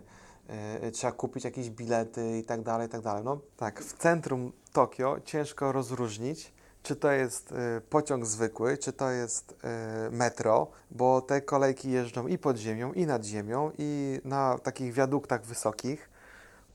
Yy, 0.82 0.90
trzeba 0.90 1.12
kupić 1.12 1.44
jakieś 1.44 1.70
bilety 1.70 2.38
i 2.38 2.44
tak 2.44 2.62
dalej, 2.62 2.86
i 2.86 2.90
tak 2.90 3.00
dalej. 3.00 3.24
No 3.24 3.40
tak, 3.56 3.82
w 3.82 3.98
centrum 3.98 4.52
Tokio 4.72 5.20
ciężko 5.24 5.72
rozróżnić, 5.72 6.52
czy 6.82 6.96
to 6.96 7.10
jest 7.10 7.52
y, 7.52 7.80
pociąg 7.80 8.26
zwykły, 8.26 8.78
czy 8.78 8.92
to 8.92 9.10
jest 9.10 9.52
y, 9.52 10.10
metro, 10.10 10.66
bo 10.90 11.20
te 11.20 11.40
kolejki 11.40 11.90
jeżdżą 11.90 12.26
i 12.26 12.38
pod 12.38 12.56
ziemią, 12.56 12.92
i 12.92 13.06
nad 13.06 13.24
ziemią, 13.24 13.70
i 13.78 14.20
na 14.24 14.58
takich 14.58 14.92
wiaduktach 14.92 15.44
wysokich. 15.44 16.11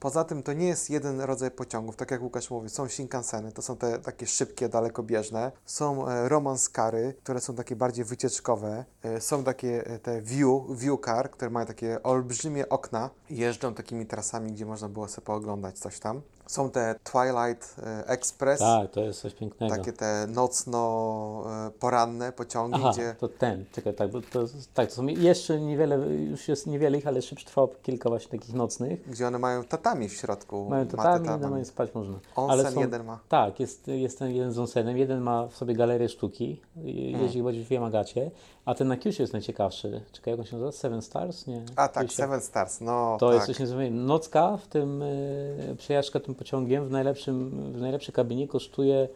Poza 0.07 0.23
tym 0.23 0.43
to 0.43 0.53
nie 0.53 0.67
jest 0.67 0.89
jeden 0.89 1.21
rodzaj 1.21 1.51
pociągów, 1.51 1.95
tak 1.95 2.11
jak 2.11 2.21
Łukasz 2.21 2.49
mówi, 2.49 2.69
są 2.69 2.87
Shinkanseny, 2.87 3.51
to 3.51 3.61
są 3.61 3.77
te 3.77 3.99
takie 3.99 4.27
szybkie, 4.27 4.69
dalekobieżne, 4.69 5.51
są 5.65 6.07
e, 6.07 6.29
romance 6.29 6.69
cary, 6.71 7.15
które 7.23 7.41
są 7.41 7.55
takie 7.55 7.75
bardziej 7.75 8.05
wycieczkowe, 8.05 8.85
e, 9.03 9.21
są 9.21 9.43
takie 9.43 9.87
e, 9.87 9.99
te 9.99 10.21
view, 10.21 10.61
view 10.69 10.99
car, 11.05 11.31
które 11.31 11.51
mają 11.51 11.65
takie 11.65 12.03
olbrzymie 12.03 12.69
okna, 12.69 13.09
jeżdżą 13.29 13.73
takimi 13.73 14.05
trasami, 14.05 14.51
gdzie 14.51 14.65
można 14.65 14.89
było 14.89 15.07
sobie 15.07 15.25
pooglądać 15.25 15.79
coś 15.79 15.99
tam. 15.99 16.21
Są 16.47 16.69
te 16.71 16.95
Twilight 17.03 17.75
e, 17.83 18.07
Express, 18.07 18.59
Tak, 18.59 18.91
to 18.91 18.99
jest 19.01 19.21
coś 19.21 19.33
pięknego. 19.33 19.75
takie 19.75 19.93
te 19.93 20.27
nocno-poranne 20.27 22.31
pociągi, 22.31 22.75
Aha, 22.75 22.91
gdzie 22.93 23.15
to 23.19 23.27
ten, 23.27 23.65
czekaj, 23.71 23.93
tak, 23.93 24.11
bo 24.11 24.21
to, 24.21 24.45
tak, 24.73 24.89
to 24.89 24.95
są 24.95 25.07
jeszcze 25.07 25.61
niewiele, 25.61 25.95
już 26.07 26.47
jest 26.47 26.67
niewiele 26.67 26.97
ich, 26.97 27.07
ale 27.07 27.15
jeszcze 27.15 27.35
przetrwało 27.35 27.67
kilka 27.83 28.09
właśnie 28.09 28.39
takich 28.39 28.55
nocnych. 28.55 29.09
gdzie 29.09 29.27
one 29.27 29.39
mają 29.39 29.63
tatami 29.63 30.09
w 30.09 30.13
środku. 30.13 30.69
Mają 30.69 30.85
ma 30.85 30.91
tatami, 30.91 31.25
tatami. 31.25 31.43
no 31.43 31.49
mają 31.49 31.65
spać 31.65 31.93
można. 31.95 32.19
Onsen 32.35 32.79
jeden 32.79 33.05
ma. 33.05 33.19
Tak, 33.29 33.59
jest, 33.59 33.87
jest 33.87 34.19
ten 34.19 34.31
jeden 34.31 34.51
z 34.51 34.59
onsenem, 34.59 34.97
jeden 34.97 35.21
ma 35.21 35.47
w 35.47 35.55
sobie 35.55 35.75
galerię 35.75 36.09
sztuki, 36.09 36.61
Hmm. 36.75 36.93
jeździ 37.21 37.37
chyba 37.39 37.49
w 37.65 37.71
Yamagacie, 37.71 38.31
a 38.65 38.75
ten 38.75 38.87
na 38.87 38.97
Kyushu 38.97 39.21
jest 39.23 39.33
najciekawszy. 39.33 40.01
Czekaj, 40.11 40.31
jak 40.31 40.39
on 40.39 40.45
się 40.45 40.55
nazywa? 40.55 40.71
Seven 40.71 41.01
Stars? 41.01 41.47
Nie. 41.47 41.65
A 41.75 41.87
tak, 41.87 42.03
Kyushu. 42.03 42.17
Seven 42.17 42.41
Stars, 42.41 42.81
no 42.81 43.17
To 43.19 43.25
tak. 43.27 43.35
jest 43.35 43.47
coś 43.47 43.59
niezwykłego. 43.59 43.95
Nocka 43.95 44.57
w 44.57 44.67
tym, 44.67 45.01
y, 45.01 45.75
przejażdżka 45.77 46.19
tym 46.19 46.35
pociągiem 46.37 46.87
w, 46.87 46.91
najlepszym, 46.91 47.49
w 47.73 47.81
najlepszej 47.81 48.13
kabinie 48.15 48.47
kosztuje 48.47 49.07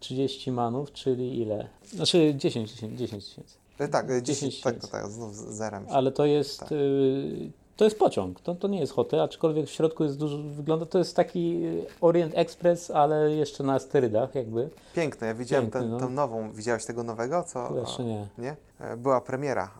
30 0.00 0.52
manów, 0.52 0.92
czyli 0.92 1.40
ile? 1.40 1.68
Znaczy 1.84 2.34
10, 2.36 2.72
10, 2.72 2.98
10 2.98 3.24
tysięcy. 3.24 3.54
E, 3.78 3.88
Tak, 3.88 4.10
e, 4.10 4.22
10 4.22 4.26
10, 4.26 4.60
tak, 4.60 4.74
tysięcy. 4.74 4.92
tak, 4.92 5.06
znów 5.10 5.36
z 5.36 5.40
zerem. 5.56 5.86
Ale 5.90 6.12
to 6.12 6.26
jest, 6.26 6.60
Tak. 6.60 6.72
y, 6.72 7.50
to 7.76 7.84
jest 7.84 7.98
pociąg, 7.98 8.40
to, 8.40 8.54
to 8.54 8.68
nie 8.68 8.80
jest 8.80 8.92
hotel, 8.92 9.20
aczkolwiek 9.20 9.66
w 9.66 9.70
środku 9.70 10.04
jest 10.04 10.18
dużo, 10.18 10.38
wygląda, 10.38 10.86
to 10.86 10.98
jest 10.98 11.16
taki 11.16 11.60
Orient 12.00 12.32
Express, 12.36 12.90
ale 12.90 13.30
jeszcze 13.30 13.64
na 13.64 13.78
sterydach 13.78 14.34
jakby. 14.34 14.70
Piękne, 14.94 15.26
ja 15.26 15.34
widziałem 15.34 15.64
Piękny, 15.64 15.80
tę 15.80 15.86
no. 15.88 15.98
tą 15.98 16.10
nową, 16.10 16.52
widziałeś 16.52 16.84
tego 16.84 17.02
nowego? 17.02 17.42
Co, 17.44 17.78
jeszcze 17.80 18.04
nie. 18.04 18.26
nie? 18.38 18.56
Była 18.96 19.20
premiera, 19.20 19.70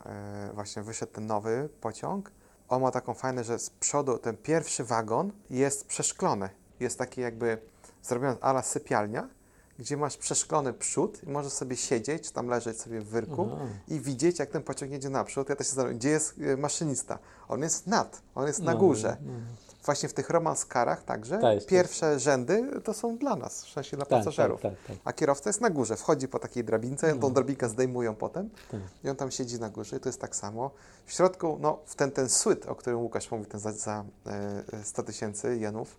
właśnie 0.55 0.83
wyszedł 0.83 1.13
ten 1.13 1.27
nowy 1.27 1.69
pociąg. 1.81 2.31
On 2.69 2.83
ma 2.83 2.91
taką 2.91 3.15
fajną, 3.15 3.43
że 3.43 3.59
z 3.59 3.71
przodu 3.71 4.19
ten 4.19 4.37
pierwszy 4.37 4.85
wagon 4.85 5.33
jest 5.51 5.87
przeszklony. 5.87 6.49
Jest 6.81 6.99
taki 6.99 7.21
jakby 7.21 7.59
zrobiony 8.03 8.37
ala 8.41 8.63
sypialnia, 8.63 9.29
gdzie 9.79 9.97
masz 9.97 10.17
przeszklony 10.17 10.73
przód 10.73 11.23
i 11.23 11.29
możesz 11.31 11.53
sobie 11.53 11.77
siedzieć, 11.77 12.23
czy 12.27 12.33
tam 12.33 12.47
leżeć 12.49 12.81
sobie 12.81 13.01
w 13.01 13.07
wyrku 13.09 13.49
Aha. 13.55 13.65
i 13.89 14.01
widzieć, 14.01 14.39
jak 14.39 14.51
ten 14.51 14.63
pociąg 14.63 14.93
jedzie 14.93 15.11
naprzód. 15.11 15.49
Ja 15.49 15.57
też 15.57 15.67
się 15.67 15.71
zastanawiam, 15.71 15.99
gdzie 15.99 16.09
jest 16.09 16.35
e, 16.41 16.57
maszynista? 16.57 17.19
On 17.49 17.63
jest 17.63 17.87
nad, 17.87 18.23
on 18.35 18.47
jest 18.47 18.63
na 18.63 18.73
No, 18.73 18.79
górze. 18.79 19.17
no. 19.27 19.33
Właśnie 19.85 20.09
w 20.09 20.15
tych 20.15 20.31
romanskarach 20.31 21.03
także 21.05 21.39
Tak, 21.39 21.67
pierwsze 21.67 22.19
rzędy 22.19 22.81
to 22.85 22.95
są 22.95 23.19
dla 23.19 23.37
nas, 23.37 23.65
w 23.65 23.71
sensie 23.73 23.97
dla 23.97 24.07
Tak, 24.07 24.19
pasażerów. 24.19 24.61
tak, 24.61 24.73
tak, 24.73 24.87
tak. 24.87 24.97
A 25.05 25.13
kierowca 25.13 25.51
jest 25.51 25.61
na 25.61 25.71
górze, 25.71 25.97
wchodzi 25.97 26.29
po 26.29 26.39
takiej 26.39 26.65
drabince, 26.65 27.15
No. 27.15 27.21
tą 27.21 27.33
drabinkę 27.33 27.69
zdejmują 27.69 28.15
potem 28.15 28.51
Tak. 28.71 28.81
i 29.05 29.09
on 29.11 29.17
tam 29.17 29.31
siedzi 29.31 29.61
na 29.61 29.71
górze 29.71 29.97
i 29.97 30.01
to 30.01 30.09
jest 30.09 30.21
tak 30.21 30.37
samo. 30.37 30.71
W 31.07 31.13
środku, 31.13 31.59
no, 31.61 31.79
w 31.87 31.95
ten, 31.95 32.11
ten 32.11 32.29
słyt, 32.29 32.67
o 32.67 32.75
którym 32.75 32.99
Łukasz 33.01 33.31
mówi, 33.31 33.47
ten 33.47 33.61
za, 33.61 33.73
za 33.73 34.05
e, 34.27 34.85
100 34.85 35.03
tysięcy 35.03 35.57
jenów, 35.59 35.99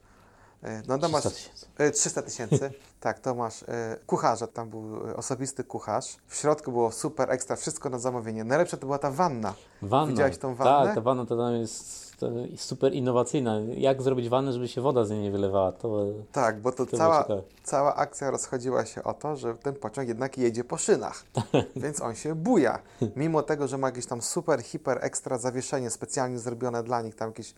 e, 0.64 0.82
no 0.88 1.10
masz 1.10 1.24
300 1.24 1.30
tysięcy. 1.30 1.68
e, 1.78 1.92
300 1.92 2.22
tysięcy, 2.22 2.72
tak, 3.00 3.20
to 3.20 3.36
masz 3.36 3.64
e, 3.64 3.98
kucharza, 4.08 4.48
tam 4.48 4.70
był 4.70 5.10
e, 5.10 5.16
osobisty 5.16 5.64
kucharz. 5.64 6.18
W 6.28 6.36
środku 6.36 6.72
było 6.72 6.92
super 6.92 7.32
ekstra, 7.32 7.56
wszystko 7.56 7.90
na 7.90 8.00
zamówienie. 8.00 8.44
Najlepsze 8.44 8.78
to 8.78 8.86
była 8.86 9.00
ta 9.00 9.12
wanna. 9.12 9.54
Wanna. 9.82 10.12
Widziałeś 10.12 10.38
tą 10.38 10.56
wannę? 10.56 10.86
Tak, 10.86 10.96
ta 10.96 11.02
wanna 11.02 11.26
to 11.26 11.38
tam 11.38 11.54
jest 11.56 12.10
to 12.20 12.32
super 12.58 12.94
innowacyjna. 12.94 13.60
Jak 13.78 14.02
zrobić 14.02 14.30
wannę, 14.30 14.54
żeby 14.54 14.68
się 14.68 14.82
woda 14.82 15.06
z 15.06 15.10
niej 15.10 15.20
nie 15.20 15.32
wylewała? 15.32 15.72
To, 15.72 16.06
Tak, 16.32 16.60
bo 16.60 16.72
to, 16.72 16.86
było 16.86 16.98
cała, 16.98 17.26
cała 17.64 17.96
akcja 17.96 18.32
rozchodziła 18.32 18.86
się 18.86 19.04
o 19.04 19.14
to, 19.14 19.36
że 19.36 19.56
ten 19.56 19.76
pociąg 19.76 20.08
jednak 20.08 20.38
jedzie 20.38 20.64
po 20.64 20.78
szynach, 20.78 21.24
więc 21.76 22.02
on 22.02 22.16
się 22.16 22.36
buja. 22.36 22.80
Mimo 23.16 23.44
tego, 23.44 23.68
że 23.68 23.78
ma 23.78 23.88
jakieś 23.88 24.06
tam 24.06 24.22
super, 24.22 24.62
hiper, 24.62 25.00
ekstra 25.02 25.38
zawieszenie 25.38 25.90
specjalnie 25.90 26.40
zrobione 26.40 26.84
dla 26.84 27.02
nich, 27.02 27.16
tam 27.16 27.30
jakieś 27.30 27.54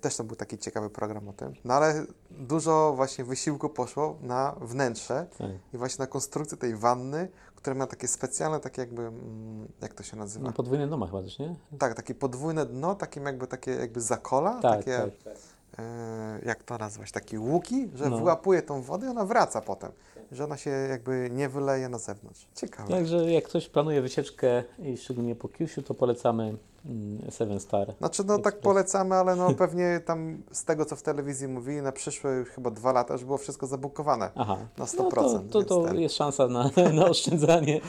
Też 0.00 0.16
to 0.16 0.24
był 0.24 0.36
taki 0.36 0.58
ciekawy 0.58 0.90
program 0.90 1.28
o 1.28 1.32
tym. 1.32 1.52
No 1.64 1.74
ale 1.74 2.04
dużo 2.30 2.92
właśnie 2.96 3.24
wysiłku 3.24 3.68
poszło 3.68 4.16
na 4.22 4.54
wnętrze 4.60 5.26
Tak. 5.38 5.50
i 5.74 5.78
właśnie 5.78 6.02
na 6.02 6.06
konstrukcję 6.06 6.58
tej 6.58 6.76
wanny, 6.76 7.28
która 7.56 7.76
ma 7.76 7.86
takie 7.86 8.08
specjalne, 8.08 8.60
takie 8.60 8.80
jakby, 8.82 9.02
mm, 9.02 9.68
jak 9.82 9.94
to 9.94 10.02
się 10.02 10.16
nazywa? 10.16 10.46
No, 10.46 10.52
podwójne 10.52 10.88
doma 10.88 11.06
chyba 11.06 11.22
też, 11.22 11.38
nie? 11.38 11.54
Tak, 11.78 11.94
takie 11.94 12.14
podwójne 12.14 12.66
dno, 12.66 12.94
takie 12.94 13.20
jakby, 13.20 13.46
takie 13.46 13.70
jakby 13.70 14.00
zakola, 14.00 14.60
Tak, 14.60 14.78
takie, 14.78 14.98
tak. 15.24 15.34
e, 15.78 16.40
jak 16.46 16.62
to 16.62 16.78
nazwać, 16.78 17.12
takie 17.12 17.40
łuki, 17.40 17.88
że 17.94 18.10
No. 18.10 18.16
wyłapuje 18.18 18.62
tą 18.62 18.82
wodę 18.82 19.06
i 19.06 19.10
ona 19.10 19.24
wraca 19.24 19.60
potem, 19.60 19.92
że 20.32 20.44
ona 20.44 20.56
się 20.56 20.70
jakby 20.70 21.28
nie 21.32 21.48
wyleje 21.48 21.88
na 21.88 21.98
zewnątrz. 21.98 22.46
Ciekawe. 22.54 22.88
Także 22.90 23.32
jak 23.32 23.44
ktoś 23.44 23.68
planuje 23.68 24.02
wycieczkę 24.02 24.64
i 24.78 24.96
szczególnie 24.96 25.34
po 25.36 25.48
Kyushu, 25.48 25.82
to 25.82 25.94
polecamy 25.94 26.56
Seven 27.30 27.60
Star. 27.60 27.94
Znaczy, 27.98 28.24
no 28.26 28.38
tak 28.38 28.60
polecamy, 28.60 29.14
ale 29.14 29.36
no 29.36 29.54
pewnie 29.64 30.00
tam 30.04 30.42
z 30.52 30.64
tego, 30.64 30.84
co 30.84 30.96
w 30.96 31.02
telewizji 31.02 31.48
mówili, 31.48 31.82
na 31.82 31.92
przyszłe 31.92 32.32
już 32.32 32.48
chyba 32.48 32.70
dwa 32.70 32.92
lata 32.92 33.14
już 33.14 33.24
było 33.24 33.38
wszystko 33.38 33.66
zabukowane. 33.66 34.30
Aha. 34.34 34.56
Na 34.56 34.66
No 34.78 34.84
100%, 34.84 35.10
to, 35.10 35.30
to, 35.48 35.58
więc 35.58 35.68
to 35.68 35.82
ten- 35.82 36.00
jest 36.00 36.14
szansa 36.14 36.46
na, 36.48 36.70
na 37.00 37.06
oszczędzanie. 37.06 37.80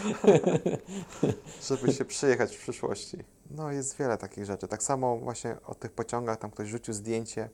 żeby 1.69 1.93
się 1.93 2.05
przyjechać 2.05 2.55
w 2.55 2.59
przyszłości. 2.59 3.17
No 3.51 3.71
jest 3.71 3.97
wiele 3.97 4.17
takich 4.17 4.45
rzeczy. 4.45 4.67
Tak 4.67 4.83
samo 4.83 5.17
właśnie 5.17 5.55
o 5.65 5.75
tych 5.75 5.91
pociągach, 5.91 6.37
tam 6.37 6.51
ktoś 6.51 6.69
rzucił 6.69 6.93
zdjęcie 6.93 7.49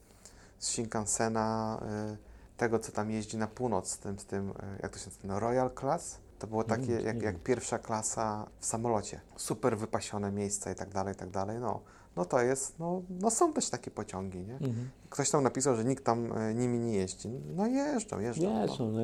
z 0.60 0.68
Shinkansena, 0.68 1.80
y, 2.14 2.58
tego 2.58 2.80
co 2.80 2.92
tam 2.92 3.12
jeździ 3.12 3.38
na 3.38 3.48
północ, 3.48 3.90
z 3.90 3.98
tym, 4.00 4.20
z 4.20 4.26
tym 4.26 4.50
y, 4.50 4.54
jak 4.84 4.92
to 4.92 5.00
się 5.00 5.06
nazywa, 5.06 5.28
no 5.28 5.40
Royal 5.40 5.72
Class. 5.80 6.18
To 6.42 6.48
było 6.48 6.64
takie 6.64 6.92
jak, 6.92 7.22
jak 7.22 7.40
pierwsza 7.40 7.80
klasa 7.80 8.48
w 8.60 8.66
samolocie. 8.66 9.22
Super 9.36 9.78
wypasione 9.78 10.32
miejsca 10.32 10.72
i 10.72 10.76
tak 10.76 10.90
dalej, 10.90 11.14
i 11.14 11.18
tak 11.18 11.30
dalej. 11.30 11.60
No, 11.60 11.80
no 12.16 12.26
to 12.26 12.42
jest, 12.42 12.80
no, 12.80 13.02
no 13.10 13.30
są 13.32 13.54
też 13.54 13.70
takie 13.70 13.92
pociągi, 13.92 14.40
nie? 14.40 14.54
Mhm. 14.54 14.90
Ktoś 15.10 15.30
tam 15.30 15.44
napisał, 15.44 15.76
że 15.76 15.86
nikt 15.86 16.04
tam 16.06 16.38
y, 16.38 16.54
nimi 16.56 16.80
nie 16.80 16.94
jeździ. 16.96 17.30
No 17.56 17.68
jeżdżą, 17.68 18.20
jeżdżą. 18.20 18.54
no. 18.54 18.68
Wiesz, 18.68 18.80
no, 18.80 18.86
no, 18.86 19.02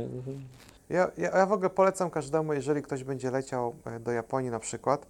Ja, 0.90 1.12
ja, 1.18 1.38
ja 1.38 1.46
w 1.46 1.52
ogóle 1.52 1.70
polecam 1.70 2.10
każdemu, 2.10 2.54
jeżeli 2.54 2.82
ktoś 2.84 3.04
będzie 3.04 3.32
leciał 3.32 3.76
e, 3.86 4.00
do 4.00 4.12
Japonii 4.12 4.52
na 4.52 4.60
przykład 4.60 5.06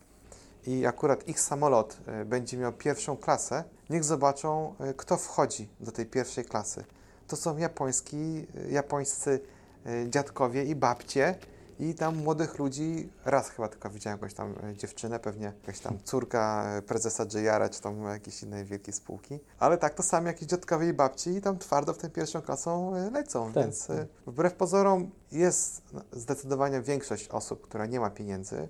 i 0.68 0.86
akurat 0.86 1.28
ich 1.28 1.40
samolot 1.40 1.98
e, 2.08 2.26
będzie 2.26 2.58
miał 2.58 2.74
pierwszą 2.74 3.18
klasę, 3.18 3.64
niech 3.90 4.04
zobaczą, 4.04 4.74
e, 4.80 4.94
kto 4.94 5.18
wchodzi 5.18 5.70
do 5.80 5.92
tej 5.92 6.06
pierwszej 6.06 6.46
klasy. 6.46 6.84
To 7.28 7.36
są 7.36 7.58
japoński, 7.58 8.48
e, 8.68 8.72
japońscy 8.72 9.40
e, 9.86 10.10
dziadkowie 10.10 10.64
i 10.64 10.76
babcie 10.76 11.36
i 11.80 11.94
tam 11.96 12.18
młodych 12.18 12.60
ludzi, 12.60 13.10
raz 13.26 13.50
chyba 13.50 13.68
tylko 13.68 13.90
widziałem 13.90 14.18
jakąś 14.18 14.34
tam 14.34 14.56
e, 14.64 14.76
dziewczynę, 14.76 15.20
pewnie 15.20 15.46
jakaś 15.62 15.80
tam 15.80 15.98
córka 16.04 16.64
e, 16.78 16.82
prezesa 16.82 17.24
JR, 17.24 17.70
czy 17.72 17.82
tam 17.82 18.04
jakiejś 18.04 18.44
innej 18.44 18.66
wielkiej 18.66 18.94
spółki, 18.94 19.40
ale 19.60 19.78
tak 19.78 19.94
to 19.94 20.04
sami 20.04 20.28
jakieś 20.28 20.48
dziadkowie 20.48 20.90
i 20.90 20.94
babci 20.94 21.30
i 21.30 21.42
tam 21.42 21.58
twardo 21.58 21.94
w 21.94 21.98
tę 21.98 22.10
pierwszą 22.10 22.42
klasą 22.42 22.96
e, 22.96 23.10
lecą, 23.12 23.54
Tak, 23.54 23.64
więc 23.64 23.88
tak. 23.88 23.98
wbrew 24.28 24.54
pozorom 24.54 25.12
jest 25.32 25.82
zdecydowanie 26.12 26.82
większość 26.82 27.28
osób, 27.28 27.62
która 27.62 27.86
nie 27.86 28.00
ma 28.00 28.10
pieniędzy, 28.10 28.68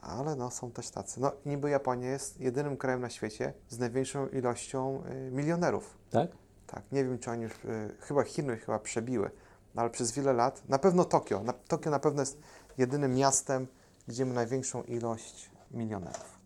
ale 0.00 0.36
no 0.36 0.50
są 0.50 0.70
też 0.70 0.90
tacy. 0.90 1.20
No 1.20 1.32
niby 1.46 1.70
Japonia 1.70 2.10
jest 2.10 2.40
jedynym 2.40 2.76
krajem 2.76 3.00
na 3.00 3.10
świecie 3.10 3.52
z 3.68 3.78
największą 3.78 4.28
ilością 4.28 5.02
milionerów. 5.30 5.98
tak? 6.10 6.30
Tak, 6.66 6.82
nie 6.92 7.04
wiem, 7.04 7.18
czy 7.18 7.30
oni 7.30 7.42
już, 7.42 7.52
chyba 8.00 8.22
Chiny 8.22 8.56
chyba 8.56 8.78
przebiły, 8.78 9.30
no, 9.74 9.82
ale 9.82 9.90
przez 9.90 10.12
wiele 10.12 10.32
lat, 10.32 10.62
na 10.68 10.78
pewno 10.78 11.04
Tokio, 11.04 11.42
na, 11.42 11.52
Tokio 11.52 11.90
na 11.90 11.98
pewno 11.98 12.22
jest 12.22 12.38
jedynym 12.78 13.14
miastem, 13.14 13.66
gdzie 14.08 14.26
ma 14.26 14.34
największą 14.34 14.82
ilość 14.82 15.50
milionerów. 15.70 16.38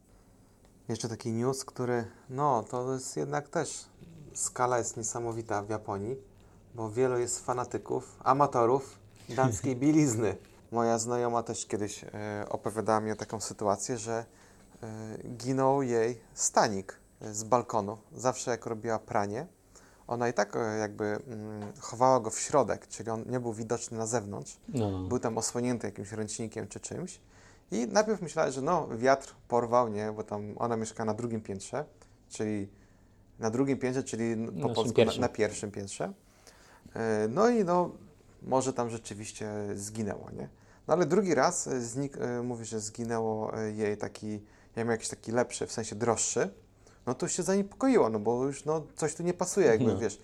Jeszcze 0.89 1.09
taki 1.09 1.33
news, 1.33 1.65
który, 1.65 2.05
no 2.31 2.65
to 2.71 2.93
jest 2.93 3.17
jednak 3.17 3.49
też, 3.49 3.87
skala 4.35 4.79
jest 4.79 4.97
niesamowita 4.97 5.63
w 5.63 5.71
Japonii, 5.71 6.17
bo 6.75 6.91
wielu 6.91 7.19
jest 7.19 7.45
fanatyków, 7.45 8.17
amatorów 8.25 8.99
damskiej 9.29 9.77
bielizny. 9.83 10.37
Moja 10.73 10.99
znajoma 10.99 11.43
też 11.43 11.67
kiedyś 11.67 12.05
e, 12.05 12.47
opowiadała 12.49 13.01
mi 13.01 13.13
o 13.13 13.17
taką 13.17 13.41
sytuację, 13.41 13.99
że 13.99 14.25
e, 14.83 15.19
ginął 15.29 15.83
jej 15.83 16.21
stanik 16.35 17.01
e, 17.21 17.35
z 17.35 17.45
balkonu. 17.45 17.99
Zawsze 18.13 18.51
jak 18.51 18.67
robiła 18.67 18.99
pranie, 18.99 19.47
ona 20.09 20.29
i 20.29 20.33
tak 20.33 20.57
e, 20.57 20.79
jakby 20.79 21.05
mm, 21.05 21.73
chowała 21.81 22.21
go 22.21 22.31
w 22.31 22.39
środek, 22.39 22.89
czyli 22.89 23.11
on 23.11 23.25
nie 23.27 23.41
był 23.41 23.53
widoczny 23.53 23.99
na 23.99 24.07
zewnątrz. 24.07 24.57
No. 24.69 25.03
Był 25.03 25.19
tam 25.19 25.39
osłonięty 25.39 25.87
jakimś 25.87 26.13
ręcznikiem 26.13 26.69
czy 26.69 26.81
czymś. 26.81 27.21
I 27.71 27.87
najpierw 27.87 28.23
myślała, 28.23 28.51
że 28.51 28.63
no, 28.63 28.89
wiatr 28.97 29.35
porwał, 29.49 29.89
nie, 29.89 30.13
bo 30.13 30.25
tam 30.25 30.55
ona 30.57 30.77
mieszka 30.77 31.05
na 31.05 31.15
drugim 31.15 31.41
piętrze, 31.41 31.85
czyli 32.29 32.69
na 33.39 33.51
drugim 33.51 33.79
piętrze, 33.79 34.03
czyli 34.03 34.47
po 34.63 34.69
polsku 34.69 34.89
na, 34.89 34.95
pierwszym. 34.95 35.21
na 35.21 35.29
pierwszym 35.29 35.71
piętrze. 35.71 36.13
E, 36.95 37.29
No 37.29 37.49
i 37.49 37.65
no, 37.65 37.91
może 38.43 38.73
tam 38.73 38.91
rzeczywiście 38.91 39.51
zginęło, 39.75 40.31
nie? 40.31 40.49
No 40.89 40.95
ale 40.95 41.07
drugi 41.07 41.35
raz 41.35 41.67
e, 41.67 41.81
znik, 41.81 42.17
mówi, 42.43 42.65
że 42.65 42.81
zginęło 42.81 43.53
jej 43.75 43.97
taki, 43.97 44.43
ja 44.77 44.85
miał 44.85 44.93
jakiś 44.93 45.09
taki 45.09 45.33
lepszy, 45.33 45.67
w 45.67 45.73
sensie 45.73 45.97
droższy, 45.97 46.51
no 47.09 47.15
to 47.15 47.29
się 47.29 47.43
zaniepokoiło, 47.43 48.09
no 48.11 48.19
bo 48.19 48.45
już 48.45 48.65
no, 48.65 48.83
coś 48.97 49.15
tu 49.15 49.23
nie 49.23 49.35
pasuje, 49.35 49.67
jakby 49.67 49.93
No. 49.93 49.99
wiesz, 49.99 50.21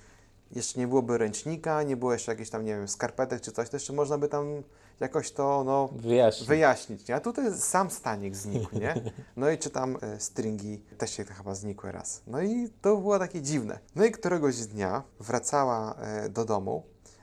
jeszcze 0.52 0.80
nie 0.80 0.88
byłoby 0.88 1.18
ręcznika, 1.18 1.82
nie 1.82 1.96
było 1.96 2.12
jeszcze 2.12 2.32
jakichś 2.32 2.50
tam, 2.50 2.64
nie 2.64 2.76
wiem, 2.76 2.88
skarpetek 2.88 3.40
czy 3.40 3.52
coś, 3.52 3.68
to 3.68 3.76
jeszcze 3.76 3.92
można 3.92 4.18
by 4.18 4.28
tam 4.28 4.62
jakoś 5.00 5.32
to, 5.32 5.64
no, 5.64 5.88
Wyjaśnij. 5.92 6.48
wyjaśnić, 6.48 7.08
nie? 7.08 7.14
A 7.14 7.20
tutaj 7.20 7.54
sam 7.58 7.90
stanik 7.90 8.36
znikł, 8.36 8.78
nie? 8.78 8.94
No 9.36 9.50
i 9.50 9.58
czytam 9.58 9.96
e, 10.02 10.20
stringi, 10.20 10.78
też 10.98 11.10
się 11.10 11.24
chyba 11.24 11.54
znikły 11.54 11.92
raz. 11.92 12.22
No 12.26 12.42
i 12.42 12.68
to 12.82 12.96
było 12.96 13.18
takie 13.18 13.42
dziwne. 13.42 13.78
No 13.96 14.04
i 14.04 14.10
któregoś 14.10 14.56
dnia 14.66 15.02
wracała 15.20 15.94
e, 15.94 16.28
do 16.28 16.44
domu, 16.44 16.82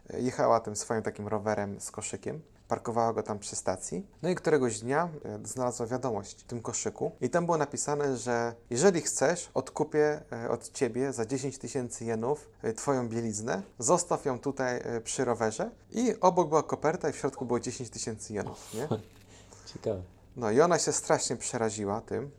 e, 0.10 0.22
jechała 0.22 0.60
tym 0.60 0.76
swoim 0.76 1.02
takim 1.04 1.28
rowerem 1.28 1.80
z 1.82 1.92
koszykiem, 1.92 2.42
parkowała 2.72 3.14
go 3.14 3.24
tam 3.24 3.40
przy 3.40 3.56
stacji. 3.56 4.08
No 4.22 4.30
i 4.30 4.36
któregoś 4.36 4.80
dnia 4.80 5.10
e, 5.26 5.40
znalazła 5.48 5.86
wiadomość 5.86 6.42
w 6.42 6.44
tym 6.44 6.62
koszyku 6.62 7.12
i 7.22 7.30
tam 7.30 7.46
było 7.46 7.58
napisane, 7.58 8.18
że 8.18 8.54
jeżeli 8.70 9.02
chcesz, 9.02 9.50
odkupię 9.54 10.22
e, 10.32 10.50
od 10.50 10.72
ciebie 10.72 11.14
za 11.14 11.26
10 11.26 11.58
tysięcy 11.58 12.06
jenów 12.06 12.50
e, 12.62 12.74
twoją 12.74 13.10
bieliznę, 13.10 13.62
zostaw 13.80 14.26
ją 14.26 14.40
tutaj 14.40 14.82
przy 15.04 15.26
rowerze 15.26 15.70
i 15.92 16.16
obok 16.22 16.50
była 16.50 16.64
koperta 16.64 17.10
i 17.10 17.14
w 17.14 17.16
środku 17.16 17.46
było 17.46 17.60
10 17.60 17.90
tysięcy 17.90 18.34
jenów, 18.34 18.74
nie? 18.74 18.88
Ciekawe. 19.74 20.02
No 20.36 20.52
i 20.52 20.62
ona 20.62 20.80
się 20.80 20.92
strasznie 20.92 21.36
przeraziła 21.36 22.02
tym, 22.02 22.32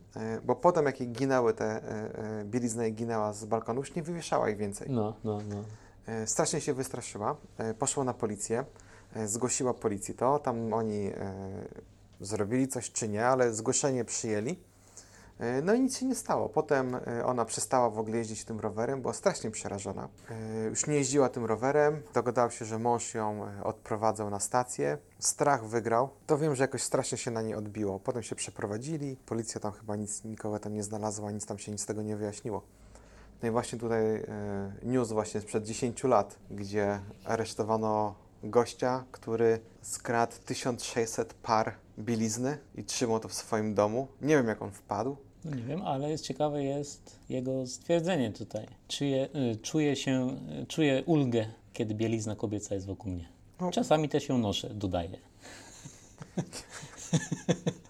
bo 0.44 0.56
potem 0.56 0.86
jak 0.86 1.00
jej 1.00 1.08
ginęły 1.08 1.54
te, 1.54 1.80
bielizna 2.44 2.82
jej 2.82 2.94
ginęła 2.94 3.32
z 3.32 3.44
balkonu, 3.44 3.80
już 3.80 3.94
nie 3.94 4.02
wywieszała 4.02 4.50
ich 4.50 4.56
więcej. 4.56 4.90
No, 4.90 5.14
no, 5.24 5.38
no. 5.48 5.64
Strasznie 6.26 6.60
się 6.60 6.74
wystraszyła, 6.74 7.36
poszła 7.78 8.04
na 8.04 8.14
policję, 8.14 8.64
zgłosiła 9.26 9.74
policji 9.74 10.14
to, 10.14 10.38
tam 10.38 10.72
oni 10.72 11.06
e, 11.06 11.12
zrobili 12.20 12.68
coś 12.68 12.92
czy 12.92 13.08
nie, 13.08 13.26
ale 13.26 13.52
zgłoszenie 13.54 14.04
przyjęli. 14.04 14.58
E, 15.38 15.62
No 15.62 15.74
i 15.74 15.80
nic 15.80 15.98
się 15.98 16.06
nie 16.06 16.14
stało. 16.14 16.48
Potem 16.48 16.94
e, 16.94 17.26
ona 17.26 17.44
przestała 17.44 17.90
w 17.90 17.98
ogóle 17.98 18.16
jeździć 18.18 18.44
tym 18.44 18.60
rowerem, 18.60 19.00
była 19.02 19.12
strasznie 19.14 19.50
przerażona. 19.50 20.08
E, 20.30 20.64
Już 20.64 20.86
nie 20.86 20.94
jeździła 20.94 21.28
tym 21.28 21.44
rowerem, 21.44 22.02
dogadał 22.14 22.50
się, 22.50 22.64
że 22.64 22.78
mąż 22.78 23.14
ją 23.14 23.44
e, 23.46 23.64
odprowadzał 23.64 24.30
na 24.30 24.40
stację. 24.40 24.98
Strach 25.18 25.64
wygrał. 25.66 26.08
To 26.26 26.38
wiem, 26.38 26.54
że 26.54 26.64
jakoś 26.64 26.82
strasznie 26.82 27.18
się 27.18 27.30
na 27.30 27.42
niej 27.42 27.54
odbiło. 27.54 28.00
Potem 28.00 28.22
się 28.22 28.36
przeprowadzili, 28.36 29.16
policja 29.16 29.60
tam 29.60 29.72
chyba 29.72 29.96
nic, 29.96 30.24
nikogo 30.24 30.58
tam 30.58 30.74
nie 30.74 30.82
znalazła, 30.82 31.30
nic 31.30 31.46
tam 31.46 31.58
się 31.58 31.72
nic 31.72 31.80
z 31.80 31.86
tego 31.86 32.02
nie 32.02 32.16
wyjaśniło. 32.16 32.62
No 33.42 33.48
i 33.48 33.50
właśnie 33.50 33.78
tutaj 33.78 34.02
e, 34.16 34.72
news 34.82 35.12
właśnie 35.12 35.40
sprzed 35.40 35.64
10 35.64 36.04
lat, 36.04 36.38
gdzie 36.50 37.00
aresztowano 37.24 38.14
gościa, 38.42 39.04
który 39.12 39.60
skradł 39.82 40.32
1600 40.46 41.34
par 41.34 41.74
bielizny 41.98 42.58
i 42.74 42.84
trzymał 42.84 43.20
to 43.20 43.28
w 43.28 43.34
swoim 43.34 43.74
domu. 43.74 44.08
Nie 44.20 44.36
wiem 44.36 44.46
jak 44.46 44.62
on 44.62 44.70
wpadł. 44.70 45.16
No 45.44 45.56
nie 45.56 45.62
wiem, 45.62 45.82
ale 45.82 46.10
jest 46.10 46.24
ciekawe 46.24 46.64
jest 46.64 47.18
jego 47.28 47.66
stwierdzenie 47.66 48.32
tutaj. 48.32 48.66
Czuję, 48.88 49.28
y, 49.52 49.56
czuję 49.56 49.96
się, 49.96 50.36
y, 50.62 50.66
czuję 50.66 51.02
ulgę, 51.06 51.46
kiedy 51.72 51.94
bielizna 51.94 52.36
kobieca 52.36 52.74
jest 52.74 52.86
wokół 52.86 53.12
mnie. 53.12 53.28
No. 53.60 53.70
Czasami 53.70 54.08
też 54.08 54.28
ją 54.28 54.38
noszę, 54.38 54.70
dodaję. 54.74 55.18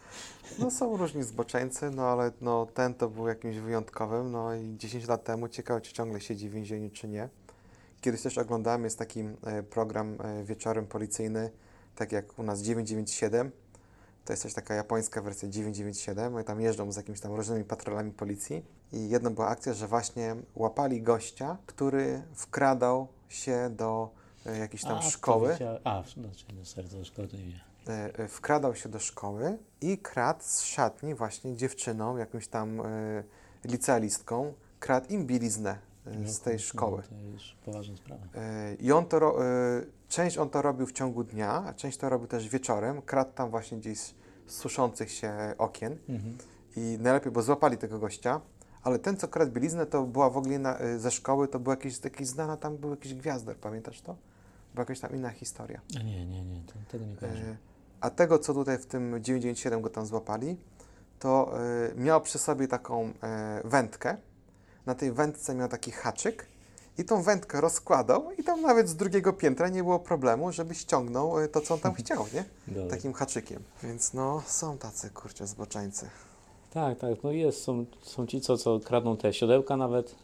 No 0.59 0.71
są 0.71 0.97
różni 0.97 1.23
zboczeńcy, 1.23 1.91
no 1.91 2.03
ale 2.03 2.33
no, 2.41 2.67
ten 2.75 2.95
to 2.95 3.09
był 3.09 3.29
jakimś 3.29 3.57
wyjątkowym, 3.57 4.33
no 4.33 4.55
i 4.55 4.77
10 4.77 5.09
lat 5.09 5.25
temu 5.25 5.49
ciekawe, 5.49 5.81
czy 5.81 5.93
ciągle 5.93 6.21
siedzi 6.21 6.49
w 6.49 6.53
więzieniu, 6.53 6.91
czy 6.91 7.09
nie. 7.09 7.29
Kiedyś 8.03 8.23
też 8.23 8.39
oglądałem, 8.39 8.85
jest 8.85 8.99
taki 8.99 9.21
e, 9.21 9.63
program 9.63 10.19
e, 10.21 10.45
wieczorem 10.45 10.87
policyjny, 10.87 11.51
tak 11.97 12.13
jak 12.13 12.39
u 12.39 12.43
nas 12.43 12.61
997. 12.61 13.51
To 14.25 14.33
jest 14.33 14.43
też 14.43 14.55
taka 14.55 14.75
japońska 14.75 15.23
wersja 15.23 15.49
997, 15.49 16.41
i 16.41 16.45
tam 16.45 16.61
jeżdżą 16.61 16.93
z 16.93 16.97
jakimiś 16.97 17.21
tam 17.21 17.35
różnymi 17.35 17.65
patrolami 17.65 18.13
policji. 18.13 18.65
I 18.93 19.09
jedna 19.09 19.31
była 19.31 19.49
akcja, 19.49 19.75
że 19.75 19.89
właśnie 19.89 20.37
łapali 20.55 21.03
gościa, 21.03 21.57
który 21.67 22.23
wkradał 22.35 23.09
się 23.29 23.71
do 23.71 24.11
e, 24.47 24.59
jakiejś 24.59 24.83
tam 24.83 24.99
A, 24.99 25.03
szkoły. 25.03 25.57
A, 25.85 26.03
znaczy 26.03 26.47
do 26.53 26.65
serca 26.65 26.97
do 26.97 27.05
szkoły 27.05 27.29
to 27.29 27.37
nie 27.37 28.29
wkradał 28.29 28.75
się 28.75 28.89
do 28.89 28.99
szkoły 28.99 29.59
i 29.81 29.99
kradł 29.99 30.43
z 30.43 30.63
szatni 30.63 31.15
właśnie 31.15 31.57
dziewczyną, 31.57 32.17
jakąś 32.17 32.49
tam 32.49 32.83
licealistką, 33.65 34.53
kradł 34.81 35.09
im 35.09 35.27
bieliznę 35.27 35.92
z 36.25 36.41
tej 36.41 36.59
szkoły. 36.59 37.03
No, 37.11 37.19
to 37.19 37.33
już 37.33 37.57
poważna 37.65 37.97
sprawa. 37.97 38.25
Y, 38.25 38.75
I 38.75 38.93
on 38.93 39.07
to, 39.07 39.45
y, 39.45 39.87
część 40.09 40.39
on 40.39 40.51
to 40.51 40.63
robił 40.63 40.87
w 40.87 40.93
ciągu 40.93 41.25
dnia, 41.25 41.65
a 41.67 41.75
część 41.75 41.99
to 41.99 42.09
robił 42.09 42.29
też 42.29 42.49
wieczorem. 42.49 43.03
Kradł 43.03 43.33
tam 43.33 43.51
właśnie 43.51 43.79
gdzieś 43.79 43.99
z 43.99 44.15
suszących 44.47 45.11
się 45.11 45.35
okien. 45.59 45.99
Mhm. 46.09 46.37
I 46.77 46.99
najlepiej, 47.01 47.33
bo 47.33 47.43
złapali 47.43 47.79
tego 47.79 47.99
gościa, 47.99 48.41
ale 48.83 48.99
ten, 48.99 49.17
co 49.17 49.29
kradł 49.29 49.53
bieliznę, 49.53 49.87
to 49.87 50.03
była 50.03 50.31
w 50.31 50.37
ogóle 50.37 50.59
na, 50.59 50.81
y, 50.81 50.99
ze 50.99 51.11
szkoły, 51.11 51.49
to 51.49 51.59
był 51.59 51.71
jakiś, 51.71 52.05
jakiś 52.05 52.29
znana, 52.29 52.57
tam 52.57 52.77
był 52.77 52.91
jakiś 52.91 53.15
gwiazdor, 53.15 53.57
pamiętasz 53.57 54.01
to? 54.01 54.17
Była 54.75 54.83
jakaś 54.83 55.01
tam 55.01 55.15
inna 55.15 55.31
historia. 55.31 55.81
A 56.01 56.03
nie, 56.03 56.27
nie, 56.27 56.45
nie, 56.45 56.63
to, 56.67 56.73
tego 56.93 57.05
nie 57.07 57.17
kojarzę. 57.17 57.43
E, 57.43 57.57
A 58.01 58.11
tego, 58.11 58.39
co 58.39 58.55
tutaj 58.55 58.79
w 58.79 58.87
tym 58.87 59.11
997 59.11 59.83
go 59.83 59.91
tam 59.91 60.07
złapali, 60.07 60.57
to 61.19 61.53
e, 61.61 61.95
miał 61.95 62.21
przy 62.21 62.39
sobie 62.39 62.69
taką 62.69 63.13
e, 63.23 63.61
wędkę. 63.65 64.17
Na 64.87 64.95
tej 64.95 65.13
wędce 65.13 65.55
miał 65.55 65.69
taki 65.69 65.91
haczyk 65.91 66.47
i 66.99 67.05
tą 67.05 67.23
wędkę 67.23 67.61
rozkładał 67.61 68.33
i 68.39 68.45
tam 68.45 68.61
nawet 68.61 68.89
z 68.89 68.97
drugiego 68.97 69.33
piętra 69.33 69.69
nie 69.69 69.83
było 69.83 69.99
problemu, 69.99 70.53
żeby 70.53 70.75
ściągnął 70.75 71.41
e, 71.41 71.49
to, 71.49 71.61
co 71.61 71.75
on 71.75 71.81
tam 71.81 71.95
chciał, 72.05 72.27
nie? 72.35 72.45
Takim 72.91 73.13
haczykiem. 73.13 73.63
Więc 73.83 74.15
no, 74.15 74.43
są 74.47 74.79
tacy, 74.79 75.11
kurczę, 75.11 75.47
zboczeńcy. 75.47 76.11
Tak, 76.71 76.99
tak, 76.99 77.23
no 77.25 77.33
jest, 77.33 77.63
są, 77.63 77.87
są 78.03 78.27
ci, 78.27 78.41
co, 78.41 78.59
co 78.59 78.81
kradną 78.81 79.17
te 79.17 79.33
siodełka 79.33 79.77
nawet, 79.77 80.15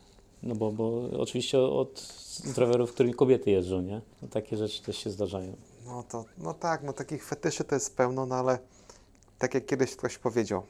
no 0.43 0.55
bo, 0.55 0.73
bo 0.73 1.09
oczywiście 1.19 1.59
od 1.59 2.13
driverów, 2.55 2.93
którymi 2.93 3.15
kobiety 3.15 3.51
jeżdżą, 3.51 3.81
nie? 3.81 4.01
No 4.23 4.29
takie 4.29 4.57
rzeczy 4.57 4.83
też 4.83 4.99
się 4.99 5.11
zdarzają. 5.11 5.57
No 5.87 6.03
to, 6.03 6.25
no 6.39 6.55
tak, 6.55 6.83
no 6.83 6.93
takich 6.93 7.25
fetyszy 7.25 7.65
to 7.65 7.75
jest 7.75 7.97
pełno, 7.97 8.27
no 8.27 8.35
ale 8.35 8.59
tak 9.39 9.55
jak 9.55 9.67
kiedyś 9.67 9.97
ktoś 9.97 10.19
powiedział, 10.19 10.63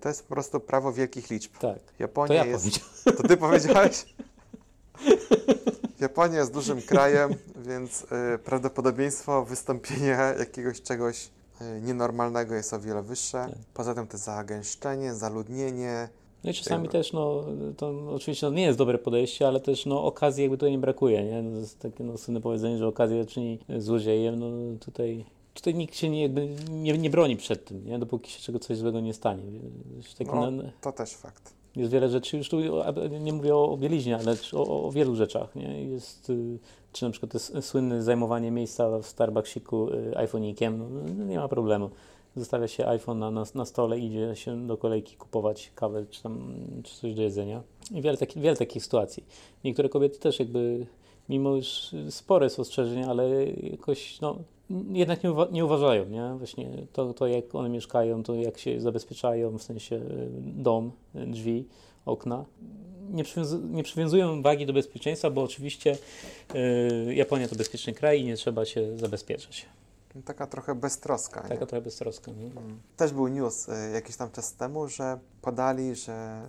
to 0.00 0.08
jest 0.08 0.28
po 0.28 0.34
prostu 0.34 0.60
prawo 0.60 0.92
wielkich 0.92 1.30
liczb. 1.30 1.52
Tak, 1.60 1.78
Japonia 1.98 2.28
to 2.28 2.34
ja 2.34 2.44
jest... 2.44 2.80
To 3.04 3.28
ty 3.28 3.36
powiedziałeś? 3.36 4.04
Japonia 6.00 6.38
jest 6.38 6.52
dużym 6.52 6.82
krajem, 6.82 7.34
więc 7.56 8.02
y, 8.02 8.38
prawdopodobieństwo 8.44 9.44
wystąpienia 9.44 10.34
jakiegoś 10.38 10.82
czegoś 10.82 11.30
y, 11.60 11.80
nienormalnego 11.80 12.54
jest 12.54 12.72
o 12.72 12.80
wiele 12.80 13.02
wyższe. 13.02 13.46
Tak. 13.50 13.58
Poza 13.74 13.94
tym 13.94 14.06
to 14.06 14.18
zagęszczenie, 14.18 15.14
zaludnienie. 15.14 16.08
No 16.44 16.50
i 16.50 16.54
czasami 16.54 16.82
Jakby- 16.82 16.98
też, 16.98 17.12
no, 17.12 17.44
to 17.76 17.92
no, 17.92 18.14
oczywiście 18.14 18.46
to 18.46 18.52
nie 18.52 18.62
jest 18.62 18.78
dobre 18.78 18.98
podejście, 18.98 19.48
ale 19.48 19.60
też, 19.60 19.86
no, 19.86 20.04
okazji 20.04 20.42
jakby 20.42 20.56
tutaj 20.56 20.70
nie 20.70 20.78
brakuje, 20.78 21.24
nie? 21.24 21.42
No, 21.42 21.50
to 21.50 21.56
jest 21.56 21.78
takie, 21.78 22.04
no, 22.04 22.18
słynne 22.18 22.40
powiedzenie, 22.40 22.78
że 22.78 22.86
okazja 22.86 23.24
czyni 23.24 23.58
złodziejem, 23.78 24.38
no, 24.38 24.46
tutaj, 24.80 25.24
tutaj 25.58 25.74
nikt 25.74 25.96
się 25.96 26.08
nie, 26.10 26.28
nie, 26.70 26.98
nie 26.98 27.10
broni 27.10 27.36
przed 27.36 27.64
tym, 27.64 27.86
nie? 27.86 27.98
Dopóki 27.98 28.30
się 28.30 28.40
czego 28.40 28.58
coś 28.58 28.76
złego 28.76 29.00
nie 29.00 29.14
stanie. 29.14 29.42
No, 30.26 30.50
no, 30.50 30.62
to 30.80 30.92
też 30.92 31.14
fakt. 31.14 31.54
jest 31.76 31.92
wiele 31.92 32.08
rzeczy, 32.08 32.36
już 32.36 32.48
tu 32.48 32.60
nie 33.20 33.32
mówię 33.32 33.56
o, 33.56 33.72
o 33.72 33.76
bieliźnie, 33.76 34.16
ale 34.16 34.36
o, 34.52 34.86
o 34.86 34.92
wielu 34.92 35.16
rzeczach, 35.16 35.54
nie? 35.54 35.84
Jest, 35.84 36.30
y, 36.30 36.58
czy 36.92 37.04
na 37.04 37.10
przykład 37.10 37.32
to 37.32 37.62
słynne 37.62 38.02
zajmowanie 38.02 38.50
miejsca 38.50 38.98
w 38.98 39.06
Starbucksiku 39.06 39.88
y, 39.88 40.18
iPhonikiem, 40.18 40.78
no, 40.78 41.12
no, 41.18 41.24
nie 41.24 41.36
ma 41.36 41.48
problemu. 41.48 41.90
Zostawia 42.36 42.68
się 42.68 42.86
iPhone 42.86 43.18
na, 43.18 43.30
na, 43.30 43.44
na 43.54 43.64
stole, 43.64 43.98
idzie 43.98 44.36
się 44.36 44.66
do 44.66 44.76
kolejki 44.76 45.16
kupować 45.16 45.72
kawę 45.74 46.06
czy, 46.10 46.22
tam, 46.22 46.54
czy 46.84 46.94
coś 46.94 47.14
do 47.14 47.22
jedzenia. 47.22 47.62
I 47.90 48.02
wiele, 48.02 48.16
taki, 48.16 48.40
wiele 48.40 48.56
takich 48.56 48.84
sytuacji. 48.84 49.24
Niektóre 49.64 49.88
kobiety 49.88 50.18
też 50.18 50.38
jakby, 50.38 50.86
mimo 51.28 51.56
już 51.56 51.90
spore 52.10 52.50
są 52.50 52.62
ostrzeżenia, 52.62 53.08
ale 53.08 53.44
jakoś, 53.46 54.20
no, 54.20 54.36
jednak 54.90 55.24
nie, 55.24 55.30
uwa- 55.30 55.52
nie 55.52 55.64
uważają, 55.64 56.04
nie? 56.08 56.34
Właśnie 56.38 56.86
to, 56.92 57.14
to, 57.14 57.26
jak 57.26 57.54
one 57.54 57.68
mieszkają, 57.68 58.22
to 58.22 58.34
jak 58.34 58.58
się 58.58 58.80
zabezpieczają, 58.80 59.58
w 59.58 59.62
sensie 59.62 59.96
y, 59.96 60.28
dom, 60.40 60.92
y, 61.14 61.26
drzwi, 61.26 61.68
okna. 62.06 62.44
Nie, 63.10 63.24
przywiązu- 63.24 63.70
nie 63.70 63.82
przywiązują 63.82 64.42
wagi 64.42 64.66
do 64.66 64.72
bezpieczeństwa, 64.72 65.30
bo 65.30 65.42
oczywiście 65.42 65.96
y, 67.08 67.14
Japonia 67.14 67.48
to 67.48 67.56
bezpieczny 67.56 67.92
kraj 67.92 68.20
i 68.20 68.24
nie 68.24 68.36
trzeba 68.36 68.64
się 68.64 68.98
zabezpieczać. 68.98 69.66
No, 70.14 70.22
Taka 70.24 70.46
trochę 70.46 70.74
beztroska. 70.74 71.42
Nie? 71.42 71.48
Taka 71.48 71.66
trochę 71.66 71.82
beztroska. 71.82 72.32
Nie? 72.32 72.50
Też 72.96 73.12
był 73.12 73.28
news 73.28 73.68
y, 73.68 73.72
jakiś 73.94 74.16
tam 74.16 74.30
czas 74.30 74.54
temu, 74.54 74.88
że 74.88 75.18
podali, 75.42 75.94
że 75.94 76.40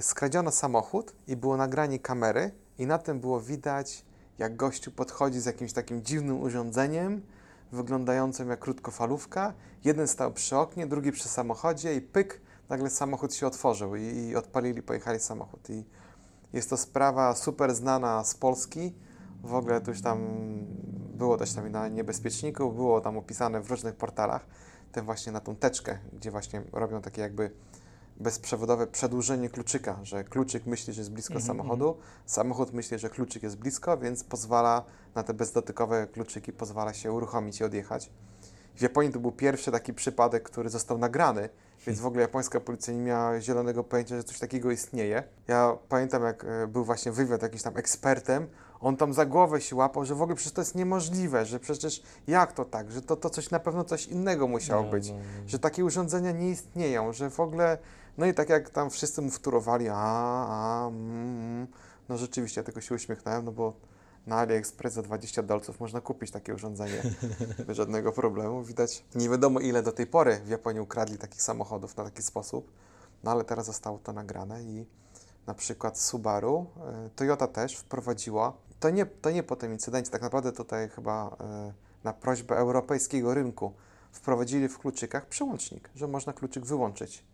skradziono 0.00 0.50
samochód 0.50 1.12
i 1.28 1.36
było 1.36 1.56
nagranie 1.56 1.98
kamery 1.98 2.50
i 2.78 2.86
na 2.86 2.98
tym 2.98 3.20
było 3.20 3.40
widać, 3.40 4.02
jak 4.38 4.56
gościu 4.56 4.90
podchodzi 4.90 5.40
z 5.40 5.46
jakimś 5.46 5.72
takim 5.72 6.02
dziwnym 6.02 6.40
urządzeniem, 6.42 7.22
wyglądającym 7.72 8.48
jak 8.48 8.60
krótkofalówka. 8.60 9.54
Jeden 9.84 10.08
stał 10.08 10.32
przy 10.32 10.56
oknie, 10.56 10.86
drugi 10.86 11.12
przy 11.12 11.28
samochodzie 11.28 11.94
i 11.94 12.00
pyk, 12.00 12.40
nagle 12.68 12.90
samochód 12.90 13.34
się 13.34 13.46
otworzył 13.46 13.96
i, 13.96 14.02
i 14.02 14.36
odpalili, 14.36 14.82
pojechali 14.82 15.20
samochód. 15.20 15.70
I 15.70 15.84
jest 16.52 16.70
to 16.70 16.76
sprawa 16.76 17.34
super 17.34 17.74
znana 17.74 18.24
z 18.24 18.34
Polski. 18.34 18.94
W 19.42 19.54
ogóle 19.54 19.80
już 19.86 20.02
tam 20.02 20.18
było 21.14 21.36
też 21.36 21.52
tam 21.52 21.68
na 21.68 21.88
niebezpieczniku, 21.88 22.72
było 22.72 23.00
tam 23.00 23.18
opisane 23.18 23.60
w 23.60 23.70
różnych 23.70 23.96
portalach, 23.96 24.46
tym 24.92 25.04
właśnie 25.04 25.32
na 25.32 25.40
tą 25.40 25.56
teczkę, 25.56 25.98
gdzie 26.12 26.30
właśnie 26.30 26.62
robią 26.72 27.02
takie 27.02 27.22
jakby 27.22 27.50
bezprzewodowe 28.20 28.86
przedłużenie 28.86 29.50
kluczyka, 29.50 29.98
że 30.02 30.24
kluczyk 30.24 30.66
myśli, 30.66 30.92
że 30.92 31.00
jest 31.00 31.12
blisko 31.12 31.34
Mhm, 31.34 31.46
samochodu, 31.46 31.96
samochód 32.26 32.72
myśli, 32.72 32.98
że 32.98 33.10
kluczyk 33.10 33.42
jest 33.42 33.56
blisko, 33.56 33.98
więc 33.98 34.24
pozwala 34.24 34.84
na 35.14 35.22
te 35.22 35.34
bezdotykowe 35.34 36.06
kluczyki, 36.06 36.52
pozwala 36.52 36.92
się 36.94 37.12
uruchomić 37.12 37.60
i 37.60 37.64
odjechać. 37.64 38.10
W 38.76 38.82
Japonii 38.82 39.12
to 39.12 39.20
był 39.20 39.32
pierwszy 39.32 39.70
taki 39.72 39.94
przypadek, 39.94 40.42
który 40.42 40.70
został 40.70 40.98
nagrany, 40.98 41.48
więc 41.86 42.00
w 42.00 42.06
ogóle 42.06 42.22
japońska 42.22 42.60
policja 42.60 42.94
nie 42.94 43.00
miała 43.00 43.40
zielonego 43.40 43.84
pojęcia, 43.84 44.16
że 44.16 44.24
coś 44.24 44.38
takiego 44.38 44.70
istnieje. 44.70 45.22
Ja 45.48 45.76
pamiętam, 45.88 46.22
jak 46.22 46.44
e, 46.44 46.66
był 46.66 46.84
właśnie 46.84 47.12
wywiad 47.12 47.42
jakiś 47.42 47.62
tam 47.62 47.76
ekspertem, 47.76 48.46
on 48.80 48.96
tam 48.96 49.14
za 49.14 49.26
głowę 49.26 49.60
się 49.60 49.76
łapał, 49.76 50.04
że 50.04 50.14
w 50.14 50.22
ogóle 50.22 50.36
przecież 50.36 50.52
to 50.52 50.60
jest 50.60 50.74
niemożliwe, 50.74 51.46
że 51.46 51.60
przecież 51.60 52.02
jak 52.26 52.52
to 52.52 52.64
tak, 52.64 52.90
że 52.90 53.02
to, 53.02 53.16
to 53.16 53.30
coś 53.30 53.50
na 53.50 53.60
pewno 53.60 53.84
coś 53.84 54.06
innego 54.06 54.48
musiało 54.48 54.82
być, 54.90 55.12
że 55.46 55.58
takie 55.58 55.84
urządzenia 55.84 56.32
nie 56.32 56.50
istnieją, 56.50 57.12
że 57.12 57.30
w 57.30 57.40
ogóle, 57.40 57.78
no 58.18 58.26
i 58.26 58.34
tak 58.34 58.48
jak 58.48 58.70
tam 58.70 58.90
wszyscy 58.90 59.22
mu 59.22 59.30
wtórowali, 59.30 59.88
a, 59.88 59.94
a, 59.96 60.88
mm, 60.88 61.10
mm, 61.10 61.66
no 62.08 62.18
rzeczywiście, 62.18 62.62
tylko 62.62 62.80
się 62.80 62.94
uśmiechnąłem, 62.94 63.44
no 63.44 63.52
bo 63.52 63.72
na 64.26 64.36
AliExpress 64.36 64.94
za 64.94 65.02
20 65.02 65.42
dolców 65.42 65.80
można 65.80 66.00
kupić 66.00 66.30
takie 66.30 66.54
urządzenie. 66.54 67.02
Bez 67.66 67.76
żadnego 67.76 68.12
problemu. 68.12 68.62
Widać, 68.64 69.04
nie 69.14 69.28
wiadomo 69.28 69.60
ile 69.60 69.82
do 69.82 69.92
tej 69.92 70.06
pory 70.06 70.40
w 70.44 70.48
Japonii 70.48 70.80
ukradli 70.80 71.18
takich 71.18 71.42
samochodów 71.42 71.96
na 71.96 72.04
taki 72.04 72.22
sposób, 72.22 72.72
no 73.24 73.30
ale 73.30 73.44
teraz 73.44 73.66
zostało 73.66 73.98
to 73.98 74.12
nagrane 74.12 74.62
i 74.62 74.86
na 75.46 75.54
przykład 75.54 75.98
Subaru, 75.98 76.66
y, 77.06 77.10
Toyota 77.10 77.46
też 77.46 77.76
wprowadziła, 77.76 78.52
to 78.80 78.90
nie, 78.90 79.06
to 79.06 79.30
nie 79.30 79.42
po 79.42 79.56
tym 79.56 79.72
incydencie, 79.72 80.10
tak 80.10 80.22
naprawdę 80.22 80.52
tutaj 80.52 80.88
chyba 80.88 81.36
y, 81.70 82.04
na 82.04 82.12
prośbę 82.12 82.56
europejskiego 82.56 83.34
rynku 83.34 83.72
wprowadzili 84.12 84.68
w 84.68 84.78
kluczykach 84.78 85.26
przełącznik, 85.26 85.90
że 85.94 86.08
można 86.08 86.32
kluczyk 86.32 86.66
wyłączyć 86.66 87.24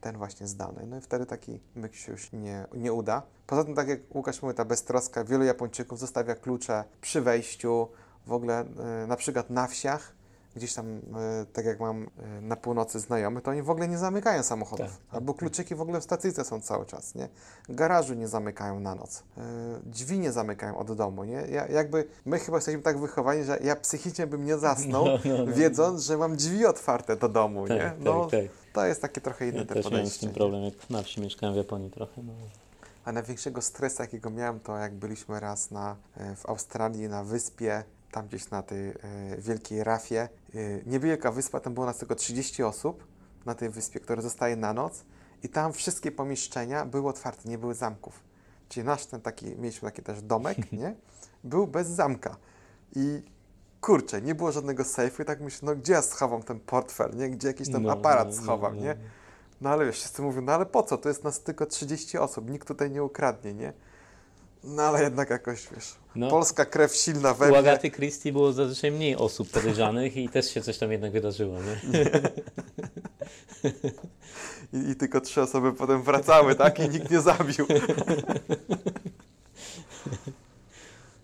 Ten 0.00 0.16
właśnie 0.16 0.46
zdany. 0.46 0.86
No 0.86 0.96
i 0.98 1.00
wtedy 1.00 1.26
taki 1.26 1.60
myk 1.74 1.94
się 1.94 2.12
już 2.12 2.32
nie, 2.32 2.66
nie 2.74 2.92
uda. 2.92 3.22
Poza 3.46 3.64
tym, 3.64 3.74
tak 3.74 3.88
jak 3.88 4.14
Łukasz 4.14 4.42
mówi, 4.42 4.54
ta 4.54 4.64
beztroska, 4.64 5.24
wielu 5.24 5.44
Japończyków 5.44 5.98
zostawia 5.98 6.34
klucze 6.34 6.84
przy 7.00 7.20
wejściu, 7.20 7.88
w 8.26 8.32
ogóle 8.32 8.64
y, 9.04 9.06
na 9.06 9.16
przykład 9.16 9.50
na 9.50 9.66
wsiach, 9.66 10.14
gdzieś 10.56 10.74
tam, 10.74 10.86
y, 10.96 11.00
tak 11.52 11.64
jak 11.64 11.80
mam 11.80 12.02
y, 12.02 12.08
na 12.42 12.56
północy 12.56 13.00
znajomych, 13.00 13.42
to 13.42 13.50
oni 13.50 13.62
w 13.62 13.70
ogóle 13.70 13.88
nie 13.88 13.98
zamykają 13.98 14.42
samochodów. 14.42 14.86
Tak, 14.86 14.96
tak, 14.96 15.14
Albo 15.14 15.34
kluczyki 15.34 15.74
w 15.74 15.80
ogóle 15.80 16.00
w 16.00 16.04
stacyjce 16.04 16.44
są 16.44 16.60
cały 16.60 16.86
czas, 16.86 17.14
nie? 17.14 17.28
Garażu 17.68 18.14
nie 18.14 18.28
zamykają 18.28 18.80
na 18.80 18.94
noc. 18.94 19.18
Y, 19.18 19.40
drzwi 19.84 20.18
nie 20.18 20.32
zamykają 20.32 20.78
od 20.78 20.92
domu, 20.96 21.24
nie? 21.24 21.32
Ja, 21.50 21.66
jakby 21.66 22.04
my 22.24 22.38
chyba 22.38 22.56
jesteśmy 22.56 22.82
tak 22.82 22.98
wychowani, 22.98 23.44
że 23.44 23.58
ja 23.64 23.76
psychicznie 23.76 24.26
bym 24.26 24.44
nie 24.44 24.58
zasnął, 24.58 25.04
No, 25.06 25.18
no, 25.24 25.44
no. 25.46 25.52
wiedząc, 25.52 26.02
że 26.02 26.16
mam 26.18 26.36
drzwi 26.36 26.66
otwarte 26.66 27.16
do 27.16 27.28
domu, 27.28 27.68
Tak, 27.68 27.76
nie? 27.76 27.82
tak, 27.84 27.94
No, 28.00 28.26
tak. 28.30 28.40
to 28.72 28.86
jest 28.86 29.02
takie 29.02 29.20
trochę 29.20 29.48
inne 29.48 29.58
Ja 29.58 29.64
te 29.66 29.74
też 29.74 29.84
miałem 29.84 29.90
z 29.96 30.00
podejście. 30.00 30.26
tym 30.26 30.34
problem, 30.34 30.64
jak 30.64 30.90
na 30.90 31.02
wsi 31.02 31.20
mieszkałem 31.20 31.54
w 31.54 31.58
Japonii 31.58 31.90
trochę. 31.90 32.22
No. 32.22 32.32
A 33.04 33.12
największego 33.12 33.62
stresu, 33.62 34.02
jakiego 34.02 34.30
miałem, 34.30 34.60
to 34.60 34.76
jak 34.78 34.94
byliśmy 34.94 35.40
raz 35.40 35.70
na, 35.70 35.96
e, 36.16 36.36
w 36.36 36.46
Australii 36.46 37.08
na 37.08 37.24
wyspie, 37.24 37.84
tam 38.12 38.26
gdzieś 38.28 38.50
na 38.50 38.62
tej 38.62 38.88
e, 38.88 38.94
wielkiej 39.38 39.84
rafie. 39.84 40.20
E, 40.20 40.28
niewielka 40.86 41.32
wyspa, 41.32 41.60
tam 41.60 41.74
było 41.74 41.86
nas 41.86 41.98
tylko 41.98 42.14
30 42.14 42.62
osób 42.62 43.06
na 43.46 43.54
tej 43.54 43.70
wyspie, 43.70 44.00
które 44.00 44.22
zostaje 44.22 44.56
na 44.56 44.72
noc 44.72 45.04
i 45.42 45.48
tam 45.48 45.72
wszystkie 45.72 46.12
pomieszczenia 46.12 46.86
były 46.86 47.08
otwarte, 47.08 47.48
nie 47.48 47.58
były 47.58 47.74
zamków. 47.74 48.20
Czyli 48.68 48.86
nasz 48.86 49.06
ten 49.06 49.20
taki, 49.20 49.46
mieliśmy 49.46 49.88
taki 49.90 50.02
też 50.02 50.22
domek, 50.22 50.72
nie? 50.72 50.94
Był 51.44 51.66
bez 51.66 51.88
zamka. 51.88 52.36
I 52.96 53.22
kurczę, 53.80 54.22
nie 54.22 54.34
było 54.34 54.52
żadnego 54.52 54.84
sejfu 54.84 55.22
i 55.22 55.24
tak 55.24 55.40
myślę, 55.40 55.66
no 55.66 55.76
gdzie 55.76 55.92
ja 55.92 56.02
schowam 56.02 56.42
ten 56.42 56.60
portfel, 56.60 57.16
nie? 57.16 57.30
Gdzie 57.30 57.48
jakiś 57.48 57.72
tam 57.72 57.82
No, 57.82 57.92
aparat 57.92 58.28
no, 58.28 58.34
no, 58.36 58.42
schowam, 58.42 58.76
no. 58.76 58.82
nie? 58.82 58.96
No 59.60 59.70
ale 59.70 59.86
wiesz, 59.86 59.98
wszyscy 59.98 60.22
mówią, 60.22 60.42
no 60.42 60.52
ale 60.52 60.66
po 60.66 60.82
co? 60.82 60.98
To 60.98 61.08
jest 61.08 61.24
nas 61.24 61.40
tylko 61.42 61.66
30 61.66 62.18
osób, 62.18 62.50
nikt 62.50 62.68
tutaj 62.68 62.90
nie 62.90 63.04
ukradnie, 63.04 63.54
nie? 63.54 63.72
No 64.64 64.82
ale 64.82 65.02
jednak 65.02 65.30
jakoś, 65.30 65.68
wiesz, 65.74 65.94
No. 66.14 66.30
polska 66.30 66.64
krew 66.64 66.94
silna 66.94 67.34
we 67.34 67.46
U 67.46 67.48
mnie. 67.48 67.58
Agaty 67.58 67.90
Christie 67.90 68.32
było 68.32 68.52
zazwyczaj 68.52 68.90
mniej 68.90 69.16
osób 69.16 69.50
podejrzanych 69.50 70.16
i 70.16 70.28
też 70.28 70.50
się 70.54 70.62
coś 70.62 70.78
tam 70.78 70.92
jednak 70.92 71.12
wydarzyło. 71.12 71.58
Nie? 71.62 71.80
I, 74.80 74.90
I 74.90 74.96
tylko 74.96 75.20
trzy 75.20 75.42
osoby 75.42 75.72
potem 75.72 76.02
wracały, 76.02 76.54
tak? 76.54 76.78
I 76.78 76.88
nikt 76.88 77.10
nie 77.10 77.20
zabił. 77.20 77.66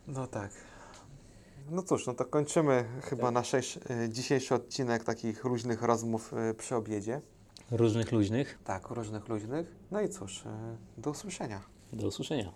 No 0.06 0.26
tak. 0.26 0.50
No 1.70 1.82
cóż, 1.82 2.06
no 2.06 2.14
to 2.14 2.24
kończymy 2.24 2.84
chyba 3.02 3.22
Tak. 3.22 3.34
nasz 3.34 3.54
y, 3.54 3.70
dzisiejszy 4.08 4.54
odcinek 4.54 5.04
takich 5.04 5.44
luźnych 5.44 5.82
rozmów 5.82 6.32
y, 6.50 6.54
przy 6.54 6.74
obiedzie. 6.76 7.20
Różnych 7.70 8.12
luźnych. 8.12 8.58
Tak, 8.64 8.88
różnych 8.90 9.28
luźnych. 9.28 9.76
No 9.90 10.00
i 10.00 10.08
cóż, 10.08 10.42
y, 10.42 10.48
do 11.00 11.10
usłyszenia. 11.10 11.60
Do 11.92 12.06
usłyszenia. 12.06 12.52